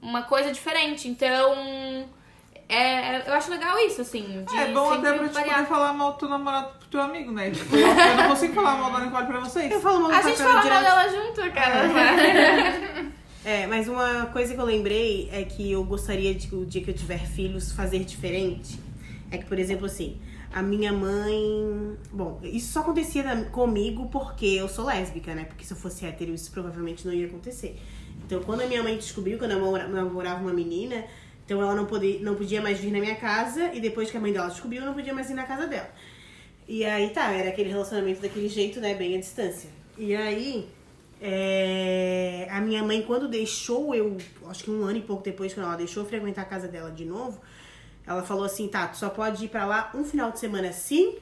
[0.00, 1.08] Uma coisa diferente.
[1.08, 2.08] Então.
[2.68, 4.44] É, eu acho legal isso, assim.
[4.46, 7.32] De É bom até pra te poder falar mal do teu namorado pro teu amigo,
[7.32, 7.50] né?
[7.50, 9.72] Tipo, eu eu não consigo falar mal da Nicole pra vocês.
[9.72, 13.08] Eu falo mal A gente fala mal dela junto, cara.
[13.44, 16.90] É, mas uma coisa que eu lembrei é que eu gostaria de, o dia que
[16.90, 18.78] eu tiver filhos, fazer diferente.
[19.30, 20.20] É que, por exemplo, assim,
[20.58, 21.96] a minha mãe.
[22.10, 25.44] Bom, isso só acontecia comigo porque eu sou lésbica, né?
[25.44, 27.78] Porque se eu fosse hétero, isso provavelmente não ia acontecer.
[28.24, 31.04] Então, quando a minha mãe descobriu que eu namora- namorava uma menina,
[31.44, 34.20] então ela não, podia, não podia mais vir na minha casa, e depois que a
[34.20, 35.90] mãe dela descobriu, eu não podia mais ir na casa dela.
[36.66, 38.94] E aí tá, era aquele relacionamento daquele jeito, né?
[38.94, 39.70] Bem à distância.
[39.96, 40.68] E aí,
[41.22, 44.16] é, a minha mãe, quando deixou eu,
[44.48, 46.90] acho que um ano e pouco depois, quando ela deixou eu frequentar a casa dela
[46.90, 47.40] de novo,
[48.08, 51.18] ela falou assim: tá, tu só pode ir pra lá um final de semana sim,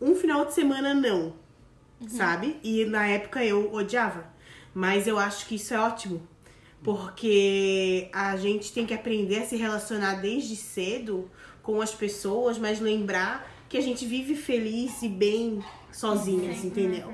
[0.00, 1.34] um final de semana não.
[2.08, 2.58] Sabe?
[2.64, 4.24] E na época eu odiava.
[4.74, 6.26] Mas eu acho que isso é ótimo.
[6.82, 11.30] Porque a gente tem que aprender a se relacionar desde cedo
[11.62, 15.62] com as pessoas, mas lembrar que a gente vive feliz e bem
[15.92, 17.12] sozinhas, entendeu?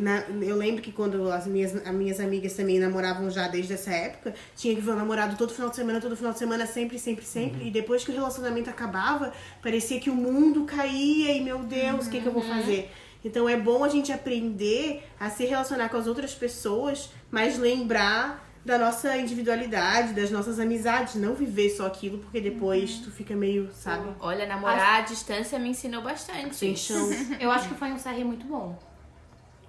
[0.00, 3.90] Na- eu lembro que quando as minhas, as minhas amigas também namoravam já desde essa
[3.90, 6.98] época, tinha que ver o namorado todo final de semana, todo final de semana, sempre,
[6.98, 7.66] sempre, sempre.
[7.66, 9.32] E depois que o relacionamento acabava,
[9.62, 12.90] parecia que o mundo caía e, meu Deus, o que, que eu vou fazer?
[13.24, 18.46] Então é bom a gente aprender a se relacionar com as outras pessoas, mas lembrar
[18.64, 23.70] da nossa individualidade, das nossas amizades, não viver só aquilo, porque depois tu fica meio,
[23.72, 26.54] sabe, Olha, namorar à distância me ensinou bastante.
[26.54, 27.08] sem chão.
[27.40, 28.78] Eu acho que foi um CR muito bom.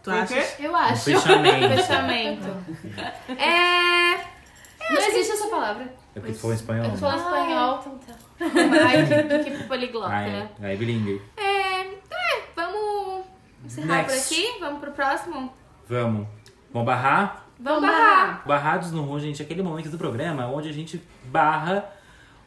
[0.03, 0.55] Tu acha?
[0.59, 1.03] Eu Um acho.
[1.03, 1.75] fechamento.
[1.75, 2.47] Fechamento.
[3.37, 4.15] É.
[4.93, 5.93] Não existe essa palavra.
[6.15, 6.85] É porque tu falou espanhol.
[6.85, 6.97] Eu né?
[6.97, 7.79] falo espanhol.
[7.79, 8.13] então tá.
[8.87, 10.49] Ai, que, que poliglota, Ai, né?
[10.61, 11.21] é bilingue.
[11.37, 13.25] É, é, vamos
[13.65, 14.13] encerrar Next.
[14.15, 14.59] por aqui?
[14.59, 15.53] Vamos pro próximo?
[15.87, 16.27] Vamos.
[16.71, 17.45] Vamos barrar?
[17.59, 18.43] Vamos Vamos barrar.
[18.47, 21.85] Barrados no Rumo, gente, é aquele momento do programa onde a gente barra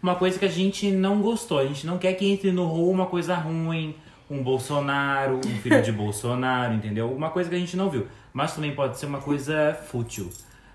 [0.02, 1.58] uma coisa que a gente não gostou.
[1.58, 3.94] A gente não quer que entre no rumo uma coisa ruim,
[4.32, 7.12] um Bolsonaro, um filho de Bolsonaro, entendeu?
[7.12, 8.08] Uma coisa que a gente não viu.
[8.32, 10.30] Mas também pode ser uma coisa fútil.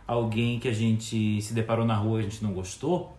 [0.05, 3.17] Alguém que a gente se deparou na rua e a gente não gostou.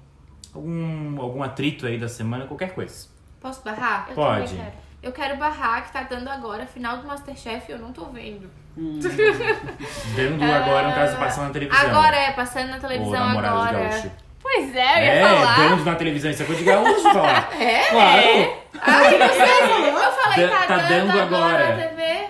[0.55, 3.09] Algum, algum atrito aí da semana, qualquer coisa.
[3.41, 4.07] Posso barrar?
[4.09, 4.55] Eu Pode.
[4.55, 4.73] quero.
[5.03, 8.49] Eu quero barrar que tá dando agora, final do Masterchef, eu não tô vendo.
[10.17, 11.89] Dando agora, no caso, passando na televisão.
[11.89, 13.89] Agora é, passando na televisão namorado de agora.
[13.91, 14.11] gaúcho.
[14.51, 15.57] Pois é, eu ia É, falar.
[15.69, 17.51] dando na televisão, isso é coisa de gaúcho falar.
[17.61, 17.85] É?
[17.91, 18.55] Claro.
[18.81, 21.77] Ai, você Eu falei, tá, tá dando, dando agora agora.
[21.77, 22.25] na TV.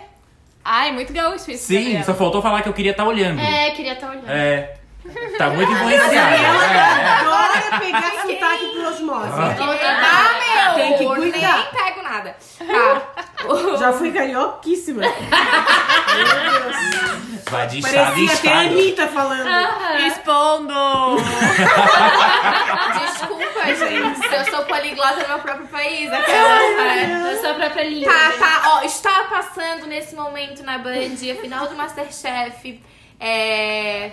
[0.65, 1.67] Ai, muito gaúcho isso.
[1.67, 3.41] Sim, só faltou falar que eu queria estar olhando.
[3.41, 4.29] É, queria estar olhando.
[4.29, 4.75] É.
[5.39, 6.37] Tá muito influenciada.
[6.37, 9.33] É, Adora pegar sotaque por osmose.
[9.33, 9.57] Ah.
[10.03, 10.75] Ah, meu!
[10.75, 11.57] Tem que cuidar.
[11.57, 12.37] Nem pego nada.
[12.59, 13.03] Tá.
[13.79, 15.03] Já fui carioquíssima.
[15.03, 16.77] Meu Deus.
[17.47, 17.51] é.
[17.51, 18.79] Vai de estado em Parecia até a estado.
[18.79, 19.49] Anitta falando.
[20.07, 21.17] Expondo!
[23.01, 24.35] Desculpa, gente.
[24.35, 26.13] Eu sou poliglota no meu próprio país.
[26.13, 27.33] Aquela, né?
[27.33, 28.13] Eu sou a própria língua.
[28.13, 28.63] Tá, tá.
[28.75, 32.83] Ó, está passando nesse momento na Band a final do Masterchef.
[33.19, 34.13] É.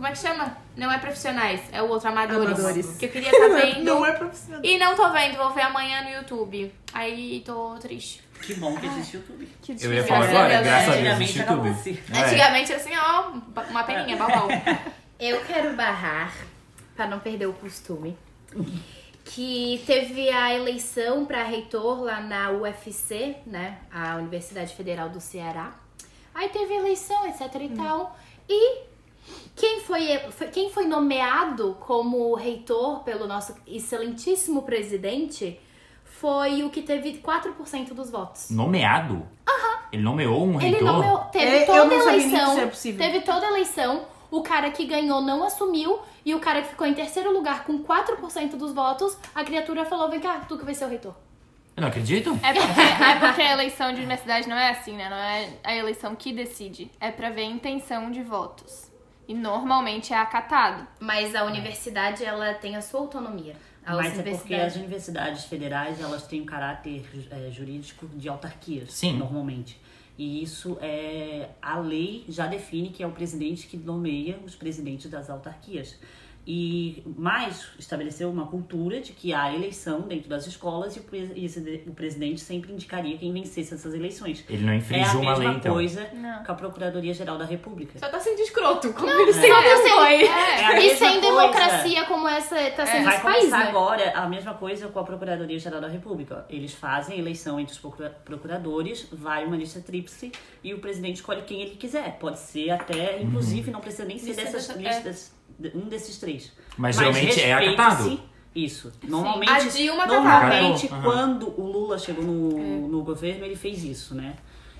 [0.00, 0.56] Como é que chama?
[0.78, 2.58] Não é profissionais, é o outro, amadores.
[2.58, 2.96] Amadores.
[2.96, 3.84] Que eu queria estar vendo.
[3.84, 4.64] Não é profissional.
[4.64, 6.72] E não tô vendo, vou ver amanhã no YouTube.
[6.94, 8.22] Aí tô triste.
[8.40, 9.46] Que bom que existe YouTube.
[9.60, 10.04] Que Eu ia difícil.
[10.06, 12.02] falar Graças a agora, Deus, graças a Deus, Antigamente existe era YouTube.
[12.14, 12.24] É.
[12.24, 14.48] Antigamente era assim, ó, uma peninha, babau.
[15.20, 16.34] Eu quero barrar,
[16.96, 18.16] pra não perder o costume,
[19.22, 23.76] que teve a eleição para reitor lá na UFC, né?
[23.92, 25.72] A Universidade Federal do Ceará.
[26.34, 28.16] Aí teve eleição, etc e tal.
[28.48, 28.88] E
[29.60, 35.60] quem foi, foi- quem foi nomeado como reitor pelo nosso excelentíssimo presidente
[36.04, 38.50] foi o que teve 4% dos votos.
[38.50, 39.26] Nomeado?
[39.92, 40.92] Ele nomeou um Ele reitor?
[40.92, 42.68] nomeou, teve É, eu toda não a sabia nem que eleição.
[42.68, 43.04] possível.
[43.04, 44.04] Teve toda a eleição.
[44.30, 45.98] O cara que ganhou não assumiu.
[46.24, 50.08] E o cara que ficou em terceiro lugar com 4% dos votos, a criatura falou:
[50.08, 51.14] vem cá, tu que vai ser o reitor.
[51.76, 52.38] Eu não acredito.
[52.42, 55.08] É porque, é porque a eleição de universidade não é assim, né?
[55.08, 56.90] Não é a eleição que decide.
[57.00, 58.89] É pra ver a intenção de votos.
[59.30, 60.84] E normalmente é acatado.
[60.98, 63.54] Mas a universidade, ela tem a sua autonomia.
[63.86, 68.92] A Mas é porque as universidades federais elas têm um caráter é, jurídico de autarquias,
[68.92, 69.16] Sim.
[69.16, 69.80] normalmente.
[70.18, 75.08] E isso é a lei já define que é o presidente que nomeia os presidentes
[75.08, 75.96] das autarquias.
[76.46, 81.30] E mais estabeleceu uma cultura de que há eleição dentro das escolas e o, pre-
[81.36, 84.42] e esse- o presidente sempre indicaria quem vencesse essas eleições.
[84.48, 85.72] Ele não É a infringiu uma mesma lei, então.
[85.74, 86.42] coisa Não.
[86.42, 87.98] com a Procuradoria-Geral da República.
[87.98, 90.24] Só tá sendo escroto, como ele Só sempre sendo- foi.
[90.24, 91.36] É a E mesma sem coisa.
[91.36, 93.68] democracia como essa tá sendo Vai esse país, começar né?
[93.68, 96.46] agora a mesma coisa com a Procuradoria-Geral da República.
[96.48, 100.32] Eles fazem eleição entre os procura- procuradores, vai uma lista tríplice
[100.64, 102.16] e o presidente escolhe quem ele quiser.
[102.18, 105.39] Pode ser até, inclusive, não precisa nem ser Lista dessas dessa- listas,
[105.74, 106.52] um desses três.
[106.76, 108.20] Mas geralmente é acatado.
[108.54, 108.92] Isso.
[109.06, 110.22] Normalmente, A Dilma acatava.
[110.22, 114.34] normalmente Acatou, quando o Lula chegou no, no governo, ele fez isso, né?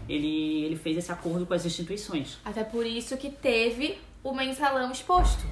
[0.09, 2.39] Ele, ele fez esse acordo com as instituições.
[2.45, 5.45] Até por isso que teve o mensalão exposto.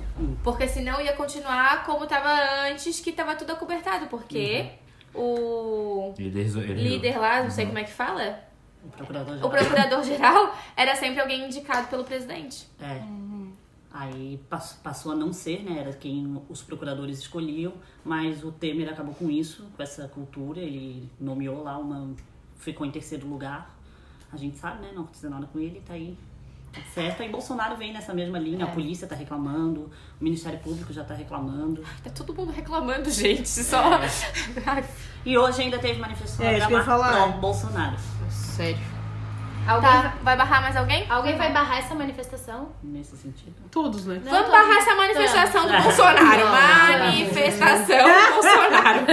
[0.43, 2.29] Porque senão ia continuar como tava
[2.69, 4.07] antes, que tava tudo acobertado.
[4.09, 4.67] Porque
[5.15, 8.41] o Líder, líder lá, não sei como é que fala,
[8.85, 12.67] O procurador o procurador-geral era sempre alguém indicado pelo presidente.
[12.81, 13.01] É.
[13.91, 15.79] Aí pass- passou a não ser, né?
[15.81, 17.73] Era quem os procuradores escolhiam,
[18.05, 20.61] mas o Temer acabou com isso, com essa cultura.
[20.61, 22.11] Ele nomeou lá uma.
[22.59, 23.75] ficou em terceiro lugar.
[24.31, 24.91] A gente sabe, né?
[24.95, 26.17] Não aconteceu nada com ele, tá aí.
[26.71, 27.23] Tá certo.
[27.23, 31.15] Aí Bolsonaro vem nessa mesma linha, a polícia tá reclamando, o Ministério Público já tá
[31.15, 31.83] reclamando.
[32.05, 33.49] Tá todo mundo reclamando, gente.
[33.49, 33.83] Só.
[34.67, 34.85] Ai,
[35.25, 37.13] E hoje ainda teve manifestação É, Beira-Mar falar.
[37.33, 37.97] pró-Bolsonaro.
[38.29, 38.98] sério.
[39.69, 41.07] Alguém, Tá, vai barrar mais alguém?
[41.11, 42.73] alguém vai barrar essa manifestação?
[42.83, 43.55] Nesse sentido.
[43.71, 44.21] Todos, né?
[44.25, 45.83] Não, Vamos barrar essa manifestação do.
[45.83, 46.45] Bolsonaro.
[46.45, 46.99] Não.
[46.99, 49.07] Manifestação do Bolsonaro.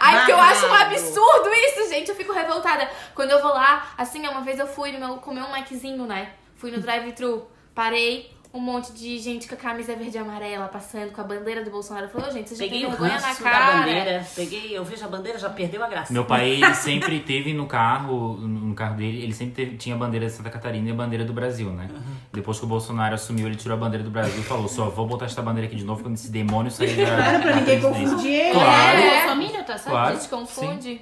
[0.00, 2.08] Ai, porque eu acho um absurdo isso, gente.
[2.08, 2.88] Eu fico revoltada.
[3.14, 6.30] Quando eu vou lá, assim, uma vez eu fui no meu, comer um Maczinho, né?
[6.56, 11.12] Fui no drive-thru, parei, um monte de gente com a camisa verde e amarela passando
[11.12, 12.08] com a bandeira do Bolsonaro.
[12.08, 13.78] Falou, "Ô, gente, vocês já Peguei têm o vergonha na da cara.
[13.78, 14.26] bandeira.
[14.34, 16.12] Peguei, eu vejo a bandeira, já perdeu a graça.
[16.12, 19.98] Meu pai, ele sempre teve no carro, no carro dele, ele sempre teve- tinha a
[19.98, 21.88] bandeira de Santa Catarina e a bandeira do Brasil, né?
[22.32, 25.06] Depois que o Bolsonaro assumiu, ele tirou a bandeira do Brasil e falou: só vou
[25.06, 27.06] botar essa bandeira aqui de novo quando esse demônio sair da.
[27.06, 28.52] Claro, pra ninguém presidência." confundir ele.
[28.54, 28.98] Claro.
[28.98, 29.20] É, É.
[29.26, 29.86] Bolsominion, tá certo?
[29.88, 30.16] A Claro.
[30.16, 31.00] gente confunde.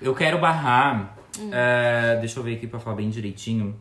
[0.00, 1.16] Eu quero barrar.
[1.50, 3.74] eh, deixa eu ver aqui pra falar bem direitinho.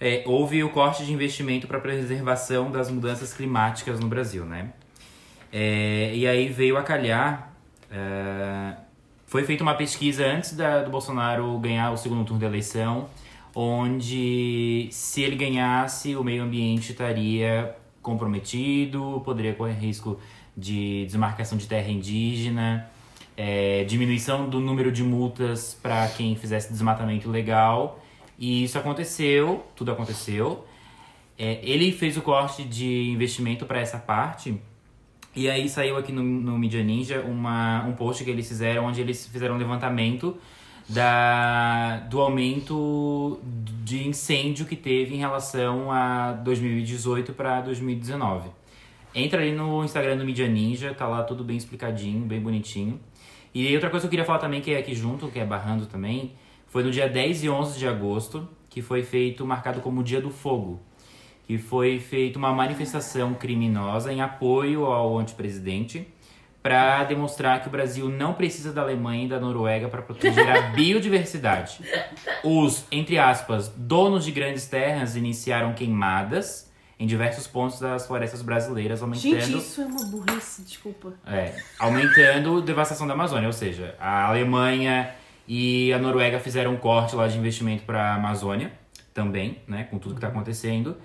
[0.00, 4.70] É, houve o corte de investimento para preservação das mudanças climáticas no Brasil, né?
[5.52, 7.52] É, e aí veio a calhar.
[7.90, 8.74] eh,
[9.26, 13.08] foi feita uma pesquisa antes da- do Bolsonaro ganhar o segundo turno da eleição,
[13.54, 20.20] onde se ele ganhasse, o meio ambiente estaria comprometido, poderia correr risco
[20.56, 22.90] de desmarcação de terra indígena,
[23.36, 28.02] é, diminuição do número de multas para quem fizesse desmatamento ilegal.
[28.38, 30.64] E isso aconteceu, tudo aconteceu.
[31.36, 34.60] É, ele fez o corte de investimento para essa parte.
[35.34, 39.00] E aí saiu aqui no, no Media Ninja uma, um post que eles fizeram, onde
[39.00, 40.36] eles fizeram um levantamento
[40.88, 43.40] da, do aumento
[43.84, 48.50] de incêndio que teve em relação a 2018 para 2019.
[49.14, 52.98] Entra ali no Instagram do Media Ninja, tá lá tudo bem explicadinho, bem bonitinho.
[53.54, 55.86] E outra coisa que eu queria falar também, que é aqui junto, que é barrando
[55.86, 56.32] também,
[56.68, 60.30] foi no dia 10 e 11 de agosto, que foi feito, marcado como Dia do
[60.30, 60.80] Fogo,
[61.46, 66.06] que foi feita uma manifestação criminosa em apoio ao antipresidente
[66.62, 70.60] para demonstrar que o Brasil não precisa da Alemanha e da Noruega para proteger a
[70.76, 71.80] biodiversidade.
[72.44, 79.00] Os, entre aspas, donos de grandes terras iniciaram queimadas em diversos pontos das florestas brasileiras,
[79.00, 81.14] aumentando Gente, isso é uma burrice, desculpa.
[81.24, 85.14] é, aumentando a devastação da Amazônia, ou seja, a Alemanha
[85.48, 88.70] e a Noruega fizeram um corte lá de investimento para a Amazônia
[89.14, 90.96] também, né, com tudo que tá acontecendo.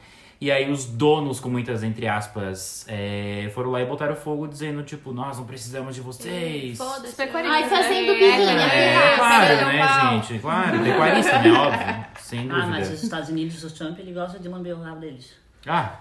[0.42, 4.84] E aí os donos, com muitas entre aspas, é, foram lá e botaram fogo dizendo
[4.84, 6.78] tipo, nós não precisamos de vocês.
[6.78, 7.16] Foda-se.
[7.16, 8.20] Pecuarista, Ai, fazendo né?
[8.20, 9.16] birrinha, É, pirraça.
[9.18, 10.12] claro, São né, Paulo.
[10.24, 10.40] gente?
[10.42, 11.52] Claro, pecuarista, né?
[11.54, 12.94] Óbvio, sem Ah, mas dúvida.
[12.96, 15.34] os Estados Unidos, o Trump, ele gosta de lamber o rabo deles.
[15.66, 16.00] Ah,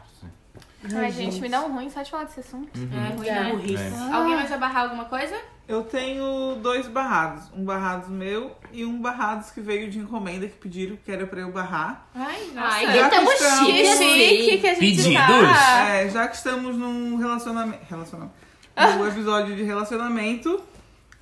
[0.93, 2.69] Ai, gente, me dá um ruim só de falar desse assunto.
[2.77, 3.51] É ruim, É né?
[3.53, 3.85] burrice.
[3.85, 4.13] É.
[4.13, 5.37] Alguém vai barrar alguma coisa?
[5.69, 7.45] Eu tenho dois barrados.
[7.57, 11.41] Um barrados meu e um barrados que veio de encomenda que pediram que era pra
[11.41, 12.07] eu barrar.
[12.15, 12.93] Ai, Ai, nossa.
[12.99, 14.59] Já tamo que estamos- chique, que chique assim.
[14.61, 15.15] que a gente Pedidos?
[15.15, 15.89] tá.
[15.89, 17.85] É, já que estamos num relacionamento.
[17.89, 18.35] Relacionamento.
[18.99, 20.61] No episódio de relacionamento,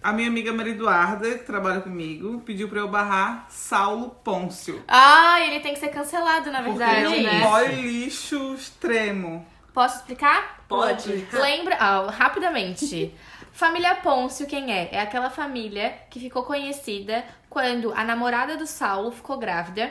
[0.03, 4.83] a minha amiga Maria Eduarda, que trabalha comigo, pediu pra eu barrar Saulo Pôncio.
[4.89, 7.41] Ah, ele tem que ser cancelado, na Porque verdade, ele é um né?
[7.45, 9.45] boy lixo extremo.
[9.75, 10.65] Posso explicar?
[10.69, 11.27] Pode.
[11.33, 13.13] Lembra, ah, rapidamente.
[13.61, 14.89] Família Pôncio, quem é?
[14.91, 19.91] É aquela família que ficou conhecida quando a namorada do Saulo ficou grávida.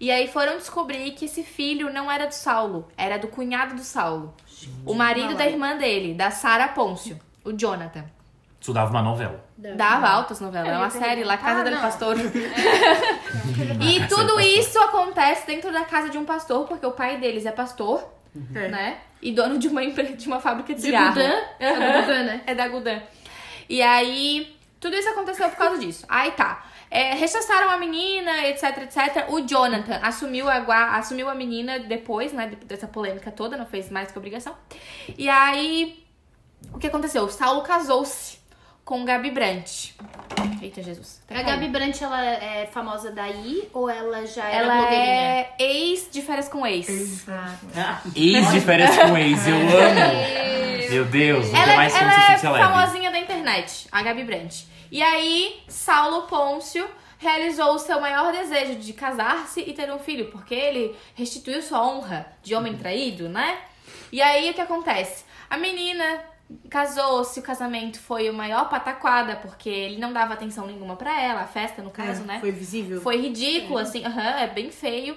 [0.00, 3.82] E aí foram descobrir que esse filho não era do Saulo, era do cunhado do
[3.82, 4.34] Saulo.
[4.86, 8.06] O marido da irmã dele, da Sara Pôncio, o Jonathan.
[8.58, 9.44] isso dava uma novela.
[9.58, 11.82] Dava altas novelas, é uma série lá, Casa Ah, del não.
[11.82, 12.16] Pastor.
[12.16, 17.44] A E tudo isso acontece dentro da casa de um pastor, porque o pai deles
[17.44, 18.02] é pastor,
[18.54, 18.68] É.
[18.68, 18.98] né?
[19.22, 21.14] E dono de uma, de uma fábrica de De cigarro.
[21.14, 21.42] Gudan?
[21.58, 22.40] É do Gudan, né?
[22.46, 23.02] É da Gudan.
[23.68, 26.04] E aí, tudo isso aconteceu por causa disso.
[26.08, 26.64] Aí tá.
[26.90, 29.26] É, rechaçaram a menina, etc, etc.
[29.28, 32.48] O Jonathan assumiu a, assumiu a menina depois, né?
[32.48, 34.56] de- Dessa polêmica toda, não fez mais que obrigação.
[35.16, 36.04] E aí,
[36.72, 37.22] o que aconteceu?
[37.22, 38.39] O Saulo casou-se
[38.90, 39.94] com Gabi Brandt.
[40.60, 41.22] Eita, Jesus.
[41.30, 41.42] Até A.
[41.44, 45.12] Gabi Brandt, ela é famosa daí ou ela já era Ela blogueirinha?
[45.12, 47.24] é ex de férias com ex.
[47.28, 50.90] Ah, Ex de férias com ex, eu amo.
[50.90, 52.64] Meu Deus, o que Ela, mais é- ela se é leve.
[52.64, 54.66] famosinha da internet, a Gabi Brandt.
[54.90, 56.84] E aí, Saulo Pôncio
[57.18, 61.86] realizou o seu maior desejo de casar-se e ter um filho, porque ele restituiu sua
[61.86, 63.56] honra de homem traído, né?
[64.10, 65.24] E aí, o que acontece?
[65.48, 66.18] A menina
[66.68, 71.42] casou-se, o casamento foi o maior pataquada, porque ele não dava atenção nenhuma pra ela,
[71.42, 72.40] a festa, no caso, É, né?
[72.40, 73.00] Foi visível.
[73.00, 75.16] Foi ridículo, assim, aham, é bem feio.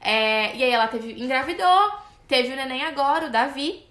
[0.00, 1.92] É, e aí ela teve, engravidou,
[2.26, 3.84] teve o neném agora, o Davi.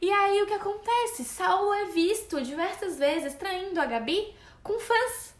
[0.00, 1.24] E aí o que acontece?
[1.24, 5.32] Saulo é visto diversas vezes traindo a Gabi com fãs.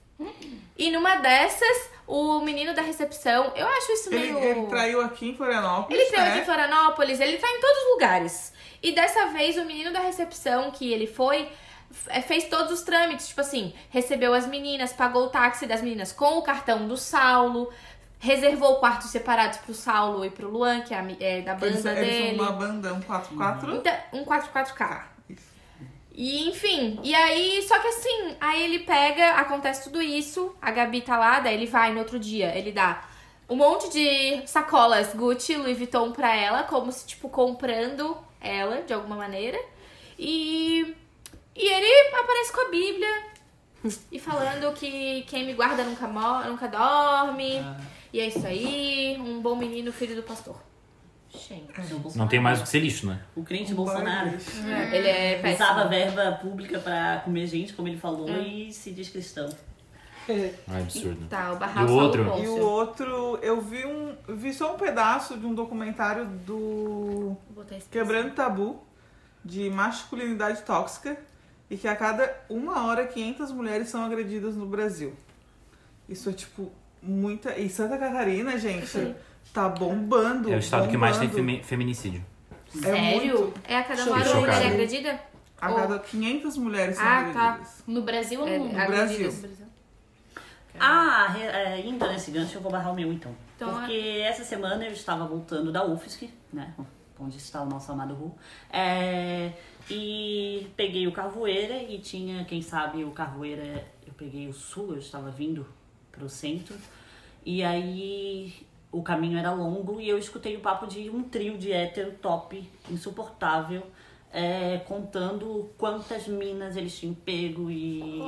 [0.79, 4.39] E numa dessas, o menino da recepção, eu acho isso Ele, meio.
[4.39, 6.01] ele traiu aqui em Florianópolis.
[6.01, 6.31] Ele traiu né?
[6.31, 8.53] aqui em Florianópolis, ele tá em todos os lugares.
[8.83, 11.49] E dessa vez, o menino da recepção que ele foi,
[12.09, 13.29] é, fez todos os trâmites.
[13.29, 17.71] Tipo assim, recebeu as meninas, pagou o táxi das meninas com o cartão do Saulo,
[18.19, 22.01] reservou quartos separados pro Saulo e pro Luan, que é, é da banda Eles, eles
[22.01, 22.37] dele.
[22.37, 23.75] são uma banda, um 4x4.
[23.77, 24.77] Então, um 44K.
[24.77, 25.53] Tá, isso.
[26.15, 31.01] E enfim, e aí, só que assim, aí ele pega, acontece tudo isso, a Gabi
[31.01, 33.03] tá lá, daí ele vai no outro dia, ele dá
[33.49, 38.93] um monte de sacolas Gucci, Louis Vuitton pra ela, como se, tipo, comprando ela de
[38.93, 39.59] alguma maneira.
[40.19, 40.95] E,
[41.57, 43.23] e ele aparece com a Bíblia
[44.11, 46.07] e falando que quem me guarda nunca,
[46.49, 47.65] nunca dorme.
[48.13, 50.57] E é isso aí, um bom menino, filho do pastor.
[51.31, 51.73] Gente.
[52.15, 53.19] Não tem mais o que ser lixo, né?
[53.35, 54.37] O crente Bolsonaro
[54.93, 55.65] Ele é péssimo.
[55.65, 59.49] usava verba pública pra comer gente, como ele falou, e se diz cristão.
[60.29, 61.27] É absurdo.
[61.29, 62.25] Tá, o E barraco o outro?
[62.25, 64.15] Saulo E o outro, eu vi um.
[64.29, 68.81] Vi só um pedaço de um documentário do Vou botar esse Quebrando Tabu
[69.45, 71.17] de masculinidade tóxica
[71.69, 75.13] e que a cada uma hora 500 mulheres são agredidas no Brasil.
[76.09, 76.71] Isso é tipo
[77.03, 77.59] muita.
[77.59, 79.15] E Santa Catarina, gente,
[79.53, 80.53] tá bombando.
[80.53, 81.47] É o estado que mais tem bombando.
[81.51, 82.25] femi- feminicídio.
[82.77, 83.39] É Sério?
[83.41, 83.55] muito.
[83.65, 85.21] É a cada uma hora uma mulher é agredida?
[85.61, 87.49] A cada 500 mulheres são Ah, tá.
[87.51, 87.83] agredidas.
[87.87, 88.77] No Brasil ou no É, mundo?
[88.79, 89.35] agredidas.
[89.41, 89.62] Brasil.
[90.79, 93.35] Ah, re- é, nesse gancho, eu vou barrar o meu então.
[93.57, 96.75] Então, Porque essa semana eu estava voltando da UFSC, né?
[97.19, 98.35] Onde está o nosso amado Ru.
[98.71, 99.53] É,
[99.89, 104.99] e peguei o Carvoeira e tinha, quem sabe, o Carvoeira, eu peguei o sul, eu
[104.99, 105.67] estava vindo
[106.11, 106.75] pro centro.
[107.45, 108.53] E aí
[108.91, 112.69] o caminho era longo e eu escutei o papo de um trio de hétero top,
[112.91, 113.87] insuportável.
[114.33, 118.21] É, contando quantas minas eles tinham pego e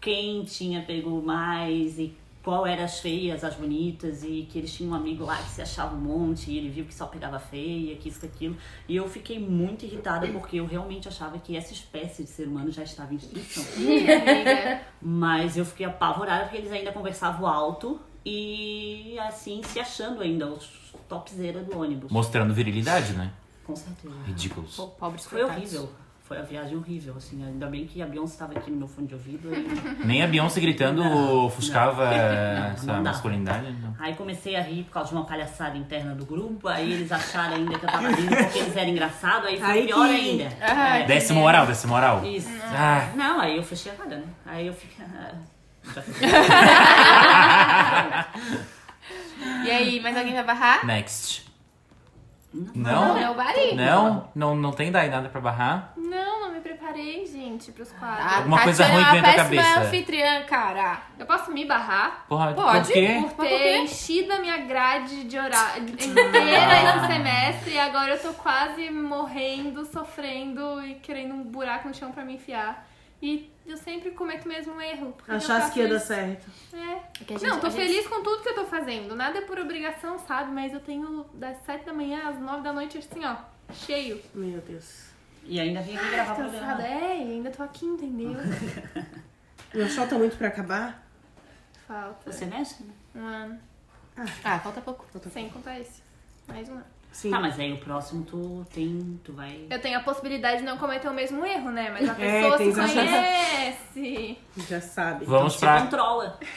[0.00, 4.92] quem tinha pego mais e qual eram as feias, as bonitas e que eles tinham
[4.92, 7.96] um amigo lá que se achava um monte e ele viu que só pegava feia,
[7.96, 8.56] que isso, que aquilo.
[8.88, 12.70] E eu fiquei muito irritada porque eu realmente achava que essa espécie de ser humano
[12.70, 13.64] já estava em extinção.
[15.02, 20.94] Mas eu fiquei apavorada porque eles ainda conversavam alto e assim se achando ainda os
[21.08, 22.10] topzera do ônibus.
[22.10, 23.32] Mostrando virilidade, né?
[23.70, 24.14] Com certeza.
[24.26, 24.76] Ridículos.
[24.76, 25.62] Pô, pobres Foi coitados.
[25.74, 25.92] horrível.
[26.24, 27.44] Foi a viagem horrível, assim.
[27.44, 29.48] Ainda bem que a Beyoncé estava aqui no meu fone de ouvido.
[29.52, 29.66] e-
[30.06, 31.02] Nem a Beyoncé gritando
[31.44, 33.72] ofuscava Não, essa não masculinidade.
[33.82, 33.96] Não.
[33.98, 36.68] Aí comecei a rir por causa de uma palhaçada interna do grupo.
[36.68, 39.48] Aí eles acharam ainda que eu tava rindo porque eles eram engraçados.
[39.48, 40.48] Aí foi Aí pior que- ainda.
[40.60, 42.24] Ai, É, Desce moral, desce moral.
[42.24, 42.48] Isso.
[42.72, 44.24] Ah, Não, aí eu fechei a cara, né?
[44.46, 45.04] Aí eu fiquei...
[45.04, 45.32] ah,
[45.92, 46.28] já fechei.
[49.64, 50.84] E aí, mais alguém vai barrar?
[50.86, 51.49] next.
[52.52, 53.16] Não, Não?
[53.18, 53.74] é o Bari.
[53.76, 54.28] Não?
[54.34, 55.92] Não, não tem daí nada pra barrar?
[55.96, 58.26] Não, não me preparei, gente, pros quadros.
[58.26, 59.80] A Alguma coisa Tatiana ruim é que vem na cabeça.
[59.80, 60.98] anfitriã, cara.
[61.16, 62.86] Eu posso me barrar Porra, Pode.
[62.88, 63.18] por quê?
[63.22, 63.78] por por ter quê?
[63.78, 69.84] enchido a minha grade de horário inteira esse semestre e agora eu tô quase morrendo,
[69.84, 72.84] sofrendo e querendo um buraco no chão pra me enfiar.
[73.22, 75.14] E eu sempre cometo o mesmo erro.
[75.26, 76.46] faço que ia dar certo.
[76.72, 77.00] É.
[77.24, 79.14] que a gente- Não, tô a gente- feliz com tudo que eu tô fazendo.
[79.14, 80.50] Nada é por obrigação, sabe?
[80.52, 83.36] Mas eu tenho das 7 da manhã às 9 da noite, assim, ó,
[83.72, 84.20] cheio.
[84.34, 85.10] Meu Deus.
[85.44, 86.58] E ainda vim aqui gravar o Cansada.
[86.58, 86.86] programa.
[86.86, 88.30] É, e ainda tô aqui, entendeu?
[89.74, 91.06] Não falta muito pra acabar?
[91.86, 92.28] Falta.
[92.30, 92.92] O semestre, né?
[93.14, 93.60] Um ano.
[94.44, 95.06] Ah, falta pouco.
[95.32, 96.02] Sem contar esse.
[96.48, 96.84] Mais um ano.
[97.12, 97.30] Sim.
[97.30, 99.20] Tá, mas aí o próximo tu tem...
[99.24, 99.66] Tu vai...
[99.68, 101.90] Eu tenho a possibilidade de não cometer o mesmo erro, né?
[101.90, 102.94] Mas a É, pessoa se a chance.
[102.94, 104.38] conhece.
[104.68, 105.24] Já sabe.
[105.24, 106.38] Vamos Te pra, controla.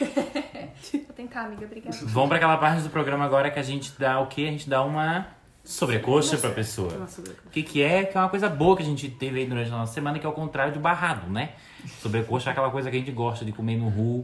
[0.92, 1.66] Vou tentar, amiga.
[1.66, 1.96] Obrigada.
[2.02, 4.42] vamos pra aquela parte do programa agora que a gente dá o quê?
[4.42, 5.26] A gente dá uma
[5.64, 7.06] sobrecoxa pra pessoa.
[7.46, 8.04] O que, que é?
[8.04, 10.26] Que é uma coisa boa que a gente teve aí durante a nossa semana, que
[10.26, 11.50] é o contrário de barrado, né?
[12.00, 14.20] Sobrecoxa é aquela coisa que a gente gosta de comer no ru.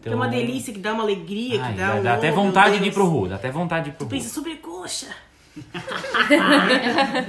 [0.00, 2.02] Então, Que é uma delícia, que dá uma alegria, Ai, que dá dá, um.
[2.02, 4.10] dá até vontade de ir pro ru, dá até vontade de ir pro Tu ru.
[4.10, 5.08] pensa sobrecoxa.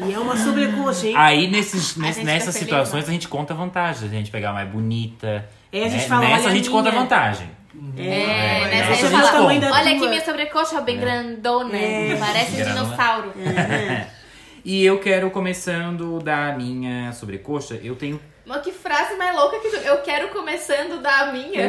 [0.08, 1.14] E é uma sobrecoxa, hein?
[1.18, 4.08] Aí nesses, A ness- gente nessas fica situações a gente conta vantagem.
[4.08, 5.48] A gente pegar mais bonita.
[5.72, 6.08] É, a gente né?
[6.08, 7.02] fala, Nessa a gente a conta minha.
[7.02, 7.50] vantagem.
[7.98, 12.16] É, É, nessa essa a gente fala, olha aqui minha sobrecoxa bem grandona, É.
[12.20, 12.84] parece um Grandona.
[12.84, 13.34] dinossauro.
[14.64, 18.22] E eu quero, começando da minha sobrecoxa, eu tenho.
[18.46, 19.76] Mas que frase mais louca que tu...
[19.78, 21.62] Eu quero começando da minha.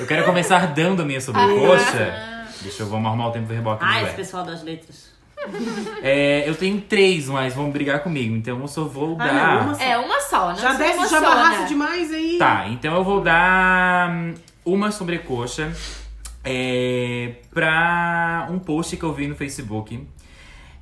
[0.00, 2.46] Eu quero começar dando a minha sobrecoxa.
[2.62, 5.07] Deixa eu vamos arrumar o tempo verbal aqui Ah, esse pessoal das letras.
[6.02, 9.54] É, eu tenho três, mas vão brigar comigo, então eu só vou Ah, dar.
[9.56, 9.82] não, uma só.
[9.84, 11.26] É, uma só, não Já se desce, já emociona.
[11.26, 12.36] barraça demais aí.
[12.38, 14.34] Tá, então eu vou dar hum,
[14.64, 15.72] uma sobrecoxa
[16.44, 20.06] é, pra um post que eu vi no Facebook.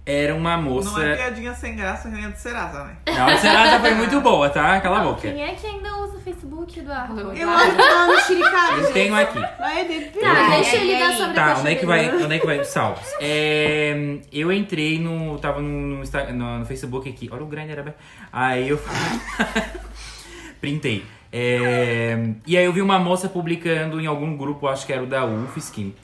[0.09, 0.91] Era uma moça.
[0.91, 2.97] Não é piadinha sem graça, nem a de Serasa, né?
[3.09, 4.81] Não, a Serasa foi muito boa, tá?
[4.81, 5.23] Cala a boca.
[5.23, 7.33] Quem é que ainda usa o Facebook, Eduardo?
[7.33, 8.81] Eu acho que tá no xiricado.
[8.83, 9.41] Eu tenho aqui.
[9.59, 9.81] Vai.
[9.83, 12.15] Eu Tá, deixa ele dar sobre Tá, onde é que vai?
[12.23, 12.65] Onde é que vai?
[12.65, 13.13] Salves.
[13.21, 15.39] É, eu entrei no.
[15.41, 16.03] Tava no, no,
[16.33, 17.29] no- no Facebook aqui.
[17.33, 17.97] Olha o grinder aberto.
[18.33, 18.81] Aí eu.
[20.61, 21.05] Printei.
[21.33, 25.07] É, e aí eu vi uma moça publicando em algum grupo, acho que era o
[25.07, 25.95] da UFSC,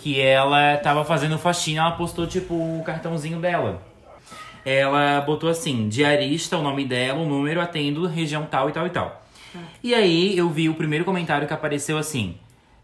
[0.00, 3.82] que ela tava fazendo faxina, ela postou tipo o cartãozinho dela.
[4.64, 8.90] Ela botou assim, diarista, o nome dela, o número, atendo, região tal e tal e
[8.90, 9.22] tal.
[9.82, 12.36] E aí eu vi o primeiro comentário que apareceu assim: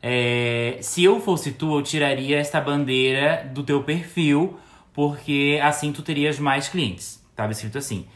[0.03, 4.59] é, se eu fosse tu, eu tiraria esta bandeira do teu perfil,
[4.93, 7.25] porque assim tu terias mais clientes.
[7.35, 8.07] Tava escrito assim.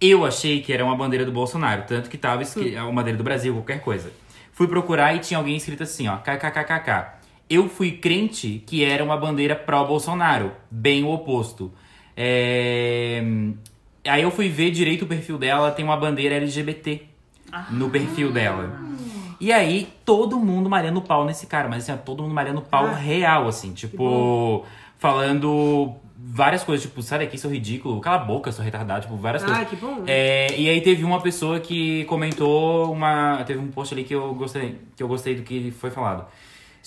[0.00, 3.24] Eu achei que era uma bandeira do Bolsonaro, tanto que tava escrito, uma bandeira do
[3.24, 4.10] Brasil, qualquer coisa.
[4.52, 7.17] Fui procurar e tinha alguém escrito assim, ó, kkkk.
[7.48, 11.72] Eu fui crente que era uma bandeira pró-Bolsonaro, bem o oposto.
[12.16, 13.22] É...
[14.06, 17.02] Aí eu fui ver direito o perfil dela, ela tem uma bandeira LGBT
[17.70, 18.78] no perfil dela.
[19.40, 22.92] E aí, todo mundo malhando pau nesse cara, mas assim, todo mundo malhando pau Ah,
[22.94, 24.64] real, assim, tipo,
[24.98, 29.44] falando várias coisas, tipo, sai daqui, sou ridículo, cala a boca, sou retardado, tipo, várias
[29.44, 29.68] Ah, coisas.
[29.68, 30.02] que bom.
[30.06, 33.42] É, e aí teve uma pessoa que comentou uma.
[33.46, 36.26] Teve um post ali que eu gostei, que eu gostei do que foi falado.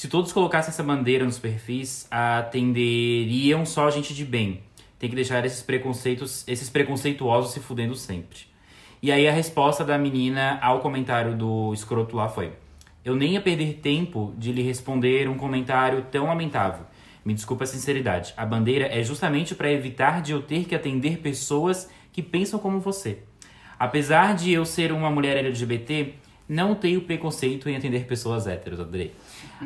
[0.02, 4.64] Se todos colocassem essa bandeira nos perfis, atenderiam só gente de bem.
[4.98, 8.40] Tem que deixar esses preconceitos, esses preconceituosos se fudendo sempre.
[9.00, 12.52] E aí a resposta da menina ao comentário do escroto lá foi:
[13.06, 16.84] Eu nem ia perder tempo de lhe responder um comentário tão lamentável.
[17.24, 18.34] Me desculpa a sinceridade.
[18.36, 22.80] A bandeira é justamente para evitar de eu ter que atender pessoas que pensam como
[22.80, 23.20] você.
[23.78, 26.16] Apesar de eu ser uma mulher LGBT,
[26.50, 29.14] não tenho preconceito em atender pessoas héteros, adorei.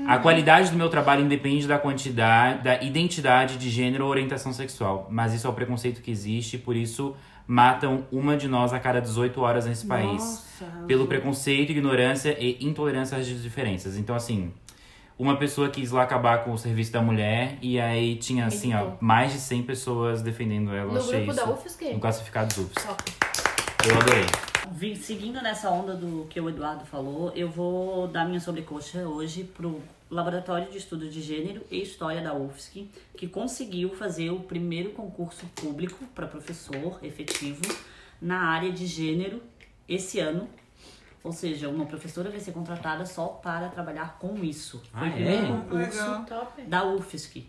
[0.08, 5.08] A qualidade do meu trabalho independe da quantidade, da identidade de gênero ou orientação sexual.
[5.10, 7.16] Mas isso é o preconceito que existe, por isso
[7.48, 10.22] matam uma de nós a cada 18 horas nesse país.
[10.22, 13.98] Nossa, Pelo preconceito, ignorância e intolerância às diferenças.
[13.98, 14.52] Então, assim,
[15.18, 18.92] uma pessoa quis lá acabar com o serviço da mulher e aí tinha, assim, ó,
[19.00, 20.94] mais de 100 pessoas defendendo ela.
[20.94, 21.94] No grupo isso da UFSC.
[21.94, 22.84] no classificado UFS.
[22.84, 23.04] Top.
[23.88, 24.55] Eu adorei.
[25.00, 29.82] Seguindo nessa onda do que o Eduardo falou, eu vou dar minha sobrecoxa hoje pro
[30.10, 35.46] Laboratório de Estudos de Gênero e História da UFSC, que conseguiu fazer o primeiro concurso
[35.56, 37.62] público para professor efetivo
[38.20, 39.42] na área de gênero
[39.88, 40.50] esse ano.
[41.24, 44.82] Ou seja, uma professora vai ser contratada só para trabalhar com isso.
[44.92, 45.48] Foi Ah, o primeiro é?
[45.48, 46.54] concurso Legal.
[46.68, 47.46] Da UFSC.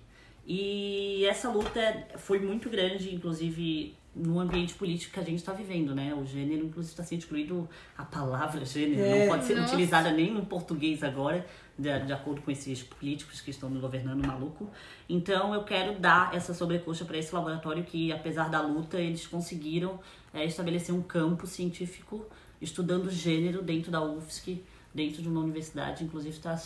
[0.46, 5.94] E essa luta foi muito grande, inclusive no ambiente político que a gente está vivendo,
[5.94, 6.14] né?
[6.14, 9.20] O gênero, inclusive, está sendo excluído a palavra gênero, É.
[9.20, 9.68] não pode ser Nossa.
[9.74, 11.46] utilizada nem no português agora,
[11.78, 14.70] de, de acordo com esses políticos que estão nos governando maluco.
[15.06, 20.00] Então, eu quero dar essa sobrecoxa para esse laboratório que, apesar da luta, eles conseguiram
[20.32, 22.24] é, estabelecer um campo científico
[22.60, 24.62] estudando gênero dentro da UFSC,
[24.94, 26.58] dentro de uma universidade, inclusive está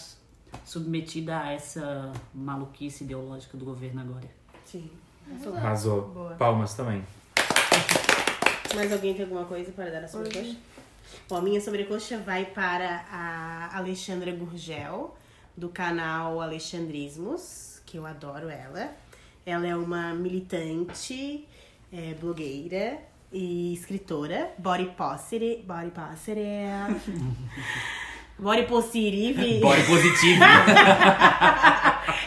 [0.64, 4.30] submetida a essa maluquice ideológica do governo agora.
[4.64, 4.88] Sim.
[5.56, 6.08] Arrasou.
[6.10, 6.34] Boa.
[6.36, 7.02] Palmas também.
[8.74, 10.56] Mais alguém tem alguma coisa para dar na sobrecoxa?
[11.28, 15.16] Bom, a minha sobrecoxa vai para a Alexandra Gurgel,
[15.56, 18.94] do canal Alexandrismos, que eu adoro ela.
[19.44, 21.46] Ela é uma militante,
[21.92, 23.00] é, blogueira
[23.32, 24.52] e escritora.
[24.58, 25.62] Body Positive.
[25.62, 27.20] Body Positive.
[28.40, 29.60] Body Positive.
[29.60, 30.42] Body positivo.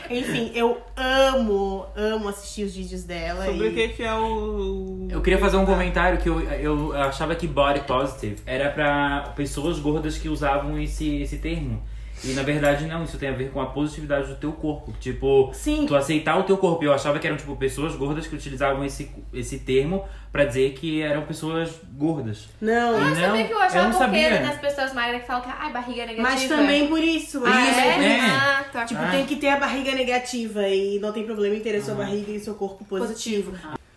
[0.09, 3.45] Enfim, eu amo, amo assistir os vídeos dela.
[3.45, 3.69] Sobre e...
[3.69, 5.07] o que, que é o.
[5.09, 9.79] Eu queria fazer um comentário que eu, eu achava que body positive era pra pessoas
[9.79, 11.81] gordas que usavam esse, esse termo.
[12.25, 14.93] E na verdade não, isso tem a ver com a positividade do teu corpo.
[14.99, 15.85] Tipo, Sim.
[15.85, 16.83] tu aceitar o teu corpo.
[16.83, 21.01] Eu achava que eram tipo pessoas gordas que utilizavam esse, esse termo pra dizer que
[21.01, 22.47] eram pessoas gordas.
[22.61, 24.39] Não, E Ah, sabia não, que eu achava não sabia.
[24.39, 26.21] das pessoas magras que falam que ai, barriga negativa.
[26.29, 27.39] mas também por isso.
[27.45, 28.17] Ah, também é?
[28.19, 28.27] isso.
[28.31, 28.85] Ah, tá.
[28.85, 29.11] Tipo, Ah.
[29.11, 32.31] tem que ter a barriga negativa e não tem problema em ter a sua barriga
[32.31, 33.51] e seu corpo positivo.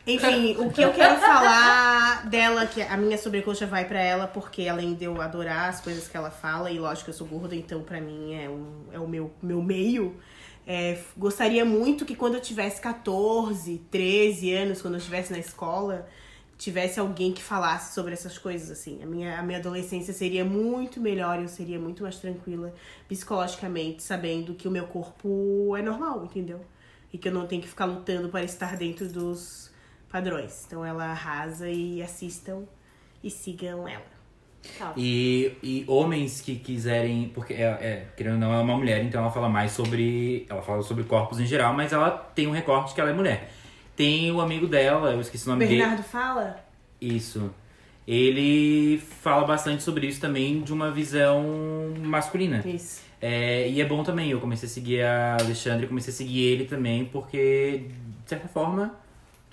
[0.07, 4.69] Enfim, o que eu quero falar dela, que a minha sobrecoxa vai pra ela, porque
[4.69, 7.83] além de eu adorar as coisas que ela fala, e lógico, eu sou gorda, então
[7.83, 10.15] pra mim é, um, é o meu, meu meio.
[10.67, 16.09] é, gostaria muito que quando eu tivesse 14, 13 anos, quando eu estivesse na escola,
[16.59, 19.03] tivesse alguém que falasse sobre essas coisas, assim.
[19.03, 22.73] A minha, a minha adolescência seria muito melhor, eu seria muito mais tranquila
[23.09, 26.61] psicologicamente, sabendo que o meu corpo é normal, entendeu?
[27.13, 29.71] E que eu não tenho que ficar lutando para estar dentro dos
[30.11, 30.65] padrões.
[30.67, 32.65] Então ela arrasa e assistam
[33.23, 34.17] e sigam ela.
[34.97, 37.31] E, e homens que quiserem.
[37.35, 40.47] Porque, é, é, querendo ou não, ela é uma mulher, então ela fala mais sobre.
[40.49, 43.51] Ela fala sobre corpos em geral, mas ela tem um recorte que ela é mulher.
[43.95, 45.79] Tem o amigo dela, eu esqueci o nome dele.
[45.79, 46.65] Bernardo fala?
[47.01, 47.51] Isso.
[48.07, 51.43] Ele fala bastante sobre isso também de uma visão
[51.99, 52.63] masculina.
[52.65, 53.03] Isso.
[53.21, 56.67] É, e é bom também, eu comecei a seguir a Alexandre, comecei a seguir ele
[56.67, 57.87] também, porque,
[58.23, 58.95] de certa forma,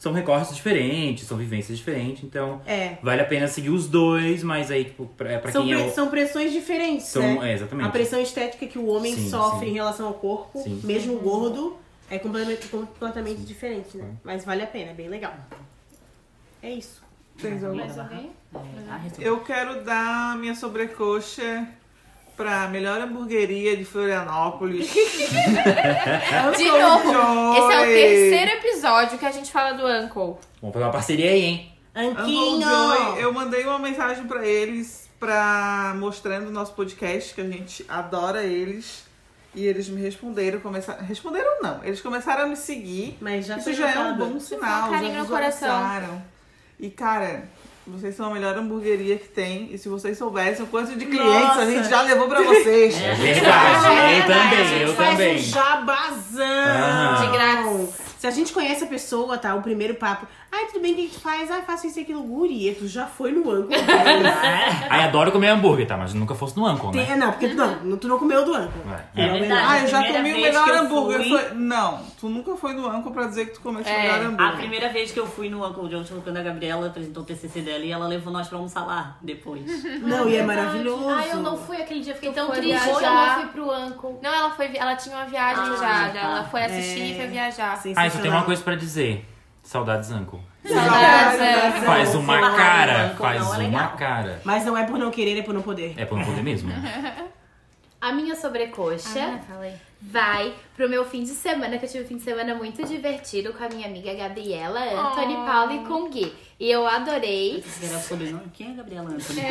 [0.03, 2.97] são recortes diferentes, são vivências diferentes, então É.
[3.01, 5.87] vale a pena seguir os dois, mas aí, tipo, pra, pra São, quem pre- é
[5.87, 5.91] o...
[5.93, 7.51] são pressões diferentes, São, né?
[7.51, 7.87] é, exatamente.
[7.87, 9.71] A pressão estética que o homem Sim, sofre sim.
[9.71, 10.81] em relação ao corpo, Sim.
[10.83, 11.77] mesmo gordo,
[12.11, 14.11] é completamente, completamente diferente, né?
[14.25, 15.33] Mas vale a pena, é bem legal.
[16.61, 17.01] É isso.
[17.73, 18.31] Mais alguém?
[18.53, 18.59] É.
[19.25, 21.65] Eu quero dar minha sobrecoxa
[22.36, 24.91] pra melhor hamburgueria de Florianópolis.
[24.93, 30.38] De novo, esse é o terceiro episódio que a gente fala do Uncle.
[30.61, 31.73] Vamos fazer uma parceria aí, hein?
[31.95, 32.61] Anquinho!
[32.61, 37.86] Joy, eu mandei uma mensagem pra eles pra mostrando o nosso podcast, que a gente
[37.88, 39.05] adora eles.
[39.55, 41.05] E eles me responderam, começaram.
[41.05, 43.17] Responderam não, eles começaram a me seguir.
[43.21, 46.21] Mas já Isso já é um bom sinal, carinho já no coração.
[46.79, 47.43] E cara,
[47.86, 49.69] vocês são a melhor hamburgueria que tem.
[49.73, 51.61] E se vocês soubessem o quanto de clientes Nossa.
[51.61, 52.95] a gente já levou pra vocês.
[53.03, 55.36] É verdade, É eu também, gente eu faz também.
[55.36, 56.45] Um jabazão.
[56.45, 57.17] Ah.
[57.21, 57.89] De grátis.
[58.19, 59.53] Se a gente conhece a pessoa, tá?
[59.53, 60.25] O primeiro papo.
[60.55, 61.49] Ai, tudo bem, o que que tu faz?
[61.49, 62.21] Ah, faço isso e aquilo.
[62.21, 63.69] Guria, tu já foi no ângulo.
[64.87, 65.97] Ai, adoro comer hambúrguer, tá?
[65.97, 67.05] Mas nunca fosse no Uncle, né?
[67.05, 68.83] Tem- não, porque tu não, tu não comeu do ângulo.
[69.15, 69.25] É.
[69.25, 69.61] É verdade.
[69.67, 71.17] Ah, eu já A primeira comi o vez melhor que eu hambúrguer.
[71.27, 71.53] fui- Foi...
[71.57, 74.27] Não, tu nunca foi no Anco pra dizer que tu comeste o É, melhor A
[74.27, 74.55] hambúrguer.
[74.57, 77.83] primeira vez que eu fui no Uncle Joe, quando a Gabriela apresentou o TCC dela
[77.83, 79.63] e ela levou nós pra almoçar lá depois.
[80.03, 81.09] Não, e é maravilhoso.
[81.09, 82.87] Ai, eu não fui aquele dia, fiquei tão foi triste.
[82.87, 83.37] Eu viajar.
[83.37, 84.19] não fui pro Uncle.
[84.21, 86.19] Não, ela foi, ela tinha uma viagem Ah, já, tá.
[86.19, 87.05] ela foi assistir É.
[87.07, 87.81] e foi viajar.
[87.95, 89.25] Ah, isso tem uma coisa pra dizer.
[89.64, 90.39] Saudades, Uncle.
[90.66, 91.84] Saudades, Saudades.
[91.86, 93.95] Faz uma cara, Uncle faz não é uma legal.
[93.97, 94.41] cara.
[94.43, 95.93] Mas não é por não querer, é por não poder.
[95.97, 96.72] É por não poder mesmo.
[98.01, 99.39] A minha sobrecoxa
[100.01, 103.53] vai pro meu fim de semana, que eu tive um fim de semana muito divertido
[103.53, 105.45] com a minha amiga Gabriela, Anthony, Oh.
[105.45, 106.34] Paula e com Gui.
[106.59, 107.64] E eu adorei.
[107.66, 108.49] O sobrenome.
[108.53, 109.43] Quem é Gabriela Anthony?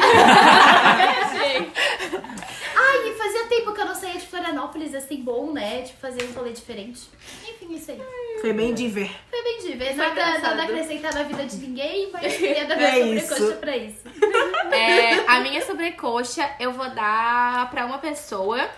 [3.55, 5.83] Tempo que eu não saía de Florianópolis, assim, bom, né?
[5.83, 7.03] Tipo, fazer um rolê diferente.
[7.47, 8.01] Enfim, isso aí.
[8.41, 9.11] Foi bem diver.
[9.29, 9.99] Foi bem divertido.
[9.99, 10.43] Nada, engraçado.
[10.43, 13.57] nada a acrescentar na vida de ninguém, mas queria dar minha É sobrecoxa isso.
[13.57, 14.01] pra isso.
[14.73, 18.71] É, a minha sobrecoxa eu vou dar pra uma pessoa.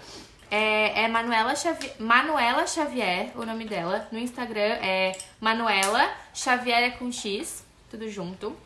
[0.51, 4.09] É, é Manuela, Xavier, Manuela Xavier, o nome dela.
[4.11, 8.57] No Instagram é Manuela Xavier é com X, tudo junto.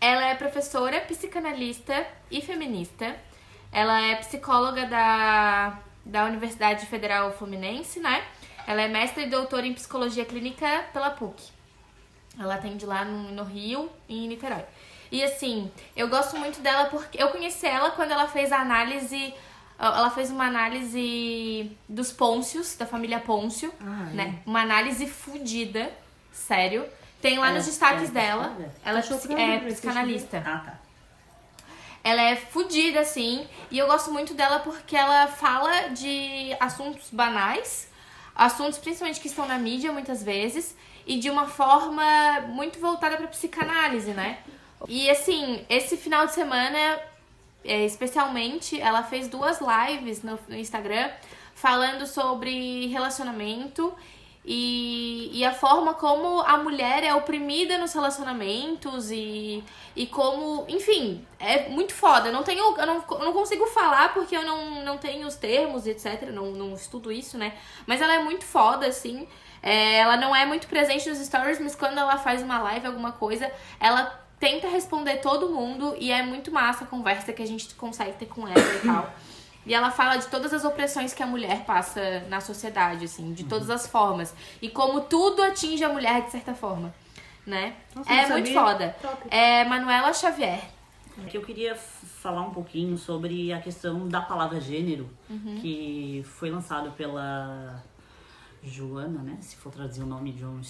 [0.00, 3.16] Ela é professora, psicanalista e feminista.
[3.76, 8.24] Ela é psicóloga da, da Universidade Federal Fluminense, né?
[8.66, 11.50] Ela é mestre e doutora em psicologia clínica pela PUC.
[12.40, 14.64] Ela atende lá no, no Rio e em Niterói.
[15.12, 19.34] E assim, eu gosto muito dela porque eu conheci ela quando ela fez a análise.
[19.78, 23.70] Ela fez uma análise dos Pôncios, da família Pôncio,
[24.14, 24.38] né?
[24.46, 25.92] Uma análise fodida,
[26.32, 26.86] sério.
[27.20, 28.56] Tem lá Ela- nos destaques ela é dela.
[28.82, 30.42] Ela é, é psicanalista.
[30.46, 30.85] Ah, tá.
[32.06, 37.90] Ela é fodida, assim, e eu gosto muito dela porque ela fala de assuntos banais,
[38.32, 43.26] assuntos principalmente que estão na mídia muitas vezes, e de uma forma muito voltada pra
[43.26, 44.38] psicanálise, né?
[44.86, 46.78] E assim, esse final de semana,
[47.64, 51.10] é, especialmente, ela fez duas lives no, no Instagram
[51.56, 53.92] falando sobre relacionamento
[54.48, 59.64] e, e a forma como a mulher é oprimida nos relacionamentos e,
[59.96, 62.28] e como, enfim, é muito foda.
[62.28, 65.34] Eu não tenho, eu não, eu não consigo falar porque eu não, não tenho os
[65.34, 66.30] termos, etc.
[66.32, 67.54] Não, não estudo isso, né?
[67.88, 69.26] Mas ela é muito foda, assim.
[69.60, 73.10] É, ela não é muito presente nos stories, mas quando ela faz uma live, alguma
[73.10, 77.74] coisa, ela tenta responder todo mundo e é muito massa a conversa que a gente
[77.74, 79.12] consegue ter com ela e tal.
[79.66, 83.44] E ela fala de todas as opressões que a mulher passa na sociedade, assim, de
[83.44, 84.32] todas as formas.
[84.62, 86.94] E como tudo atinge a mulher de certa forma,
[87.44, 87.74] né?
[87.94, 88.96] Nossa, é muito foda.
[89.28, 90.62] É Manuela Xavier.
[91.28, 95.08] Que eu queria falar um pouquinho sobre a questão da palavra gênero,
[95.60, 97.82] que foi lançado pela
[98.62, 99.36] Joana, né?
[99.40, 100.60] Se for traduzir o nome de um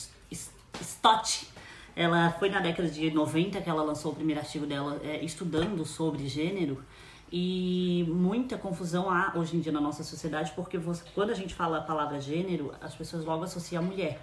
[0.81, 1.49] Stott.
[1.95, 5.85] Ela foi na década de 90 que ela lançou o primeiro artigo dela é, estudando
[5.85, 6.85] sobre gênero.
[7.31, 11.55] E muita confusão há hoje em dia na nossa sociedade, porque você- quando a gente
[11.55, 14.21] fala a palavra gênero, as pessoas logo associam a mulher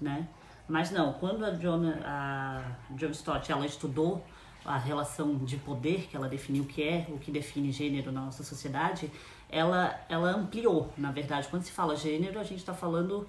[0.00, 0.28] né?
[0.68, 4.22] Mas não, quando a John, a John Stott ela estudou
[4.64, 8.22] a relação de poder, que ela definiu o que é, o que define gênero na
[8.22, 9.10] nossa sociedade,
[9.48, 11.46] ela, ela ampliou, na verdade.
[11.48, 13.26] Quando se fala gênero, a gente está falando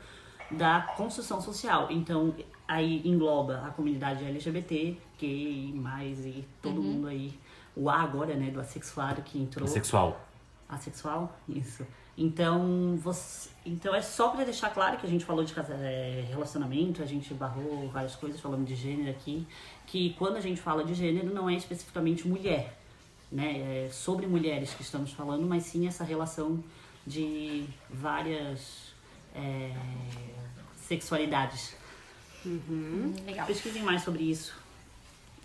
[0.50, 1.88] da construção social.
[1.92, 2.34] Então,
[2.68, 7.38] aí engloba a comunidade LGBT, gay, mais e todo mundo aí.
[7.78, 9.68] O A agora, né, do assexuado que entrou.
[9.68, 10.20] Sexual.
[10.68, 11.38] Asexual?
[11.48, 11.86] Isso.
[12.18, 15.54] Então, você, então é só pra deixar claro que a gente falou de
[15.84, 19.46] é, relacionamento, a gente barrou várias coisas falando de gênero aqui,
[19.86, 22.76] que quando a gente fala de gênero não é especificamente mulher,
[23.32, 23.86] né?
[23.86, 26.64] É sobre mulheres que estamos falando, mas sim essa relação
[27.06, 28.94] de várias
[29.36, 29.72] é,
[30.76, 31.76] sexualidades.
[33.26, 33.46] Legal.
[33.46, 34.56] Pesquisem mais sobre isso.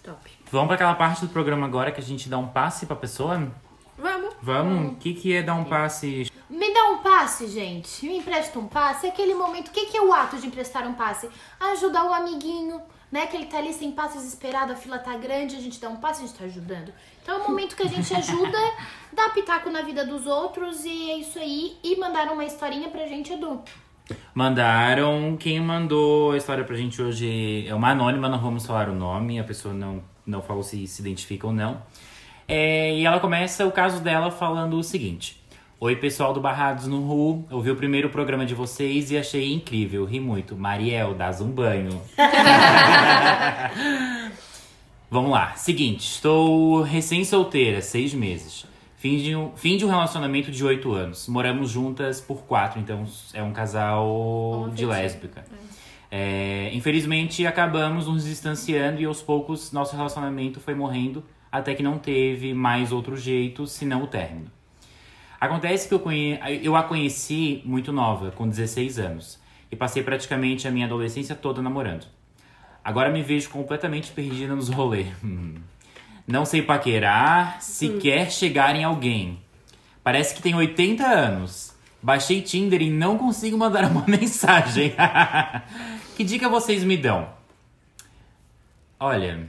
[0.03, 0.31] Top.
[0.51, 3.53] Vamos pra aquela parte do programa agora que a gente dá um passe pra pessoa?
[3.97, 4.35] Vamos.
[4.43, 4.93] Vamos?
[4.93, 6.31] O que, que é dar um passe?
[6.51, 7.12] Me dá um passe.
[7.23, 8.05] passe, gente.
[8.07, 9.07] Me empresta um passe.
[9.07, 9.69] É aquele momento.
[9.69, 11.29] O que, que é o ato de emprestar um passe?
[11.61, 13.27] Ajudar o amiguinho, né?
[13.27, 15.97] Que ele tá ali sem passe desesperado, a fila tá grande, a gente dá um
[15.97, 16.93] passe, a gente tá ajudando.
[17.23, 18.59] Então é o momento que a gente ajuda,
[19.12, 21.79] dá pitaco na vida dos outros e é isso aí.
[21.83, 23.62] E mandaram uma historinha pra gente, Edu.
[24.35, 25.37] Mandaram.
[25.39, 29.39] Quem mandou a história pra gente hoje é uma anônima, não vamos falar o nome,
[29.39, 31.83] a pessoa não, não falou se se identifica ou não.
[32.49, 35.43] É, e ela começa o caso dela falando o seguinte:
[35.81, 40.05] Oi, pessoal do Barrados no Ru, ouvi o primeiro programa de vocês e achei incrível,
[40.05, 40.55] ri muito.
[40.55, 42.01] Mariel, dás um banho.
[45.11, 48.65] Vamos lá, seguinte, estou recém-solteira, seis meses.
[49.03, 51.27] Fim de, um, fim de um relacionamento de oito anos.
[51.27, 53.05] Moramos juntas por quatro, então
[53.35, 55.45] é um casal de lésbica.
[56.09, 61.99] É, infelizmente, acabamos nos distanciando e aos poucos nosso relacionamento foi morrendo até que não
[61.99, 64.47] teve mais outro jeito senão o término.
[65.41, 66.39] Acontece que eu, conhe...
[66.62, 71.61] eu a conheci muito nova, com 16 anos, e passei praticamente a minha adolescência toda
[71.61, 72.07] namorando.
[72.85, 75.09] Agora me vejo completamente perdida nos rolês.
[76.28, 76.32] Hum.
[76.32, 79.39] Não sei paquerar, sequer chegar em alguém.
[80.03, 81.73] Parece que tem 80 anos.
[82.03, 84.94] Baixei Tinder e não consigo mandar uma mensagem.
[86.16, 87.28] que dica vocês me dão?
[88.99, 89.49] Olha,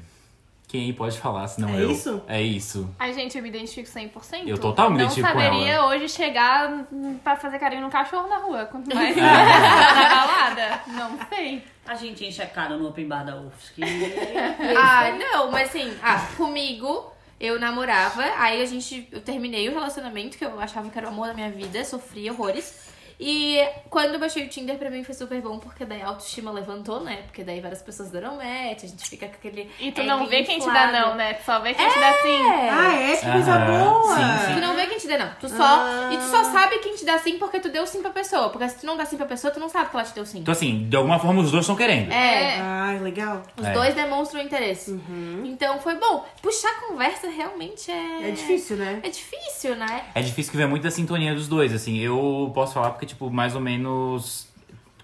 [0.73, 1.91] quem pode falar se não É eu?
[1.91, 2.23] isso?
[2.27, 2.89] É isso.
[2.97, 4.47] Ai, gente, eu me identifico 100%.
[4.47, 6.83] Eu total me Não identifico com saberia hoje chegar
[7.23, 8.65] pra fazer carinho no cachorro na rua.
[8.65, 9.21] Quanto mais É.
[9.21, 10.81] na balada.
[10.87, 11.63] Não sei.
[11.85, 13.81] A gente enche a cara no open bar da UFSC.
[14.75, 20.37] Ah, não, mas assim, ah, comigo eu namorava, aí a gente, eu terminei o relacionamento,
[20.37, 22.82] que eu achava que era o amor da minha vida, sofri horrores.
[23.19, 23.59] E
[23.89, 26.99] quando eu baixei o Tinder, pra mim foi super bom, porque daí a autoestima levantou,
[27.01, 27.21] né?
[27.25, 29.69] Porque daí várias pessoas deram match, a gente fica com aquele.
[29.79, 31.33] E tu não vê quem te dá não, né?
[31.35, 32.41] Tu só vê quem te dá sim.
[32.71, 33.15] Ah, é?
[33.17, 34.15] Que coisa Aham, boa!
[34.15, 34.53] sim, sim.
[34.55, 35.33] Tu não vê quem te dá, não.
[35.39, 35.63] Tu só.
[35.63, 36.09] Ah.
[36.13, 38.49] E tu só sabe quem te dá sim porque tu deu sim pra pessoa.
[38.49, 40.25] Porque se tu não dá sim pra pessoa, tu não sabe que ela te deu
[40.25, 40.39] sim.
[40.39, 42.11] Então, assim, de alguma forma os dois estão querendo.
[42.11, 42.59] É.
[42.59, 43.43] Ai, legal.
[43.57, 43.71] Os É.
[43.73, 44.99] dois demonstram interesse.
[45.45, 46.25] Então foi bom.
[46.41, 48.29] Puxar conversa realmente é.
[48.29, 48.99] É difícil, né?
[49.03, 50.03] É difícil, né?
[50.15, 51.97] É difícil que ver muita sintonia dos dois, assim.
[51.99, 54.47] Eu posso falar porque, tipo, mais ou menos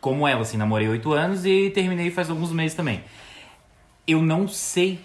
[0.02, 3.04] como ela, assim, namorei oito anos e terminei faz alguns meses também.
[4.08, 5.00] Eu não sei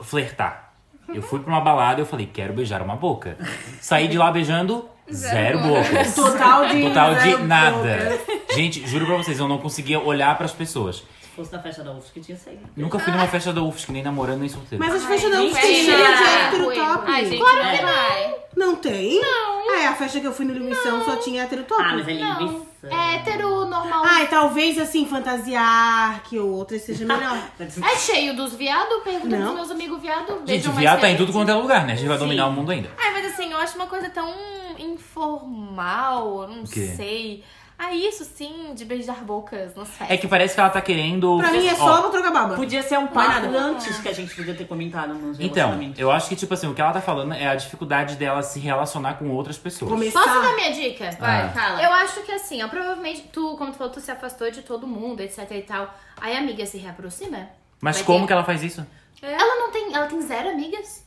[0.00, 0.72] flertar.
[1.12, 3.36] Eu fui pra uma balada e eu falei, quero beijar uma boca.
[3.80, 6.14] Saí de lá beijando zero bocas.
[6.14, 6.82] Total de.
[6.82, 8.18] Total de zero nada.
[8.26, 8.54] boca.
[8.54, 11.04] Gente, juro pra vocês, eu não conseguia olhar pras pessoas.
[11.34, 12.60] Se fosse na festa da UFSC, tinha saído.
[12.76, 14.84] Nunca fui numa festa da UFSC, nem namorando, nem solteiro.
[14.84, 17.04] Mas as festas da UFSC tem cheio de Ah, hétero top.
[17.10, 18.34] Ai, gente, Claro não que vai.
[18.56, 19.20] Não tem?
[19.20, 19.70] Não.
[19.74, 21.82] Ah, é a festa que eu fui no Missão só tinha hétero top.
[21.82, 22.38] Ah, mas é Não.
[22.38, 22.66] linguiça.
[22.84, 24.04] É hétero normal.
[24.06, 27.36] Ai, talvez assim, fantasiar, que o outro seja melhor.
[27.58, 29.02] É cheio dos viados?
[29.02, 29.42] Pergunta Não.
[29.46, 30.36] pros meus amigos viados.
[30.46, 31.94] Gente, viado tá em tudo quanto é lugar, né?
[31.94, 32.22] A gente vai Sim.
[32.24, 32.90] dominar o mundo ainda.
[32.96, 34.32] Ai, mas assim, eu acho uma coisa tão
[34.78, 36.92] informal, eu não O quê?
[36.96, 37.44] sei.
[37.76, 40.10] Ah, isso sim, de beijar bocas nas festas.
[40.10, 41.36] É que parece que ela tá querendo.
[41.38, 42.54] Pra mim é só pra trocar baba.
[42.54, 46.10] Podia ser um Mais papo antes que a gente podia ter comentado nos Então, eu
[46.10, 49.14] acho que, tipo assim, o que ela tá falando é a dificuldade dela se relacionar
[49.14, 49.90] com outras pessoas.
[49.90, 50.22] Começar.
[50.22, 51.10] Posso dar minha dica?
[51.18, 51.48] Vai, Ah.
[51.48, 51.82] fala.
[51.82, 54.86] Eu acho que assim, ó, provavelmente tu, como tu falou, tu se afastou de todo
[54.86, 55.92] mundo, etc e tal.
[56.20, 57.48] Aí a amiga se reaproxima.
[57.80, 58.86] Mas Vai como ter- que ela faz isso?
[59.20, 59.92] Ela não tem.
[59.94, 61.04] Ela tem zero amigas.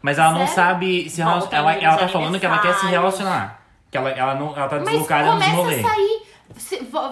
[0.00, 0.54] Mas ela não Sério?
[0.54, 1.58] sabe se Volta relacionar.
[1.58, 3.18] Ela, nos ela tá falando que ela quer se aniversários.
[3.18, 3.61] relacionar.
[3.92, 5.84] Que ela, ela, não, ela tá Mas deslocada nos começa rolês.
[5.84, 6.22] a sair.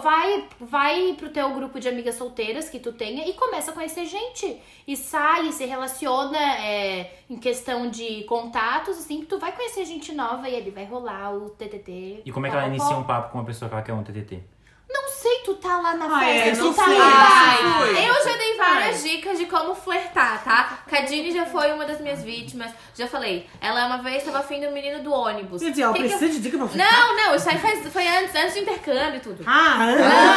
[0.02, 4.06] vai, vai pro teu grupo de amigas solteiras que tu tenha e começa a conhecer
[4.06, 4.58] gente.
[4.88, 9.84] E sai, e se relaciona é, em questão de contatos, assim, que tu vai conhecer
[9.84, 12.22] gente nova e ali vai rolar o TTT.
[12.24, 13.92] E como é que ela pó, inicia um papo com uma pessoa que ela quer
[13.92, 14.42] um TTT?
[14.92, 16.96] Não sei, tu tá lá na Ah, é, festa, não tu tá lá.
[16.98, 20.78] Ah, Ai, eu já dei várias dicas de como flertar, tá?
[20.88, 22.72] Cadine já foi uma das minhas vítimas.
[22.96, 25.62] Já falei, ela uma vez tava afim do menino do ônibus.
[25.62, 26.92] Quer dizer, ela Que que precisa de dica pra flertar?
[27.00, 29.44] Não, não, isso aí faz- foi antes, antes do intercâmbio e tudo.
[29.46, 29.84] Ah, Ah,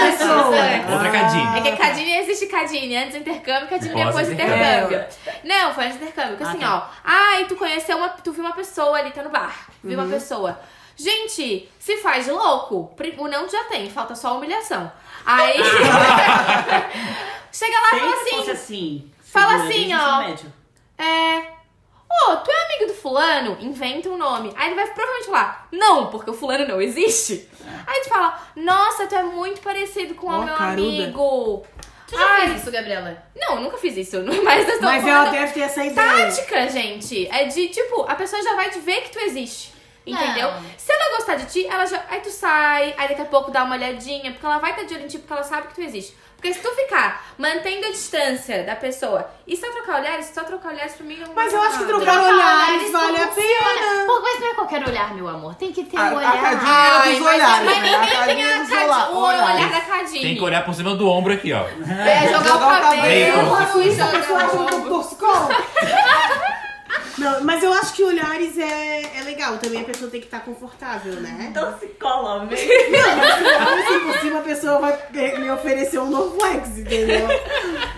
[0.05, 0.21] antes.
[0.21, 0.93] antes.
[0.93, 1.57] Outra Cadine.
[1.57, 4.97] É que Cadine existe Cadine, antes do intercâmbio, Cadine depois do intercâmbio.
[4.97, 5.05] intercâmbio.
[5.43, 6.37] Não, foi antes do intercâmbio.
[6.37, 6.75] Que Ah, assim, tá.
[6.75, 6.95] ó.
[7.03, 8.09] Ai, tu conheceu uma.
[8.09, 9.67] Tu viu uma pessoa ali, tá no bar.
[9.83, 10.59] Viu uma pessoa.
[10.95, 12.93] Gente, se faz de louco.
[13.17, 14.91] O não já tem, falta só a humilhação.
[15.25, 15.57] Aí.
[17.51, 18.51] Chega lá e fala assim.
[18.51, 19.11] assim.
[19.21, 21.03] fala assim, ó.
[21.03, 21.53] É.
[22.09, 23.57] Ô, tu é amigo do fulano?
[23.59, 24.53] Inventa um nome.
[24.55, 27.49] Aí ele vai provavelmente falar, não, porque o fulano não existe.
[27.87, 30.81] Aí tu fala, nossa, tu é muito parecido com Ó, o meu caruda.
[30.81, 31.65] amigo.
[32.07, 33.23] Tu já Ai, fez isso, Gabriela?
[33.35, 34.17] Não, eu nunca fiz isso.
[34.43, 36.27] Mas eu tô Mas ela deve ter essa ideia.
[36.27, 37.27] tática, gente.
[37.27, 39.72] É de, tipo, a pessoa já vai te ver que tu existe.
[40.05, 40.51] Entendeu?
[40.51, 40.61] Não.
[40.77, 42.01] Se ela gostar de ti, ela já.
[42.09, 44.93] Aí tu sai, aí daqui a pouco dá uma olhadinha, porque ela vai estar de
[44.95, 46.15] olho em ti, porque ela sabe que tu existe.
[46.35, 50.73] Porque se tu ficar mantendo a distância da pessoa e só trocar olhares, só trocar
[50.73, 54.05] olhares pra mim não Mas eu acho que trocar trocar olhares olhares vale a pena.
[54.05, 55.55] Pô, mas não é qualquer olhar, meu amor.
[55.55, 56.41] Tem que ter A, um a olhar.
[56.41, 57.81] cadinha Ai, dos mas- olhares, mas né?
[57.81, 59.71] ninguém A tem cadinha a dos Cadi- olha- o olhar olhares.
[59.71, 60.21] da Cadine.
[60.21, 61.59] Tem que olhar por cima do ombro aqui, ó.
[61.61, 63.83] É, jogar o Jogar o cabelo, cabelo.
[63.83, 65.49] e a jogar eu o cola.
[67.17, 69.57] Não, mas eu acho que olhares é, é legal.
[69.57, 71.47] Também a pessoa tem que estar confortável, né?
[71.49, 72.67] Então se cola mesmo.
[72.91, 74.97] Não, mas se assim por cima, a pessoa vai
[75.39, 77.27] me oferecer um novo flex, entendeu?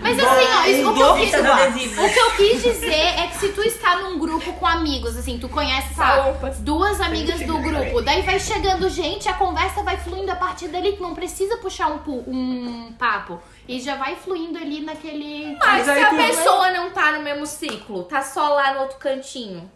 [0.00, 2.04] Mas assim, ó, isso, o, que eu quis, adesivo.
[2.04, 5.38] o que eu quis dizer é que se tu está num grupo com amigos, assim,
[5.38, 10.30] tu conhece, sabe, duas amigas do grupo, daí vai chegando gente, a conversa vai fluindo
[10.30, 13.40] a partir dali, tu não precisa puxar um, um papo.
[13.68, 15.56] E já vai fluindo ali naquele.
[15.58, 18.96] Mas se a tu- pessoa não tá no mesmo ciclo, tá só lá no outro
[18.98, 19.68] cantinho,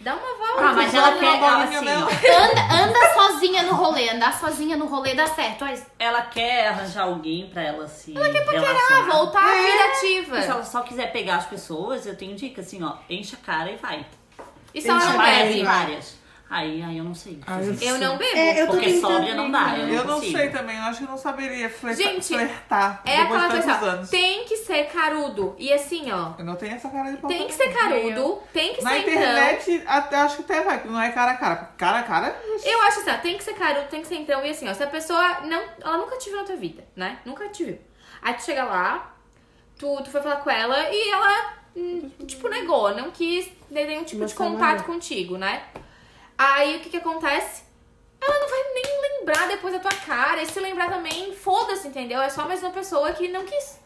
[0.00, 0.62] dá uma volta.
[0.68, 2.26] Ah, mas ela quer, uma ela, bolinha assim.
[2.32, 5.64] Anda, anda sozinha no rolê, andar sozinha no rolê dá certo.
[5.66, 9.02] Mas ela quer arranjar alguém pra ela se ela quer relacionar.
[9.12, 10.38] voltar à vida Se ativa.
[10.38, 13.76] ela só quiser pegar as pessoas, eu tenho dica assim, ó, enche a cara e
[13.76, 14.06] vai.
[14.72, 16.19] E se ela não várias.
[16.52, 17.38] Aí, aí eu não sei.
[17.46, 18.36] Ah, eu Eu não bebo.
[18.36, 19.78] É, eu Porque sóbria não dá.
[19.78, 20.36] Eu, Eu não consigo.
[20.36, 24.10] sei também, eu acho que eu não saberia flertar, Gente, flertar É aquela de anos.
[24.10, 25.54] tem que ser carudo.
[25.56, 27.28] E assim, ó, Eu não tenho essa cara de pau.
[27.30, 29.12] tem que ser carudo, tem que Na ser então.
[29.12, 31.56] internet, até, acho que até vai, não é cara a cara.
[31.78, 34.44] Cara a cara, Eu acho assim, ó, tem que ser carudo, tem que ser então.
[34.44, 35.62] E assim, ó, se a pessoa não.
[35.80, 37.18] Ela nunca te viu na tua vida, né?
[37.24, 37.78] Nunca te viu.
[38.20, 39.14] Aí tu chega lá,
[39.78, 44.02] tu, tu foi falar com ela e ela, hum, tipo, negou, não quis ter nenhum
[44.02, 44.84] tipo de Nossa, contato mano.
[44.84, 45.62] contigo, né?
[46.42, 47.64] Aí o que que acontece?
[48.18, 50.40] Ela não vai nem lembrar depois da tua cara.
[50.40, 52.22] E se lembrar também, foda-se, entendeu?
[52.22, 53.78] É só mais uma pessoa que não quis.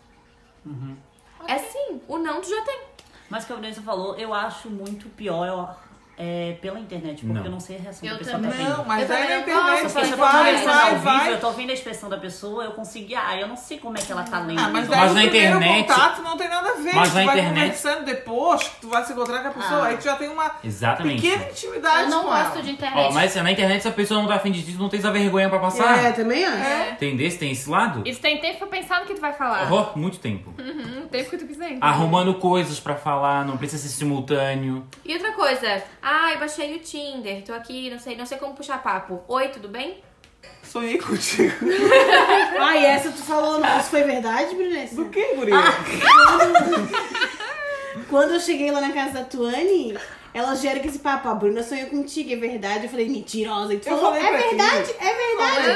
[1.48, 2.80] É sim, o não tu já tem.
[3.28, 5.76] Mas o que a Vanessa falou, eu acho muito pior
[6.16, 7.44] é, pela internet, porque Não.
[7.44, 8.52] eu não sei a reação Eu da pessoa também.
[8.66, 8.76] tá.
[8.76, 11.32] Não, mas Eu aí na internet você eu tô vai, vai, vai.
[11.32, 13.12] eu tô ouvindo a expressão da pessoa, eu consigo.
[13.16, 14.60] Ah, eu não sei como é que ela tá lendo.
[14.60, 16.94] Ah, mas Mas o na internet- contato não tem nada a ver.
[16.94, 19.80] Mas tu na vai internet- conversando depois, que tu vai se encontrar com a pessoa,
[19.82, 19.86] Ah.
[19.86, 21.20] aí tu já tem uma Exatamente.
[21.22, 22.62] pequena intimidade eu não com gosto ela.
[22.62, 23.08] de internet.
[23.08, 24.88] Ó, mas se na internet, se a pessoa não tá afim de ti, tu não
[24.88, 26.04] tens a vergonha pra passar.
[26.04, 26.92] É, também acho.
[26.92, 27.24] Entendeu?
[27.38, 28.02] Tem esse lado?
[28.06, 29.68] Isso tem tempo pra pensar no que tu vai falar.
[29.72, 30.54] Oh, muito tempo.
[30.58, 31.76] Uhum, o tempo que tu quiser.
[31.80, 34.86] Arrumando coisas pra falar, não precisa ser simultâneo.
[35.04, 38.82] E outra coisa, ai, baixei o Tinder, tô aqui, não sei, não sei como puxar
[38.82, 39.24] papo.
[39.26, 40.02] Oi, tudo bem?
[40.62, 41.54] Sonhei contigo.
[42.56, 44.94] Ah, e essa tu falou, não, isso foi verdade, Brunessa?
[44.94, 45.56] Do que, guria?
[48.08, 49.98] Quando eu cheguei lá na casa da Tuane,
[50.34, 52.84] ela gera com esse papo, a Bruna sonhou contigo, é verdade?
[52.84, 53.72] Eu falei, mentirosa.
[53.72, 54.48] E tu Eu falou, falei é pra ti.
[54.56, 55.70] verdade, é verdade.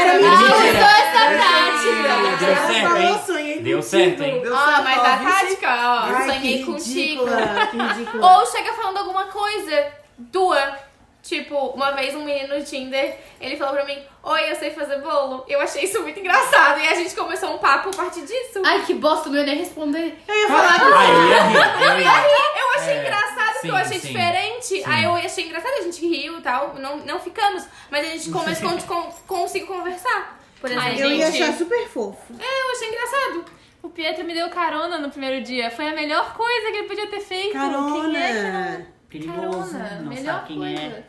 [0.00, 0.78] Era Ah, mentira.
[0.86, 2.46] essa Deu prática.
[2.46, 3.20] Ela certo, falou, hein?
[3.26, 3.82] sonhei Deu contigo.
[3.82, 4.40] certo, hein?
[4.42, 7.24] Deu Ah, certo, mas a tática, ó, Ai, sonhei que contigo.
[7.24, 8.38] ridícula, que ridícula.
[8.40, 9.86] Ou chega falando alguma coisa
[10.32, 10.78] tua.
[11.26, 14.98] Tipo, uma vez um menino no Tinder, ele falou pra mim, oi, eu sei fazer
[14.98, 15.44] bolo.
[15.48, 16.78] Eu achei isso muito engraçado.
[16.78, 18.62] E a gente começou um papo a partir disso.
[18.64, 20.16] Ai, que bosta, não ia nem responder.
[20.28, 22.60] Eu ia falar que Ah, eu ia rir, eu ia rir.
[22.60, 24.64] Eu achei É, engraçado, porque sim, eu achei sim, diferente.
[24.66, 24.82] sim.
[24.86, 26.74] Aí eu achei engraçado, a gente riu e tal.
[26.76, 27.64] Não, não ficamos.
[27.90, 30.38] Mas a gente começou a con conseguir conversar.
[30.60, 30.88] Por exemplo.
[30.88, 31.42] Ai, eu ia gente.
[31.42, 32.34] achar super fofo.
[32.38, 33.44] É, eu achei engraçado.
[33.82, 35.70] O Pietro me deu carona no primeiro dia.
[35.72, 37.50] Foi a melhor coisa que ele podia ter feito.
[37.52, 38.86] Quem é que Carona.
[39.08, 40.80] Perigoso, Carona, não melhor sabe quem coisa.
[40.80, 41.04] é.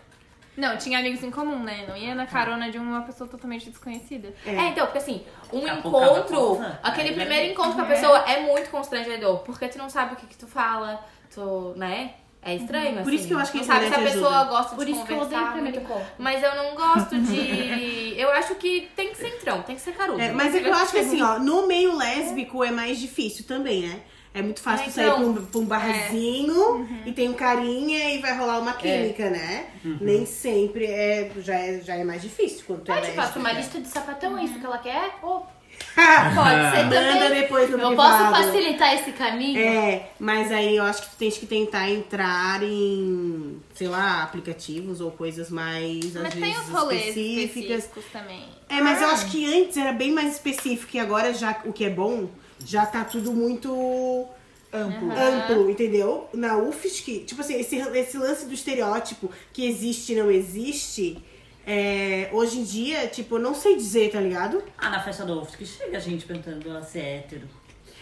[0.58, 1.86] Não, tinha amigos em comum, né?
[1.88, 4.34] Não ia na carona de uma pessoa totalmente desconhecida.
[4.44, 5.24] É, então, porque assim,
[5.54, 7.52] um Daqui encontro, aquele primeiro ver.
[7.52, 9.40] encontro com a pessoa é muito constrangedor.
[9.40, 12.16] Porque tu não sabe o que, que tu fala, tu, né?
[12.42, 13.04] É estranho, assim.
[13.04, 14.50] Por isso que eu acho que não sabe se a pessoa ajuda.
[14.50, 15.50] gosta Por de isso que eu odeio conversar.
[15.50, 15.92] o primeiro muito.
[15.92, 16.14] encontro.
[16.18, 18.14] Mas eu não gosto de.
[18.18, 20.22] eu acho que tem que ser entrão, tem que ser carudo.
[20.22, 23.46] É, mas é que eu acho que assim, ó, no meio lésbico é mais difícil
[23.46, 24.00] também, né?
[24.38, 25.34] É muito fácil É, tu sair então.
[25.34, 29.66] pra um, pra um barzinho e tem um carinha e vai rolar uma química, né?
[29.84, 31.80] Nem sempre é já, é.
[31.82, 34.66] já é mais difícil quando tu é passo uma lista de sapatão, é isso que
[34.66, 35.16] ela quer?
[35.96, 37.42] Pode ser Manda também.
[37.42, 37.96] depois no Eu privado.
[38.34, 39.60] posso facilitar esse caminho?
[39.60, 45.02] É, mas aí eu acho que tu tens que tentar entrar em, sei lá, aplicativos
[45.02, 47.84] ou coisas mais, às Mas tem vezes, os rolês específicas.
[47.86, 48.46] específicos também.
[48.70, 51.86] É, mas eu acho que antes era bem mais específico e agora já o que
[51.86, 52.28] é bom
[52.66, 54.26] já tá tudo muito
[54.74, 55.12] Amplo.
[55.12, 56.28] amplo, entendeu?
[56.34, 61.18] Na UFSC, tipo assim, esse, esse lance do estereótipo que existe e não existe,
[61.66, 64.64] é, hoje em dia, tipo, eu não sei dizer, tá ligado?
[64.78, 67.48] Ah, na festa do que chega a gente perguntando ela se é hétero.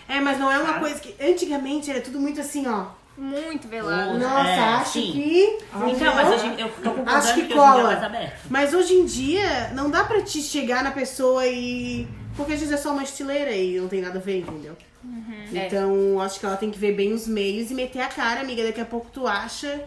[0.07, 0.79] É, mas não é uma Ah.
[0.79, 1.15] coisa que.
[1.23, 2.87] Antigamente era tudo muito assim, ó.
[3.17, 4.19] Muito velado.
[4.19, 5.11] Nossa, É, acho sim.
[5.13, 5.57] que.
[5.69, 6.13] Então, entendeu?
[6.13, 7.83] mas hoje eu tô concordando Acho que que, hoje em dia é cola.
[7.83, 8.39] mais aberto.
[8.49, 12.07] Mas hoje em dia, não dá pra te chegar na pessoa e.
[12.35, 14.75] Porque às vezes é só uma estileira e não tem nada a ver, entendeu?
[15.51, 18.63] Então, acho que ela tem que ver bem os meios e meter a cara, amiga.
[18.63, 19.83] Daqui a pouco tu acha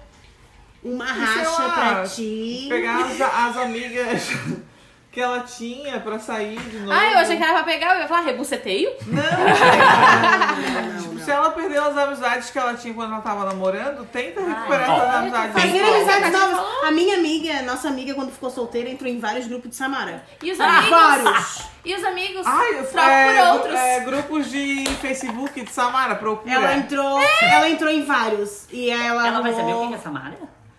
[0.82, 2.66] uma sei racha lá, pra ti.
[2.68, 4.28] Pegar as, as amigas
[5.10, 6.92] que ela tinha pra sair de novo.
[6.92, 8.90] Ah, eu achei que era pra pegar, eu ia falar rebuceteio.
[9.06, 10.97] Não, Não, não.
[11.28, 15.14] Se ela perdeu as amizades que ela tinha quando ela tava namorando, tenta recuperar essas
[15.14, 15.54] amizades.
[15.54, 16.66] tem- Fazer amizades novas.
[16.84, 20.24] A minha amiga, nossa amiga, quando ficou solteira, entrou em vários grupos de Samara.
[20.42, 20.88] E os Ah, amigos?
[20.90, 21.62] vários.
[21.84, 22.46] E os amigos?
[22.46, 23.74] Ai, Troca é, por outros.
[23.74, 26.54] é, grupos de Facebook de Samara, procura.
[26.54, 28.66] Ela entrou, ela entrou em vários.
[28.72, 30.34] E ela Ela vai saber o arrumou- que é Samara?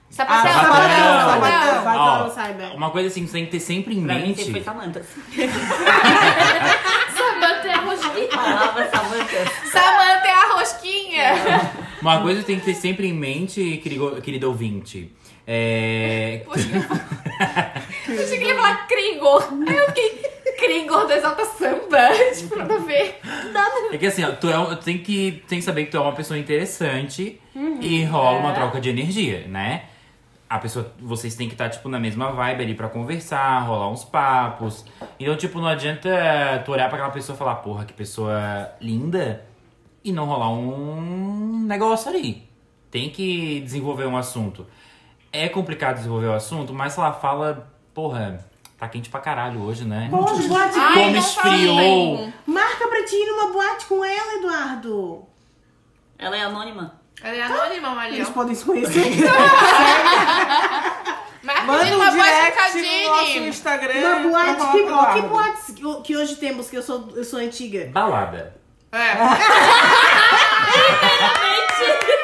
[0.09, 1.39] Sapatão, Ah, Sapatão, sapatão.
[1.39, 1.51] Vai
[1.93, 2.75] que ela saiba.
[2.75, 4.65] Uma coisa assim que você tem que ter sempre em Pra mim sempre foi mente.
[4.65, 5.05] Samantha.
[7.15, 8.27] Samanta é a rosquinha.
[8.43, 9.45] Falava Samantha.
[9.71, 11.33] Samanta é a rosquinha.
[12.01, 15.11] Uma coisa que tem que ter sempre em mente, querido, querido ouvinte.
[15.45, 16.43] É.
[16.45, 19.49] Eu achei que ele ia falar Krigor.
[19.67, 20.21] Aí eu fiquei,
[20.57, 22.09] Krigor do Exalta Samba.
[22.37, 23.19] Tipo, nada a ver.
[23.91, 25.99] É que assim, ó, tu, é, tu tem que, tem que saber que tu é
[25.99, 27.39] uma pessoa interessante
[27.81, 29.83] e rola uma troca de energia, né?
[30.49, 34.03] A pessoa, vocês têm que estar, tipo, na mesma vibe ali pra conversar, rolar uns
[34.03, 34.83] papos.
[35.19, 36.09] Então, tipo, não adianta
[36.65, 39.45] tu olhar pra aquela pessoa e falar, porra, que pessoa linda,
[40.03, 42.49] e não rolar um negócio ali.
[42.89, 44.65] Tem que desenvolver um assunto.
[45.31, 48.43] É complicado desenvolver o assunto, mas ela fala, porra,
[48.79, 50.07] tá quente pra caralho hoje, né?
[50.09, 50.79] Pode, boate.
[50.79, 51.75] Ai, Como não esfriou.
[51.75, 52.33] falem.
[52.47, 55.23] Marca pra ti ir numa boate com ela, Eduardo.
[56.17, 56.98] Ela é anônima.
[57.21, 58.15] Ela é anônima, Maria.
[58.17, 59.05] Eles podem se conhecer.
[61.41, 63.37] Manda um uma boate direct no nosso.
[63.39, 63.93] Instagram.
[64.25, 66.83] Uma pra boate, que, com o ó, que boates que- que hoje temos, que eu
[66.83, 67.89] sou, eu sou antiga.
[67.91, 68.55] Balada.
[68.91, 68.97] É.
[71.41, 72.18] Aí.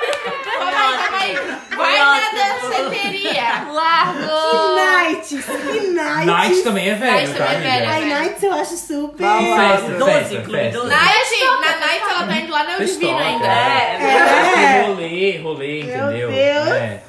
[1.76, 3.66] Vai na danceteria.
[3.72, 4.76] Largo.
[4.76, 6.26] Nights, que nights.
[6.26, 7.91] Night também é velho, Night tá, também é amiga?
[7.91, 8.07] velho.
[8.20, 9.24] Nights eu acho super.
[9.26, 9.78] Balada.
[9.78, 10.78] Festa, Doze, festa, clube festa.
[10.80, 10.90] doze.
[10.90, 13.06] Night, na Night ela tá indo lá na Festoca.
[13.06, 13.45] Divina ainda.
[13.48, 14.82] É, É.
[14.88, 16.30] Rolê, rolê, Meu entendeu?
[16.32, 16.68] Deus.
[16.70, 17.03] É.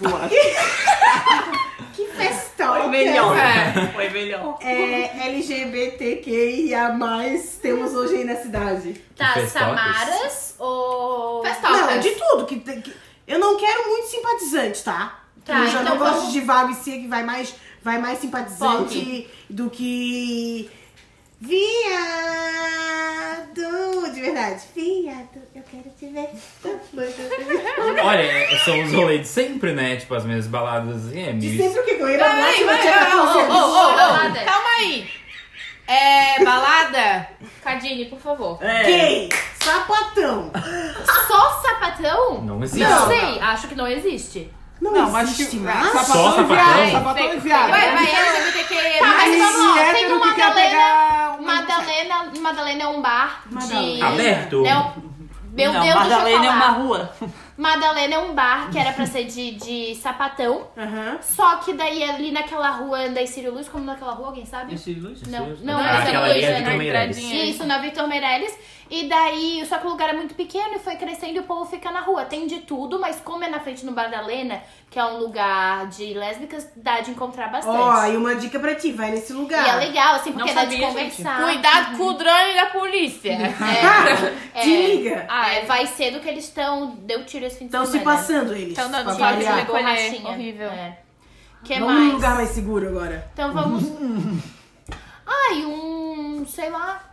[1.94, 2.74] Que festão.
[2.76, 3.36] Foi melhor.
[3.36, 3.86] É.
[3.92, 4.58] Foi melhor.
[4.62, 6.96] É, LGBTQIA+,
[7.60, 8.94] temos hoje aí na cidade.
[9.16, 9.52] Tá, Festocas.
[9.52, 11.42] Samaras ou.
[11.44, 11.80] Festocas.
[11.80, 12.46] Não, de tudo.
[12.46, 12.94] Que, tem- que-
[13.30, 15.20] eu não quero muito simpatizante, tá?
[15.44, 17.98] Tá, eu já então não gosto vamos- de vago e si, que vai mais, vai
[17.98, 20.70] mais simpatizante do que...
[23.50, 24.12] Viado!
[24.12, 24.62] De verdade.
[24.74, 26.28] Viado, eu quero te ver.
[28.04, 29.96] Olha, são os rolês de sempre, né?
[29.96, 31.14] Tipo, as minhas baladas.
[31.14, 31.90] É, De sempre o que?
[31.92, 33.54] Eu ia na Vai, boate, vai, eu tinha vai, 14 ô, anos.
[33.54, 34.40] ô, ô, ô, Balada.
[34.44, 35.10] Calma aí.
[35.86, 37.28] É, balada?
[37.62, 38.58] Cadine, por favor.
[38.62, 38.84] É.
[38.84, 39.28] Gay,
[39.72, 40.50] sapatão.
[41.26, 42.42] Só sapatão?
[42.42, 42.84] Não existe.
[42.88, 44.52] Não sei, acho que não existe.
[44.80, 45.62] Não, Não, mas existe que.
[45.62, 45.92] mais.
[45.92, 46.46] Só Sapatão e sapatão?
[46.46, 46.92] viado.
[46.92, 47.70] Sapatão e viado.
[47.70, 48.98] Vai, vai, LGBTQ.
[48.98, 50.70] Tá, mas E vamos lá, tem hétero o que quer Madalena.
[50.70, 53.54] pegar uma- Madalena, Madalena é um bar de.
[53.54, 54.06] Madalena.
[54.08, 54.62] Aberto?
[54.62, 54.94] Não,
[55.52, 57.12] meu não, Deus, Madalena deixa eu é uma rua.
[57.58, 60.66] Madalena é um bar que era pra ser de, de sapatão.
[60.78, 61.18] Aham.
[61.20, 64.74] Só que daí ali naquela rua da Círio Luz, como naquela rua, alguém sabe?
[65.28, 66.76] Não, não, Ah, aquela é ali é Luísa, Vitor né?
[66.78, 67.18] Meirelles.
[67.18, 68.54] Isso, na Vitor Meirelles.
[68.90, 71.64] E daí, só que o lugar é muito pequeno e foi crescendo e o povo
[71.64, 72.24] fica na rua.
[72.24, 74.60] Tem de tudo, mas como é na frente no Bar da Lena,
[74.90, 77.78] que é um lugar de lésbicas, dá de encontrar bastante.
[77.78, 79.64] Ó, e uma dica pra ti, vai nesse lugar.
[79.64, 81.40] E é legal, assim, porque Não dá de conversar.
[81.40, 83.38] Cuidado com o drone da polícia.
[84.56, 85.26] É, Te é, liga.
[85.28, 86.96] ah, é, vai cedo que eles estão.
[87.02, 88.74] Deu tiro esse fim de Estão se passando eles.
[88.74, 89.64] Tão dando tiro de.
[89.66, 90.10] Borrachinha.
[90.10, 90.68] Recolher, horrível.
[90.68, 90.98] É.
[91.62, 92.06] que Vamos mais?
[92.06, 93.30] num lugar mais seguro agora.
[93.32, 93.84] Então vamos.
[95.26, 96.44] Ai, um.
[96.48, 97.09] sei lá.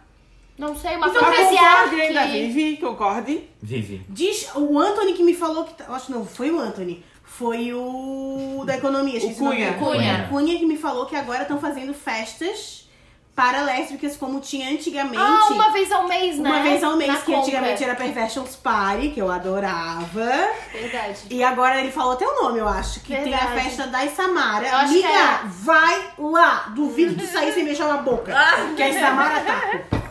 [0.58, 2.32] Não sei, uma Então fantasia concorde ainda, que...
[2.48, 3.50] Vivi, concorde.
[3.62, 4.02] Vive.
[4.10, 5.74] Diz o Anthony que me falou que.
[5.76, 7.04] tá- Acho que não, foi o Anthony.
[7.24, 9.72] Foi o da economia, O Cunha.
[9.72, 9.80] nome.
[9.80, 10.28] Cunha.
[10.30, 12.88] Cunha que me falou que agora estão fazendo festas
[13.36, 15.18] para lésbicas como tinha antigamente.
[15.20, 16.50] Ah, uma vez ao mês, né?
[16.50, 17.42] Uma vez ao mês, Na que compra.
[17.42, 20.32] antigamente era Perversions Party, que eu adorava.
[20.74, 21.20] Verdade.
[21.30, 23.02] E agora ele falou até o nome, eu acho.
[23.02, 23.62] Que tem a Verdade.
[23.62, 24.68] festa das Samara.
[24.68, 25.40] Eu Amiga, é.
[25.46, 26.72] vai lá.
[26.74, 28.34] Duvido de sair sem beijar uma boca.
[28.76, 30.07] que a Samara tá.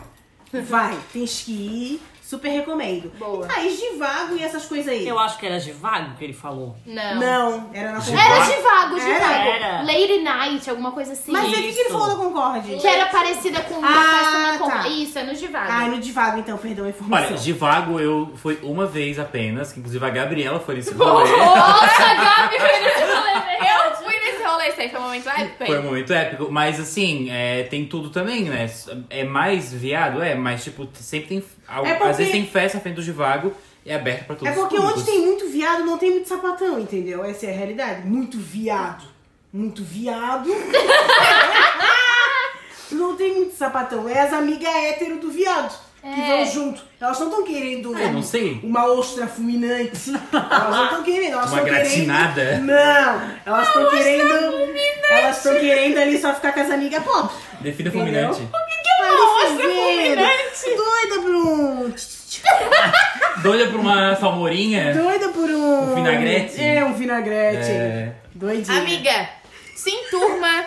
[0.61, 2.01] Vai, tens que ir.
[2.27, 3.09] Super recomendo.
[3.17, 3.47] Boa.
[3.49, 5.07] Ah, e Givago e essas coisas aí.
[5.07, 6.75] Eu acho que era de vago que ele falou.
[6.85, 7.15] Não.
[7.15, 8.21] Não, era na Givago?
[8.33, 9.13] Era Givago, Era?
[9.13, 9.47] Givago.
[9.49, 9.81] Era.
[9.83, 11.31] Lady Night, alguma coisa assim.
[11.31, 12.75] Mas aí o que que ele falou da Concorde?
[12.75, 14.79] Que era parecida com uma Ah, festa na compra.
[14.79, 14.89] tá.
[14.89, 15.71] Isso, é no Givago.
[15.71, 17.27] Ah, no Divago, então, perdão a informação.
[17.29, 21.31] Olha, de vago eu fui uma vez apenas, que inclusive a Gabriela foi nesse rolê.
[21.31, 23.03] Nossa, Gabi foi nesse
[24.77, 25.65] isso aí foi um momento épico.
[25.65, 28.69] Foi muito épico, mas assim, é, tem tudo também, né?
[29.09, 31.43] É mais viado, é, mas tipo, sempre tem.
[31.67, 33.53] al- É porque- Às vezes tem festa na frente do Givago
[33.85, 36.27] e é aberto pra todos É porque os onde tem muito viado, não tem muito
[36.29, 37.23] sapatão, entendeu?
[37.23, 38.05] Essa é a realidade.
[38.07, 39.05] Muito viado.
[39.51, 40.49] Muito viado.
[42.91, 44.07] não tem muito sapatão.
[44.07, 45.86] É as amigas hétero do viado.
[46.15, 46.81] Que vão junto.
[46.99, 48.59] Elas não estão querendo Ah, eu não sei.
[48.63, 50.11] uma ostra fulminante.
[50.33, 51.33] Elas não estão querendo.
[51.33, 52.41] Elas Uma gratinada.
[52.45, 52.65] querendo.
[52.65, 53.31] Não!
[53.45, 54.33] Elas estão querendo.
[55.09, 57.33] Elas estão querendo ali só ficar com as amigas pop.
[57.61, 58.33] Defina Entendeu?
[58.33, 58.49] fulminante.
[58.99, 60.77] Ali fazendo.
[60.77, 61.93] Doida por um.
[63.41, 64.93] Doida pra uma salmourinha?
[64.93, 65.91] Doida por um.
[65.91, 66.61] Um vinagrete?
[66.61, 67.69] É, um vinagrete.
[67.71, 68.11] É.
[68.33, 68.79] Doidinha.
[68.81, 69.29] Amiga,
[69.75, 70.65] se enturma,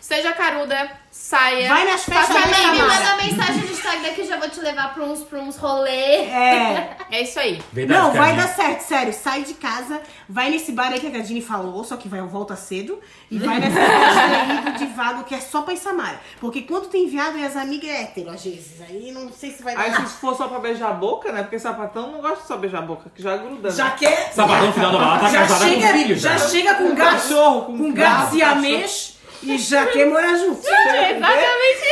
[0.00, 0.90] seja caruda,
[1.26, 1.68] saia.
[1.68, 2.78] Vai nas festas da Também me.
[2.78, 3.00] Samara.
[3.04, 5.90] manda mensagem no Instagram que eu já vou te levar pra uns, pra uns rolê.
[5.90, 6.96] É.
[7.10, 7.60] É isso aí.
[7.72, 9.12] Verdade, Não, vai dar certo, sério.
[9.12, 12.54] Sai de casa, vai nesse bar aí que a Gadine falou, só que vai volta
[12.56, 13.00] cedo.
[13.30, 16.20] E vai nessa festa aí do Divago, que é só pra Samara.
[16.40, 18.80] Porque quando tem viado e as amigas é hétero, às vezes.
[18.88, 19.82] Aí não sei se vai dar.
[19.82, 21.42] Aí se for só pra beijar a boca, né?
[21.42, 23.68] Porque sapatão não gosta de só beijar a boca, que já gruda.
[23.68, 23.74] né?
[23.74, 24.32] Já quer.
[24.32, 26.36] Sapatão no final da balada tá já casada chega, com filho já.
[26.36, 30.66] já chega com gato, Cachorro, com com gato, gato siamês e já quer morar junto.
[30.66, 31.86] Exatamente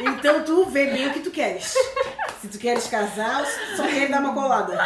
[0.00, 1.74] Então tu vê bem o que tu queres.
[2.40, 3.44] Se tu queres casar,
[3.76, 4.78] só quer dar uma colada.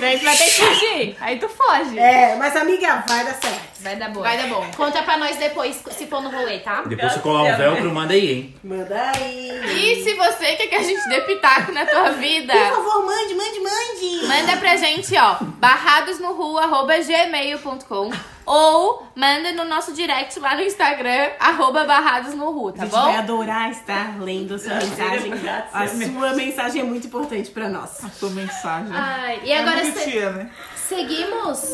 [0.00, 1.16] Daí tu vai ter que fugir.
[1.20, 1.98] Aí tu foge.
[1.98, 3.71] É, mas amiga, vai dar certo.
[3.82, 4.24] Vai dar boa.
[4.26, 4.64] Vai dar bom.
[4.76, 6.82] Conta pra nós depois, se for no rolê, tá?
[6.86, 8.54] Depois se colar um velcro, manda aí, hein?
[8.62, 9.50] Manda aí.
[9.76, 13.34] E se você quer que a gente dê pitaco na tua vida, Por favor, mande,
[13.34, 14.26] mande, mande.
[14.26, 18.10] manda pra gente, ó, barradosnorru.gmail.com
[18.44, 23.18] ou manda no nosso direct lá no Instagram, arroba barradosnorru, tá a gente vai bom?
[23.18, 25.32] adorar estar lendo a sua mensagem.
[25.72, 28.04] A você sua mensagem é muito importante pra nós.
[28.04, 28.90] A sua mensagem.
[28.92, 30.50] Ai, e É agora se- tia, né?
[30.74, 31.70] seguimos?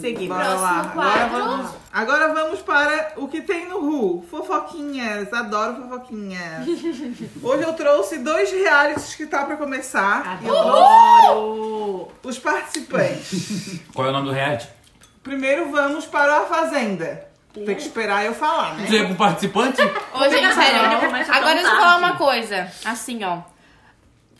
[0.00, 0.36] Seguimos.
[0.36, 0.80] Bora lá.
[0.80, 4.24] Agora vamos, agora vamos para o que tem no Ru.
[4.30, 5.32] Fofoquinhas.
[5.32, 6.66] Adoro fofoquinhas.
[7.42, 10.38] Hoje eu trouxe dois realities que tá pra começar.
[10.42, 12.08] E eu Adoro.
[12.22, 13.80] Os participantes.
[13.94, 14.68] Qual é o nome do reality?
[15.22, 17.28] Primeiro vamos para a Fazenda.
[17.52, 18.86] Tem que esperar eu falar, né?
[18.86, 19.80] Você é pro participante?
[19.80, 22.04] Ô, gente, Não, sério, agora deixa eu falar tarde.
[22.04, 22.72] uma coisa.
[22.84, 23.42] Assim, ó.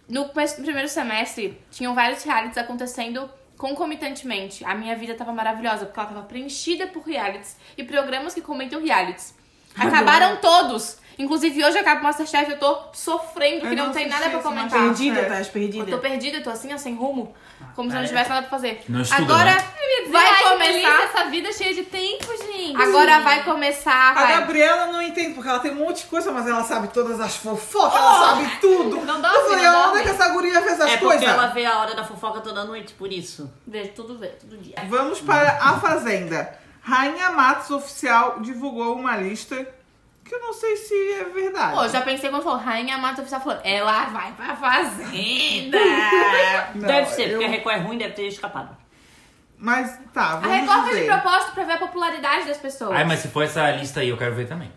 [0.09, 4.65] No começo do primeiro semestre, tinham vários realities acontecendo concomitantemente.
[4.65, 8.83] A minha vida tava maravilhosa, porque ela tava preenchida por realities e programas que comentam
[8.83, 9.35] realities.
[9.77, 10.99] Acabaram todos.
[11.19, 14.41] Inclusive, hoje acaba o Masterchef eu tô sofrendo, que Eu não, não tem nada pra
[14.41, 14.81] comentar.
[14.81, 15.39] Perdida, tá?
[15.41, 15.87] Eu Perdida.
[15.87, 17.35] tô perdida, eu tô assim, ó, sem rumo.
[17.75, 18.07] Como se não cara.
[18.09, 18.85] tivesse nada pra fazer.
[18.89, 19.65] Não estuda, Agora né?
[20.11, 21.03] vai Ai, começar.
[21.05, 22.81] essa vida cheia de tempo, gente.
[22.81, 24.11] Agora vai começar.
[24.11, 24.33] A Vai.
[24.41, 27.37] Gabriela não entende, porque ela tem um monte de coisa, mas ela sabe todas as
[27.37, 29.05] fofocas, ela sabe tudo.
[29.05, 31.29] Não eu dorme, falei, não onde é que essa guria fez essas É porque coisas?
[31.29, 33.51] ela vê a hora da fofoca toda noite, por isso.
[33.67, 34.77] Vejo tudo, vê, todo dia.
[34.89, 36.59] Vamos para a Fazenda.
[36.83, 39.67] Rainha Matos Oficial divulgou uma lista
[40.25, 41.77] que eu não sei se é verdade.
[41.77, 45.79] Pô, já pensei quando falou Rainha Mata Oficial falou, ela vai pra fazenda.
[46.75, 48.77] Não, deve ser, eu- porque a Record é ruim, deve ter escapado.
[49.59, 51.13] Mas tá, A vamos Record foi de dizer.
[51.21, 52.93] propósito pra ver a popularidade das pessoas.
[52.97, 54.71] Ai, mas se for essa lista aí, eu quero ver também.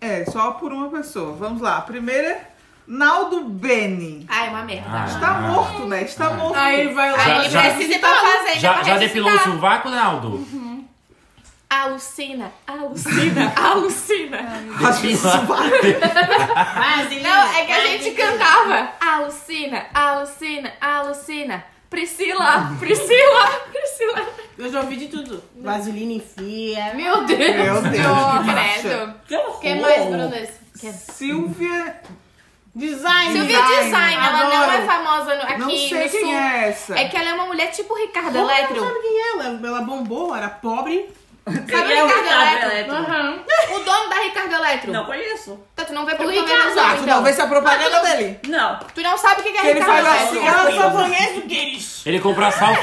[0.00, 1.32] É, só por uma pessoa.
[1.34, 1.76] Vamos lá.
[1.78, 2.40] A primeira,
[2.86, 4.26] Naldo Beni.
[4.28, 4.88] Ai, uma merda.
[4.90, 5.04] Ah.
[5.06, 6.02] Está morto, né?
[6.02, 6.56] Está morto.
[6.58, 7.24] Aí ele vai lá.
[7.24, 10.38] Aí ele já- precisa ir pra fazenda Já, pra já depilou o sovaco, Naldo?
[11.76, 14.42] Alucina, alucina, alucina.
[17.22, 18.90] Não, é que a gente cantava.
[19.00, 21.64] Alucina, alucina, alucina.
[21.88, 24.26] Priscila, Priscila, Priscila.
[24.58, 25.42] Eu já ouvi de tudo.
[25.56, 26.92] Vaselina enfia.
[26.94, 27.38] Meu Deus.
[27.38, 27.92] Meu Deus,
[28.44, 29.14] que credo.
[29.26, 29.56] Que horror!
[29.56, 30.32] O que mais, Bruno?
[30.92, 32.00] Silvia.
[32.74, 33.32] Design.
[33.32, 34.72] Silvia Design, ela não Adoro.
[34.72, 36.32] é famosa no- aqui Não sei no quem sul.
[36.32, 36.98] é essa.
[36.98, 38.76] É que ela é uma mulher tipo Ricardo Como Eletro.
[38.76, 39.60] não sabe quem é ela?
[39.66, 41.10] Ela bombou, era pobre.
[41.44, 42.94] Sabe Quem o é o Ricardo Ricardo Eletro?
[42.96, 43.74] Eletro?
[43.74, 44.92] O dono da Ricardo Eletro.
[44.92, 45.60] Não conheço.
[45.74, 47.16] Tá, tu não vê pelo Ricardo, televisão, Ah, tu então.
[47.16, 48.40] não vê se é a propaganda dele.
[48.48, 50.38] Não, Tu não sabe o que que é Que ele Ricardo faz Eletro.
[50.38, 52.02] assim, Ela só conhece o deles.
[52.06, 52.80] Ele comprou asfalto.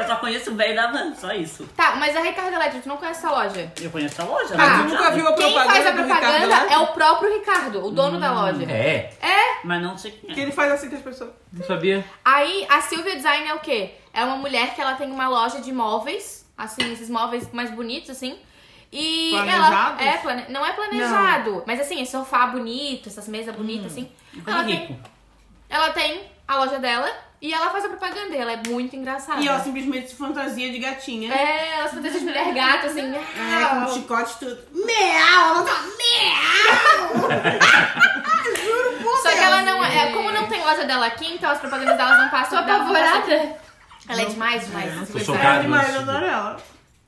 [0.00, 1.64] eu só conheço o velho da van, só isso.
[1.76, 3.72] Tá, mas a Ricardo Eletro, tu não conhece essa loja?
[3.80, 4.54] Eu conheço a loja.
[4.56, 4.78] Mas Tá.
[4.78, 6.72] tu nunca viu a Quem propaganda faz a Ricardo propaganda Eletro?
[6.74, 8.62] é o próprio Ricardo, o dono da loja.
[8.70, 9.10] É,
[9.64, 10.42] Mas não sei quem Que é.
[10.44, 11.30] ele faz assim com as pessoas.
[11.52, 12.04] não sabia.
[12.24, 13.94] Aí, a Silvia Design é o quê?
[14.12, 18.10] É uma mulher que ela tem uma loja de móveis, assim, esses móveis mais bonitos,
[18.10, 18.38] assim.
[18.92, 20.00] E Planejados?
[20.00, 20.02] ela.
[20.02, 20.44] É, plane...
[20.48, 21.62] não é planejado.
[21.66, 24.10] Mas assim, esse sofá bonito, essas mesas bonitas, assim.
[24.44, 25.00] Coisa Ela de tem, rico.
[25.68, 27.10] ela tem a loja dela
[27.42, 28.34] e ela faz a propaganda.
[28.34, 29.40] Ela é muito engraçada.
[29.42, 31.34] E ela simplesmente se fantasia de gatinha.
[31.34, 33.14] É, elas fantasias de mulher gato, assim.
[33.14, 34.58] É, com chicote e tudo.
[34.72, 35.56] Meau!
[35.56, 37.28] Ela tá meau!
[38.64, 39.46] Juro por Só que Deus.
[39.46, 40.12] ela não é.
[40.12, 42.60] Como não tem loja dela aqui, então as propagandas delas não passam.
[42.60, 43.56] Tô dela não apavorada.
[44.08, 44.92] Ela é demais, demais.
[45.00, 45.42] Tô Silvia chocado.
[45.44, 45.62] Design.
[45.62, 46.56] Demais, eu adoro ela.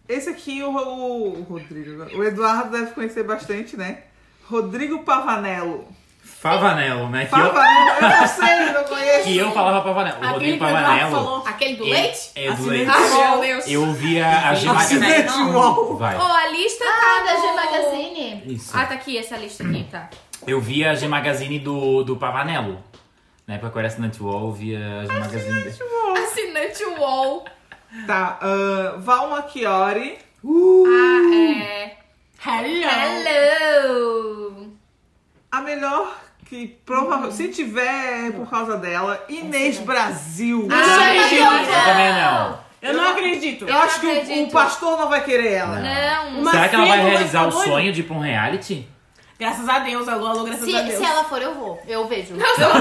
[0.09, 2.05] Esse aqui, o, o, o Rodrigo.
[2.19, 3.99] O Eduardo deve conhecer bastante, né?
[4.49, 5.87] Rodrigo Pavanello.
[6.23, 7.27] Favanello, né?
[7.27, 9.25] Que eu, Pavanello, eu não sei, eu não conheço.
[9.25, 10.16] que eu falava Pavanello.
[10.16, 11.43] O Aquele Rodrigo Pavanello.
[11.47, 12.31] Aquele do é- leite?
[12.35, 12.70] É do Acidente.
[12.77, 12.91] leite.
[12.93, 13.65] Ah, meu Deus.
[13.69, 15.01] Eu via a G Magazine.
[15.99, 16.16] Vai.
[16.16, 18.43] Ó, a lista Ah, tá da G Magazine.
[18.55, 18.70] Isso.
[18.77, 20.09] Ah, tá aqui, essa lista aqui, tá.
[20.47, 22.79] Eu via a G Magazine do, do Pavanello.
[23.49, 25.79] Na época que eu era assinante UOL, via as magazines.
[26.23, 27.45] Assinante UOL.
[28.07, 30.19] Tá, ah, Val Machiori.
[30.87, 31.97] Ah, é.
[32.47, 34.73] Hello!
[35.51, 36.15] A melhor
[36.45, 40.69] que provavelmente, se tiver é por causa dela, Inês Brasil.
[40.70, 42.69] Ah, Eu também não.
[42.81, 43.66] Eu não acredito.
[43.66, 44.53] Eu acho que o- o, acredito.
[44.53, 45.81] pastor não vai querer ela.
[45.81, 46.45] Não.
[46.51, 48.87] Será que ela vai realizar o sonho de ir pra um reality?
[49.39, 50.98] Graças a Deus, alô, alô, graças Se, a Deus.
[50.98, 51.81] se ela for, eu vou.
[51.86, 52.35] Eu vejo.
[52.39, 52.73] Me chama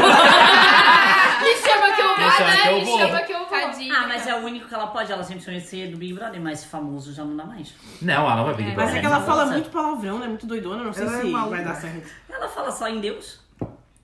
[1.93, 2.61] que eu vou, Me chama né?
[2.63, 2.97] que eu Me vou.
[2.99, 3.47] chama que eu vou.
[3.47, 3.93] Tadinha.
[3.95, 5.11] Ah, mas é o único que ela pode.
[5.11, 7.75] Ela sempre sonhou em ser do Big Brother, mas famoso já não dá mais.
[8.01, 10.17] Não, ela não vai pedir pra Mas é que ela Não, fala não, muito palavrão,
[10.17, 10.27] né?
[10.27, 11.55] Muito doidona, não sei Ela é se maluca.
[11.57, 12.09] vai dar certo.
[12.27, 13.39] Ela fala só em Deus.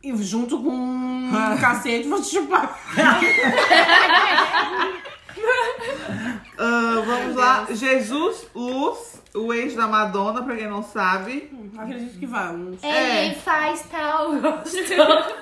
[0.04, 2.78] E junto com um cacete, vou te chupar.
[6.58, 7.66] Ah, vamos lá.
[7.72, 11.50] Jesus Luz, o ex da Madonna, pra quem não sabe.
[11.74, 12.52] Não acredito que vá.
[12.54, 12.90] Não sei.
[12.90, 13.26] É.
[13.26, 15.34] Ele faz tal gostoso.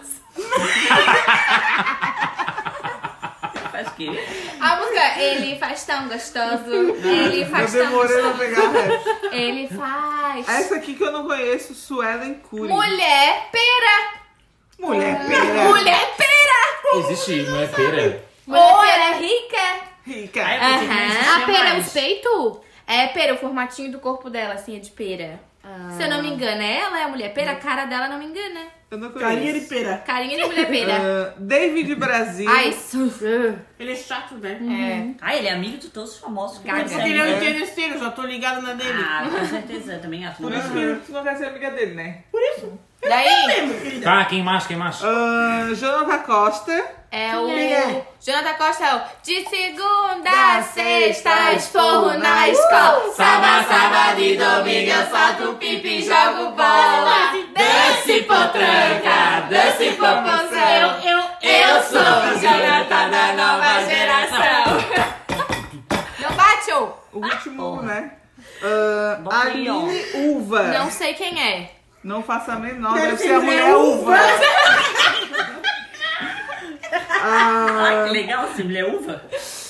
[3.71, 4.09] Faz o quê?
[4.59, 6.71] A música, ele faz tão gostoso.
[6.71, 8.39] Ele Eu faz tão demorei pra gostoso.
[8.39, 9.33] pegar a rap.
[9.33, 10.49] Ele faz.
[10.49, 12.69] Essa aqui que eu não conheço, Suelen Cury.
[12.69, 14.21] Mulher pera.
[14.79, 15.69] Mulher pera.
[15.69, 17.09] Mulher pera.
[17.09, 18.23] Existe, não é pera?
[18.47, 19.90] Ou ela é rica.
[20.05, 20.41] Rica.
[20.41, 22.57] Existia A pera é os peitos?
[22.87, 25.39] É pera, o formatinho do corpo dela, assim, é de pera.
[25.95, 28.17] Se eu não me engano, é ela é a mulher pera, a cara dela não
[28.17, 28.61] me engana.
[28.89, 29.31] Eu não conheço.
[29.31, 29.97] Carinha de pera.
[29.99, 30.93] Carinha de mulher pera.
[30.97, 32.49] Ah, David Brasil.
[32.49, 33.57] Ai, isso.
[33.79, 34.59] Ele é chato, né?
[34.59, 35.15] É.
[35.21, 36.57] Ah, ele é amigo de todos os famosos.
[36.57, 39.01] que Porque ele é um interesseiro, já tô ligada na dele.
[39.01, 40.41] Ah, com certeza, também acho.
[40.41, 42.23] Por isso que tu não quer ser amiga dele, né?
[43.07, 44.03] Daí Lembra, querida?
[44.03, 44.67] Tá, quem mais?
[44.67, 45.03] Quem mais?
[45.03, 47.00] Ah, Jonathan Costa.
[47.11, 47.49] É o.
[47.49, 48.03] É?
[48.25, 49.01] Jonathan Costa é o.
[49.21, 53.13] De segunda a sexta, esporro na escola.
[53.13, 57.33] Sábado, sábado e domingo eu solto pipi e jogo bola.
[57.53, 61.01] Desce potranca, desce popozão.
[61.03, 65.11] Eu, Eu sou o Jonathan da nova geração.
[66.19, 66.93] Não bate, ô.
[67.11, 68.13] O último, né?
[68.63, 69.81] Ah, aí, ó.
[69.81, 70.63] Aline Uva.
[70.63, 71.71] Não sei quem é.
[72.03, 72.93] Não faço a menor.
[72.93, 74.17] Deve ser ser a mulher uva.
[77.23, 77.67] Ah,
[78.01, 79.21] ah, que legal, assim, mulher uva.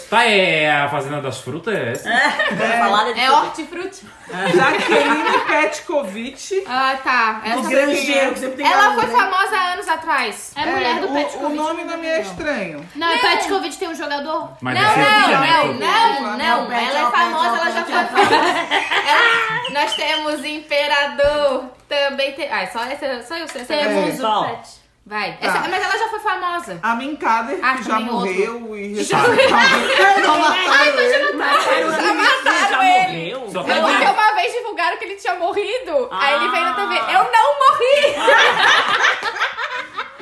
[0.09, 1.73] Tá, é a Fazenda das Frutas?
[1.73, 2.09] é essa?
[2.09, 2.29] É,
[2.79, 4.05] falada de É hortifruti.
[4.53, 6.63] Jaqueline Petkovic.
[6.67, 7.41] Ah, tá.
[7.45, 9.15] o Essa granjeiro que sempre tem Ela foi né?
[9.15, 10.51] famosa há anos atrás.
[10.57, 11.45] É mulher do o, Petkovic.
[11.45, 12.85] o nome não me é estranho.
[12.93, 14.49] Não, é Petkovic tem um jogador.
[14.59, 15.47] Mas Não, deve ser não, filha, né?
[15.79, 16.21] não, Pô.
[16.23, 16.67] não, não.
[16.67, 18.35] Pet, Ela é famosa, ela já foi famosa.
[18.35, 21.65] Ela- Nós temos Imperador.
[21.87, 22.51] Também tem.
[22.51, 23.73] Ah, só, essa, só eu sei essa.
[23.73, 24.27] Temos É.
[24.27, 24.80] o Pet.
[25.05, 25.33] Vai.
[25.37, 25.47] Tá.
[25.47, 26.79] Essa- mas ela já foi famosa.
[26.83, 28.27] A Minkader, Ah, que já também outro.
[28.31, 31.09] morreu e Já- já Não mataram ele.
[31.09, 33.33] Já mataram já ele.
[33.35, 33.49] morreu?
[33.51, 36.07] Só pra Porque uma vez divulgaram que ele tinha morrido.
[36.11, 36.99] Aí ele veio na TV.
[36.99, 37.11] Ah.
[37.13, 38.15] Eu não morri!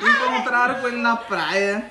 [0.00, 1.84] Encontraram com ele na praia.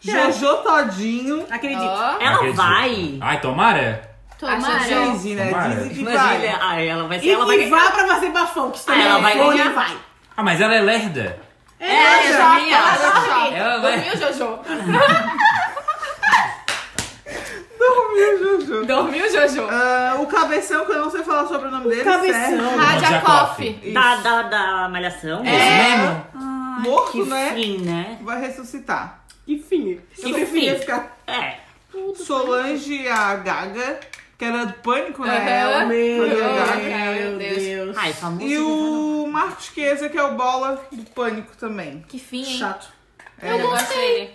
[0.00, 1.44] Jojo Todinho.
[1.50, 1.82] Acredito.
[1.82, 2.16] Ó.
[2.20, 2.56] Ela Acredito.
[2.56, 3.18] vai.
[3.20, 4.08] Ai, tomara.
[4.38, 4.78] Tomara.
[4.78, 5.48] Dizem, né?
[5.50, 5.74] Tomara.
[5.74, 6.58] Dizem que Imagina, vai.
[6.60, 7.26] ah, ela vai ser.
[7.26, 9.72] E, Ela vai vá pra fazer bafão, que também Ah, ela é vai ganhar.
[9.72, 9.96] vai.
[10.36, 11.47] Ah, mas ela é lerda.
[11.80, 13.02] É, também acho.
[13.02, 13.54] dorme.
[13.56, 14.58] Ela é- Dormiu, Jojo?
[17.78, 18.84] Dormiu, Jojo.
[18.86, 19.68] Dormiu, Jojo?
[19.70, 22.04] Ah, o cabeção, que eu não sei falar sobre o nome dele.
[22.04, 22.70] Cabeção.
[23.60, 23.92] Isso.
[23.92, 25.42] Da, da, da malhação.
[25.44, 26.26] É mesmo?
[26.80, 27.52] Morto, Que né?
[27.54, 28.18] fim, né?
[28.22, 29.20] Vai ressuscitar.
[29.46, 30.00] Que fim.
[30.14, 30.80] Que Eu preferia fim.
[30.80, 31.16] ficar...
[31.26, 31.54] É.
[32.16, 33.98] Solange, a Gaga,
[34.38, 35.36] que era do pânico, né?
[35.36, 35.48] Aham.
[35.48, 35.84] Ela.
[35.86, 37.12] Meu Deus, Gaga.
[37.12, 37.96] meu Deus.
[37.98, 38.44] Ai, famoso.
[38.46, 42.04] E o Marcos Chiesa, que é o bola do pânico também.
[42.08, 42.58] Que fim, hein?
[42.58, 42.88] Chato.
[43.42, 44.30] Eu gosto dele.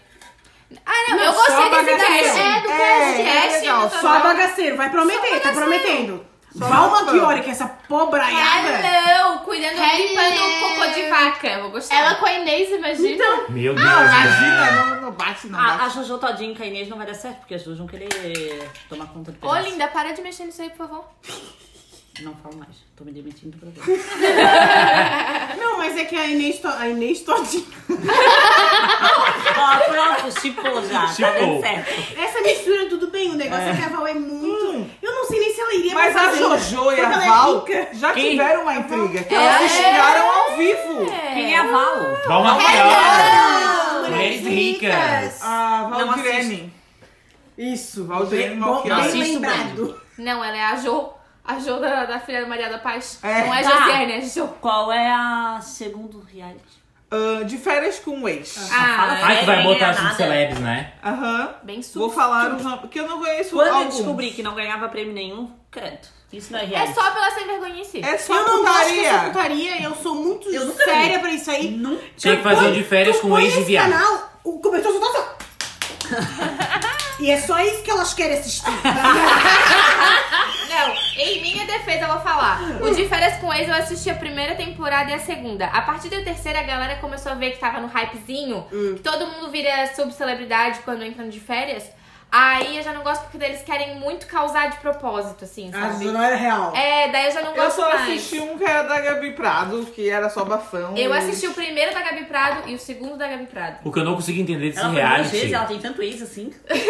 [0.85, 2.23] Ah, não, Não, eu gostei desse bagaceiro.
[2.23, 2.39] cast.
[2.39, 3.81] É, do É, é legal.
[3.83, 6.25] no Só bagaceiro, vai prometer, tá prometendo.
[6.57, 7.19] Só Valma bagaceiro.
[7.19, 8.69] Chiori, que é essa pobraiada.
[8.87, 9.97] Hello, cuidando, Hello.
[9.97, 11.47] limpando cocô de vaca.
[11.47, 11.95] Eu vou gostar.
[11.95, 13.25] Ela com a Inês, imagina.
[13.49, 13.85] Meu Deus.
[13.87, 14.05] Não, né?
[14.05, 15.95] imagina, não, não bate, não A, a bate.
[15.95, 18.07] Jojo Todinho com a Inês não vai dar certo, porque as duas vão querer
[18.87, 19.69] tomar conta do Ô, pedaço.
[19.69, 21.05] linda, para de mexer nisso aí, por favor.
[22.21, 22.69] Não falo mais.
[22.95, 23.99] Tô me demitindo pra ver.
[25.57, 26.67] Não, mas é que a Inês, to...
[26.67, 27.65] a Inês todinha.
[29.57, 31.07] Ó, pronto, chipou já.
[31.07, 32.19] Tá dando certo.
[32.19, 33.31] Essa mistura, tudo bem.
[33.31, 34.87] O negócio é, que a Val é muito.
[35.01, 37.87] Eu não sei nem se ela iria Mas a Jojo e a é Val rica.
[37.93, 38.29] já Quem?
[38.31, 39.37] tiveram uma intriga, que É.
[39.37, 41.05] elas se xingaram ao vivo.
[41.33, 41.95] Quem é a Val?
[42.27, 44.09] Vamos Hello, lá.
[44.09, 45.41] mulheres ricas.
[45.41, 46.71] A Não Valdirene.
[47.57, 48.89] Isso, bom, Malchiori.
[48.89, 50.01] bem Assisto lembrado.
[50.17, 51.12] Não, ela é a Jo.
[51.45, 53.19] A Jo da, da filha da Maria da Paz.
[53.21, 53.45] É.
[53.45, 53.69] Não é Tá.
[53.69, 54.47] Josiane, é Jo.
[54.61, 56.81] Qual é a segundo reality?
[57.11, 58.57] Ah, de férias com o ex.
[58.71, 60.15] Ah, Ai, que vai É, botar as nada.
[60.15, 60.93] celebres, né?
[61.03, 61.53] Aham.
[61.63, 61.99] bem susto.
[61.99, 63.95] Vou falar os nomes, porque eu não conheço Quando eu alguns.
[63.97, 66.07] descobri que não ganhava prêmio nenhum, credo.
[66.31, 66.95] Isso não é É reality.
[66.95, 68.01] só pela sem vergonhice.
[68.03, 69.29] É só Eu não gosto dessa putaria.
[69.29, 71.69] putaria, eu sou muito Eu nunca séria pra isso aí.
[71.69, 72.03] Nunca.
[72.17, 73.91] Tinha que fazer o de férias com o ex de viado.
[73.91, 74.59] canal, o
[77.19, 78.65] E é só isso que elas querem assistir.
[80.73, 82.59] Não, em minha defesa eu vou falar.
[82.81, 85.67] O de férias com ex eu assisti a primeira temporada e a segunda.
[85.67, 89.27] A partir da terceira a galera começou a ver que tava no hypezinho, que todo
[89.27, 91.87] mundo vira subcelebridade quando entra de férias.
[92.35, 96.05] Aí eu já não gosto porque eles querem muito causar de propósito, assim, Ah, sabe?
[96.05, 96.75] não é real.
[96.75, 98.01] É, daí eu já não Eu gosto só mais.
[98.01, 100.97] assisti um que era da Gabi Prado, que era só bafão.
[100.97, 103.77] Eu e- assisti o primeiro da Gabi Prado e o segundo da Gabi Prado.
[103.83, 105.31] O que eu não consigo entender desse Ela foi duas reality.
[105.35, 106.51] vezes, ela tem tanto ex assim.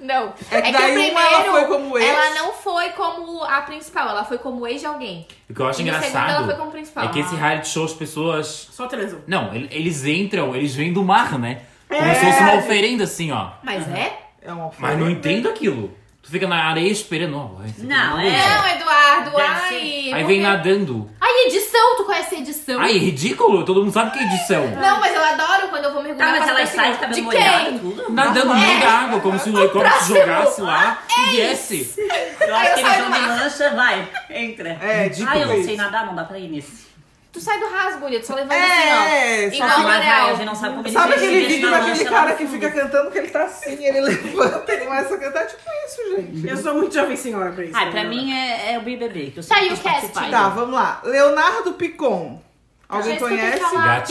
[0.00, 0.32] Não.
[0.50, 2.06] É que daí uma ela foi como ex.
[2.08, 5.26] Ela não foi como a principal, ela foi como ex de alguém.
[5.50, 7.04] O que eu acho E no segundo ela engraçado foi como principal.
[7.04, 8.68] é que esse reality show as pessoas.
[8.70, 9.20] Só transam.
[9.26, 11.62] Não, ele- eles entram, eles vêm do mar, né?
[11.88, 12.14] Como É.
[12.14, 13.50] se fosse uma oferenda assim, ó.
[13.62, 14.25] Mas é?
[14.46, 15.92] É uma Mas não entendo aquilo.
[16.22, 17.30] Tu fica na areia esperando.
[17.32, 17.82] Não, aqui é.
[17.82, 20.10] não Não, Eduardo, ai.
[20.12, 21.08] Aí vem nadando.
[21.20, 22.80] Ai, edição, tu conhece edição?
[22.80, 24.66] Ai, é ridículo, todo mundo sabe que é edição.
[24.66, 26.34] Não, mas eu adoro quando eu vou mergulhar.
[26.34, 27.78] Tá, mas ela sai de cabelo de molhado, quem?
[27.78, 28.12] tudo.
[28.12, 31.94] Nadando no meio da água, como se o helicóptero se jogasse lá e viesse.
[32.40, 33.28] Eu acho que eles vão de mar.
[33.28, 34.68] lancha, vai, entra.
[34.82, 36.86] É, Ah, tipo eu não sei nadar, não dá pra ir nesse.
[37.32, 39.04] Tu sai do rasgo, Lito, só levanta É, assim, ó.
[39.04, 40.26] é, Igual Manel.
[40.26, 43.10] a gente não sabe como ele Sabe aquele vídeo na daquele cara que fica cantando
[43.10, 45.46] que ele tá assim, ele levanta e começa a cantar?
[45.46, 46.48] Tipo isso, gente.
[46.48, 47.76] Eu sou muito jovem senhora pra isso.
[47.76, 50.30] Ai, pra mim é, é o BBB, que eu Tá, e o casting?
[50.30, 51.00] Tá, vamos lá.
[51.04, 52.40] Leonardo Picon.
[52.88, 53.60] Alguém conhece?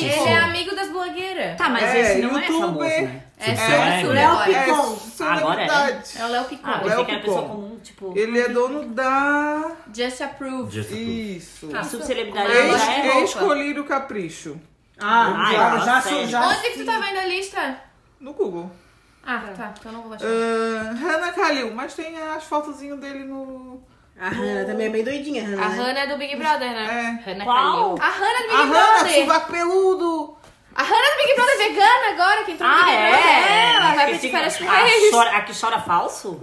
[0.04, 1.58] ele é amigo das blogueiras.
[1.58, 2.60] Tá, mas É, esse não é youtuber.
[2.62, 2.84] famoso,
[3.14, 3.24] né?
[3.38, 4.04] É, é, é?
[4.04, 4.64] Léo agora.
[4.64, 4.96] Picon.
[4.96, 6.18] celebridade.
[6.18, 6.68] É o Léo Picon.
[6.68, 7.48] Ah, Léo era pessoa Picon.
[7.50, 8.14] comum, tipo...
[8.16, 9.72] Ele é dono da...
[9.94, 10.72] Just Approve.
[10.72, 10.92] Just.
[10.92, 11.76] Isso.
[11.76, 13.22] A subcelebridade Não, já é.
[13.22, 14.60] Ex-colírio Capricho.
[14.98, 16.48] Ah, Ai, já, já, sou, já.
[16.48, 17.78] Onde que tu tá vendo a lista?
[18.20, 18.72] No Google.
[19.26, 19.74] Ah, tá.
[19.78, 20.26] Então eu não vou achar.
[20.26, 23.84] Ah, Hannah Kalil, mas tem as fotozinhas dele no...
[24.18, 25.66] A Hannah também é bem doidinha, Hannah.
[25.66, 25.76] A né?
[25.76, 27.22] Hannah é do Big Brother, né?
[27.26, 27.30] É.
[27.30, 27.98] Hannah Qual?
[27.98, 28.02] Kalil.
[28.02, 29.14] A Hannah é do Big A Hannah, Brother.
[29.14, 30.35] sovaco peludo.
[30.76, 33.10] A Hannah é do Big Brother vegana agora, que entrou no Ah, Big é?
[33.10, 33.52] Brother.
[33.52, 35.12] É, ela vai pedir férias com a, eles.
[35.12, 36.40] chora, a que chora falso?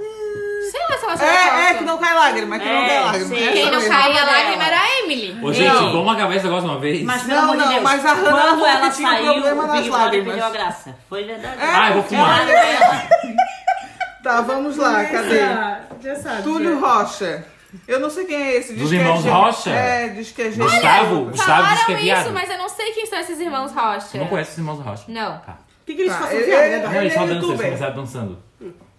[0.70, 1.78] Sei lá se ela chama É, é, falso.
[1.78, 3.28] que não cai lágrima, que não É, cai lágrima.
[3.28, 3.44] sei.
[3.44, 5.38] Essa Quem não caía lágrima era a Emily.
[5.44, 5.92] Ô, gente, Não.
[5.92, 7.02] vamos acabar esse negócio de uma vez?
[7.02, 9.32] Mas pelo Não, amor de não, Deus, mas a Hannah quando ela que tinha saiu,
[9.34, 10.26] problema o nas Big Brother lágrimas.
[10.28, 10.96] perdeu a graça.
[11.10, 11.56] Foi verdade.
[11.60, 12.40] Ah, eu vou fumar.
[14.22, 15.40] Tá, vamos lá, cadê?
[15.40, 16.42] Já, já sabe.
[16.44, 16.78] Túlio.
[16.80, 17.44] Rocha.
[17.88, 18.72] Eu não sei quem é esse.
[18.74, 19.70] Diz Dos que é irmãos gê- Rocha?
[19.70, 20.70] É, diz que é gêmeo.
[20.70, 22.20] Gustavo, Gustavo diz que é Falaram viado.
[22.24, 24.06] isso, mas eu não sei quem são esses irmãos Rocha.
[24.10, 25.04] Tu não conhece os irmãos Rocha?
[25.08, 25.38] Não.
[25.38, 25.58] Tá.
[25.82, 27.00] O que, que eles Tá, ele- ele- Não, Dora?
[27.00, 28.42] eles só é dançam, eles começaram dançando.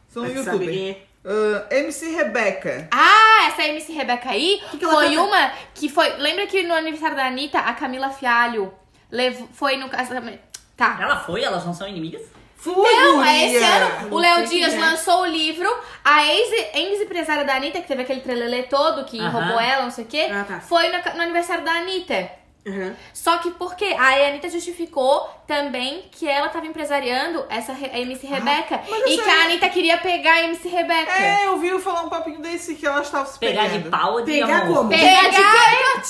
[0.09, 1.07] São saber.
[1.25, 2.87] Ah, MC Rebeca.
[2.91, 5.21] Ah, essa MC Rebeca aí que ela foi canta?
[5.21, 6.09] uma que foi.
[6.17, 8.73] Lembra que no aniversário da Anitta, a Camila Fialho
[9.09, 10.41] levou, foi no casamento.
[10.75, 10.97] Tá.
[10.99, 11.41] Ela foi?
[11.43, 12.23] Elas não são inimigas?
[12.64, 13.45] Foi, Não, é guria.
[13.57, 14.15] esse ano.
[14.15, 14.80] O Léo Dias é.
[14.80, 15.69] lançou o livro.
[16.03, 19.30] A ex- ex-empresária da Anitta, que teve aquele trelelê todo, que Aham.
[19.31, 20.60] roubou ela, não sei o quê, Ah, tá.
[20.61, 22.30] foi no, no aniversário da Anitta.
[22.65, 22.95] Uhum.
[23.14, 23.94] Só que por quê?
[23.99, 28.80] A Anitta justificou também que ela tava empresariando essa Re- a MC Rebeca.
[28.90, 31.11] mas e que a Anitta queria pegar a MC Rebeca.
[31.11, 33.84] É, eu vi falar um papinho desse que ela estava se Pegar pegando.
[33.84, 34.77] de pau ou de Pegar amor?
[34.77, 34.90] como?
[34.90, 36.07] Pegar de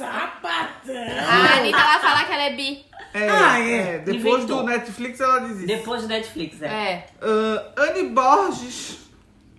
[0.00, 0.94] Sapatão!
[1.28, 2.84] A Anitta ela fala que ela é bi.
[3.12, 3.98] É, Ah, é.
[3.98, 4.58] Depois Inventou.
[4.58, 5.66] do Netflix ela diz isso.
[5.66, 6.66] Depois do Netflix, é.
[6.66, 7.06] É.
[7.20, 8.98] Ah, Anne Borges,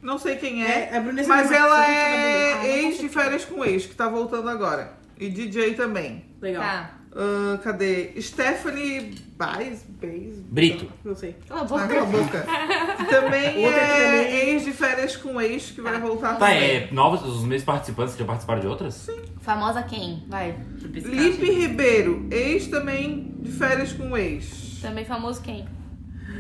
[0.02, 3.86] não sei quem é, É, Bruna mas ela é tá ex de férias com ex,
[3.86, 4.94] que tá voltando agora.
[5.20, 6.26] E DJ também.
[6.42, 6.64] Legal.
[6.64, 6.92] Tá.
[7.14, 8.14] Ah, cadê?
[8.22, 9.84] Stephanie Baez?
[10.02, 10.38] Baez?
[10.40, 10.88] Brito.
[11.04, 11.36] Não sei.
[11.48, 11.88] Cala a Ah, boca.
[11.88, 12.46] cala a boca.
[13.02, 16.64] Que também é também- ex de férias com ex, que vai voltar Tá, também.
[16.64, 19.08] é novos, os mesmos participantes que já participaram de outras?
[19.42, 20.24] Famosa quem?
[20.30, 20.56] Vai.
[20.82, 24.70] Lipe Ribeiro, ex também de férias com ex.
[24.82, 25.66] Também famoso quem?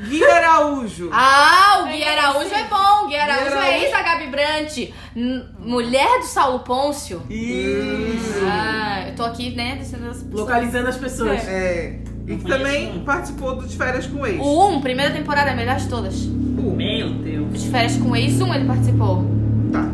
[0.07, 1.09] Gui Araújo.
[1.13, 3.07] Ah, o Gui Araújo é bom.
[3.07, 3.67] Gui Araújo Araújo.
[3.67, 4.77] é ex da Gabi Brant.
[5.59, 7.21] Mulher do Saulo Pôncio.
[7.29, 8.39] Isso.
[8.49, 10.39] Ah, eu tô aqui, né, descendo as pessoas.
[10.39, 11.47] Localizando as pessoas.
[11.47, 11.99] É.
[12.27, 13.03] E que também um.
[13.03, 14.39] participou do de férias com ex.
[14.39, 16.23] O 1, primeira temporada, a melhor de todas.
[16.23, 17.63] Uh, Meu Deus.
[17.63, 19.25] De férias com ex 1 ele participou.
[19.71, 19.89] Tá.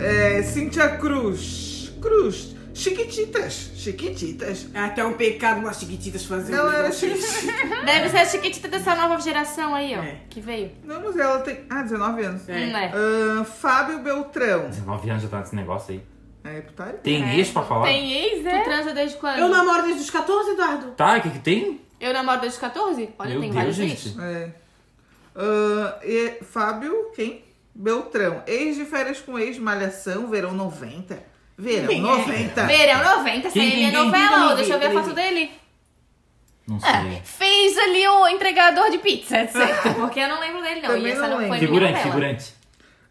[0.00, 1.92] É, Cíntia Cruz.
[2.00, 2.54] Cruz.
[2.78, 3.72] Chiquititas.
[3.74, 4.68] Chiquititas.
[4.72, 6.56] É até um pecado umas chiquititas fazendo.
[6.56, 7.52] Ela era chiquitita.
[7.84, 10.02] Deve ser a chiquitita dessa nova geração aí, ó.
[10.02, 10.20] É.
[10.30, 10.70] Que veio.
[10.84, 11.64] Não, mas ela tem.
[11.68, 12.48] Ah, 19 anos.
[12.48, 12.70] É.
[12.70, 12.92] É.
[12.94, 14.68] Ah, Fábio Beltrão.
[14.68, 16.02] 19 anos já tá nesse negócio aí.
[16.44, 17.00] É putaria?
[17.00, 17.86] Tem ex pra falar?
[17.86, 18.58] Tem ex, é?
[18.60, 19.38] Tu transa desde quando?
[19.40, 20.92] Eu namoro desde os 14, Eduardo.
[20.92, 21.80] Tá, o que que tem?
[22.00, 23.10] Eu namoro desde os 14?
[23.18, 24.08] Olha, Meu tem Deus, vários gente.
[24.08, 24.18] ex.
[24.18, 24.50] É.
[25.34, 27.44] Ah, e Fábio, quem?
[27.74, 28.42] Beltrão.
[28.46, 31.18] Ex de férias com ex, Malhação, verão 90.
[31.58, 32.00] Verão Quem é?
[32.02, 32.66] 90.
[32.66, 34.04] Verão 90, essa Quem, aí é quem, minha quem?
[34.04, 34.46] novela.
[34.48, 35.50] Quem, Deixa eu ver a foto dele.
[36.66, 36.80] Não É,
[37.10, 37.22] sei.
[37.24, 39.94] fez ali o entregador de pizza, certo?
[39.94, 40.88] Porque eu não lembro dele, não.
[40.90, 42.10] Também e essa não não foi Figurante, novela.
[42.12, 42.54] figurante.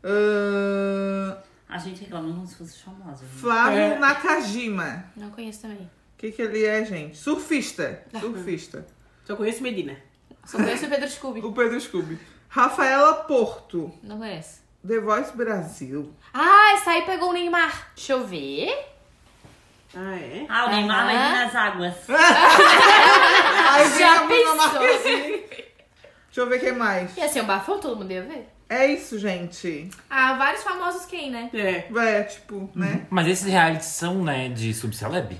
[0.04, 1.38] Ah,
[1.70, 3.24] A gente reclama como se fosse famosa.
[3.24, 3.30] né?
[3.36, 3.98] Flávio É.
[4.00, 5.06] Nakajima.
[5.16, 5.78] Não conheço também.
[5.80, 7.18] O que, que ele é, gente?
[7.18, 8.04] Surfista.
[8.20, 8.86] Surfista.
[9.26, 9.98] Só conheço Medina.
[10.46, 11.40] Só conheço o Pedro Scooby.
[11.42, 12.18] O Pedro Scooby.
[12.48, 13.94] Rafaela Porto.
[14.02, 14.62] Não conheço.
[14.88, 16.14] The Voice Brasil.
[16.34, 17.92] Ah, essa aí pegou o Neymar.
[17.96, 18.70] Deixa eu ver.
[19.96, 20.46] Ah, é?
[20.48, 21.96] Ah, o Neymar vai vir nas águas.
[23.70, 24.56] Aí vem Já a Bruna pensou?
[24.56, 25.38] Marquezine.
[25.38, 27.18] Deixa eu ver quem mais.
[27.18, 28.48] Ia ser um bafão, todo mundo ia ver.
[28.70, 29.90] É isso, gente.
[30.10, 31.50] Ah, vários famosos quem, né?
[31.54, 31.88] É.
[31.98, 33.08] É, tipo, né?
[33.10, 35.40] Mas esses realities são, né, de subceleb?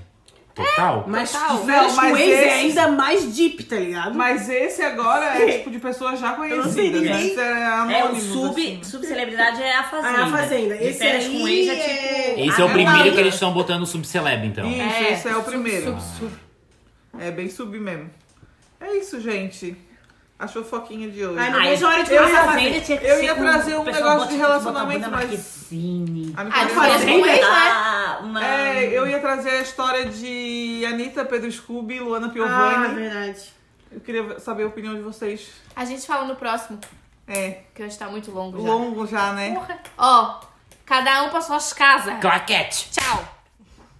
[0.64, 1.04] Total?
[1.06, 1.64] Mas Total.
[1.64, 4.14] Não, mas com ex é esse- ainda mais deep, tá ligado?
[4.14, 7.00] Mas esse agora é tipo de pessoas já não sei conhecidas.
[7.00, 7.12] ninguém.
[7.12, 8.84] Antes era É, o sub, assim.
[8.84, 10.18] subcelebridade é a Fazenda.
[10.18, 10.76] Ah, a Fazenda.
[10.76, 12.40] De Esse aí com ex é é- tipo...
[12.50, 14.70] Esse é o primeiro que eles estão botando subceleb, então.
[14.70, 15.86] Isso, É, esse é o primeiro.
[15.86, 16.32] Sub, sub.
[17.18, 18.10] É bem sub mesmo.
[18.80, 19.76] É isso, gente.
[20.38, 21.38] A fofoquinha de hoje.
[21.38, 22.80] Ai, não vejo a hora de eu começar a ia fazer.
[22.82, 26.34] Tinha que Eu ia trazer um negócio de relacionamento, mas- Marquezine.
[26.36, 27.40] A Ah, ex, né?
[27.42, 28.20] Ah.
[28.44, 32.94] É, eu ia trazer a história de Anitta, Pedro Scooby, Luana Ah, Piovani.
[32.94, 33.52] verdade.
[33.90, 35.48] eu queria saber a opinião de vocês.
[35.74, 36.78] A gente fala no próximo,
[37.26, 38.68] É, que hoje tá muito longo já.
[38.68, 39.60] longo já, né?
[39.98, 40.40] Ó,
[40.86, 42.18] cada um pra suas casas.
[42.20, 42.90] Claquete!
[42.92, 43.37] Tchau.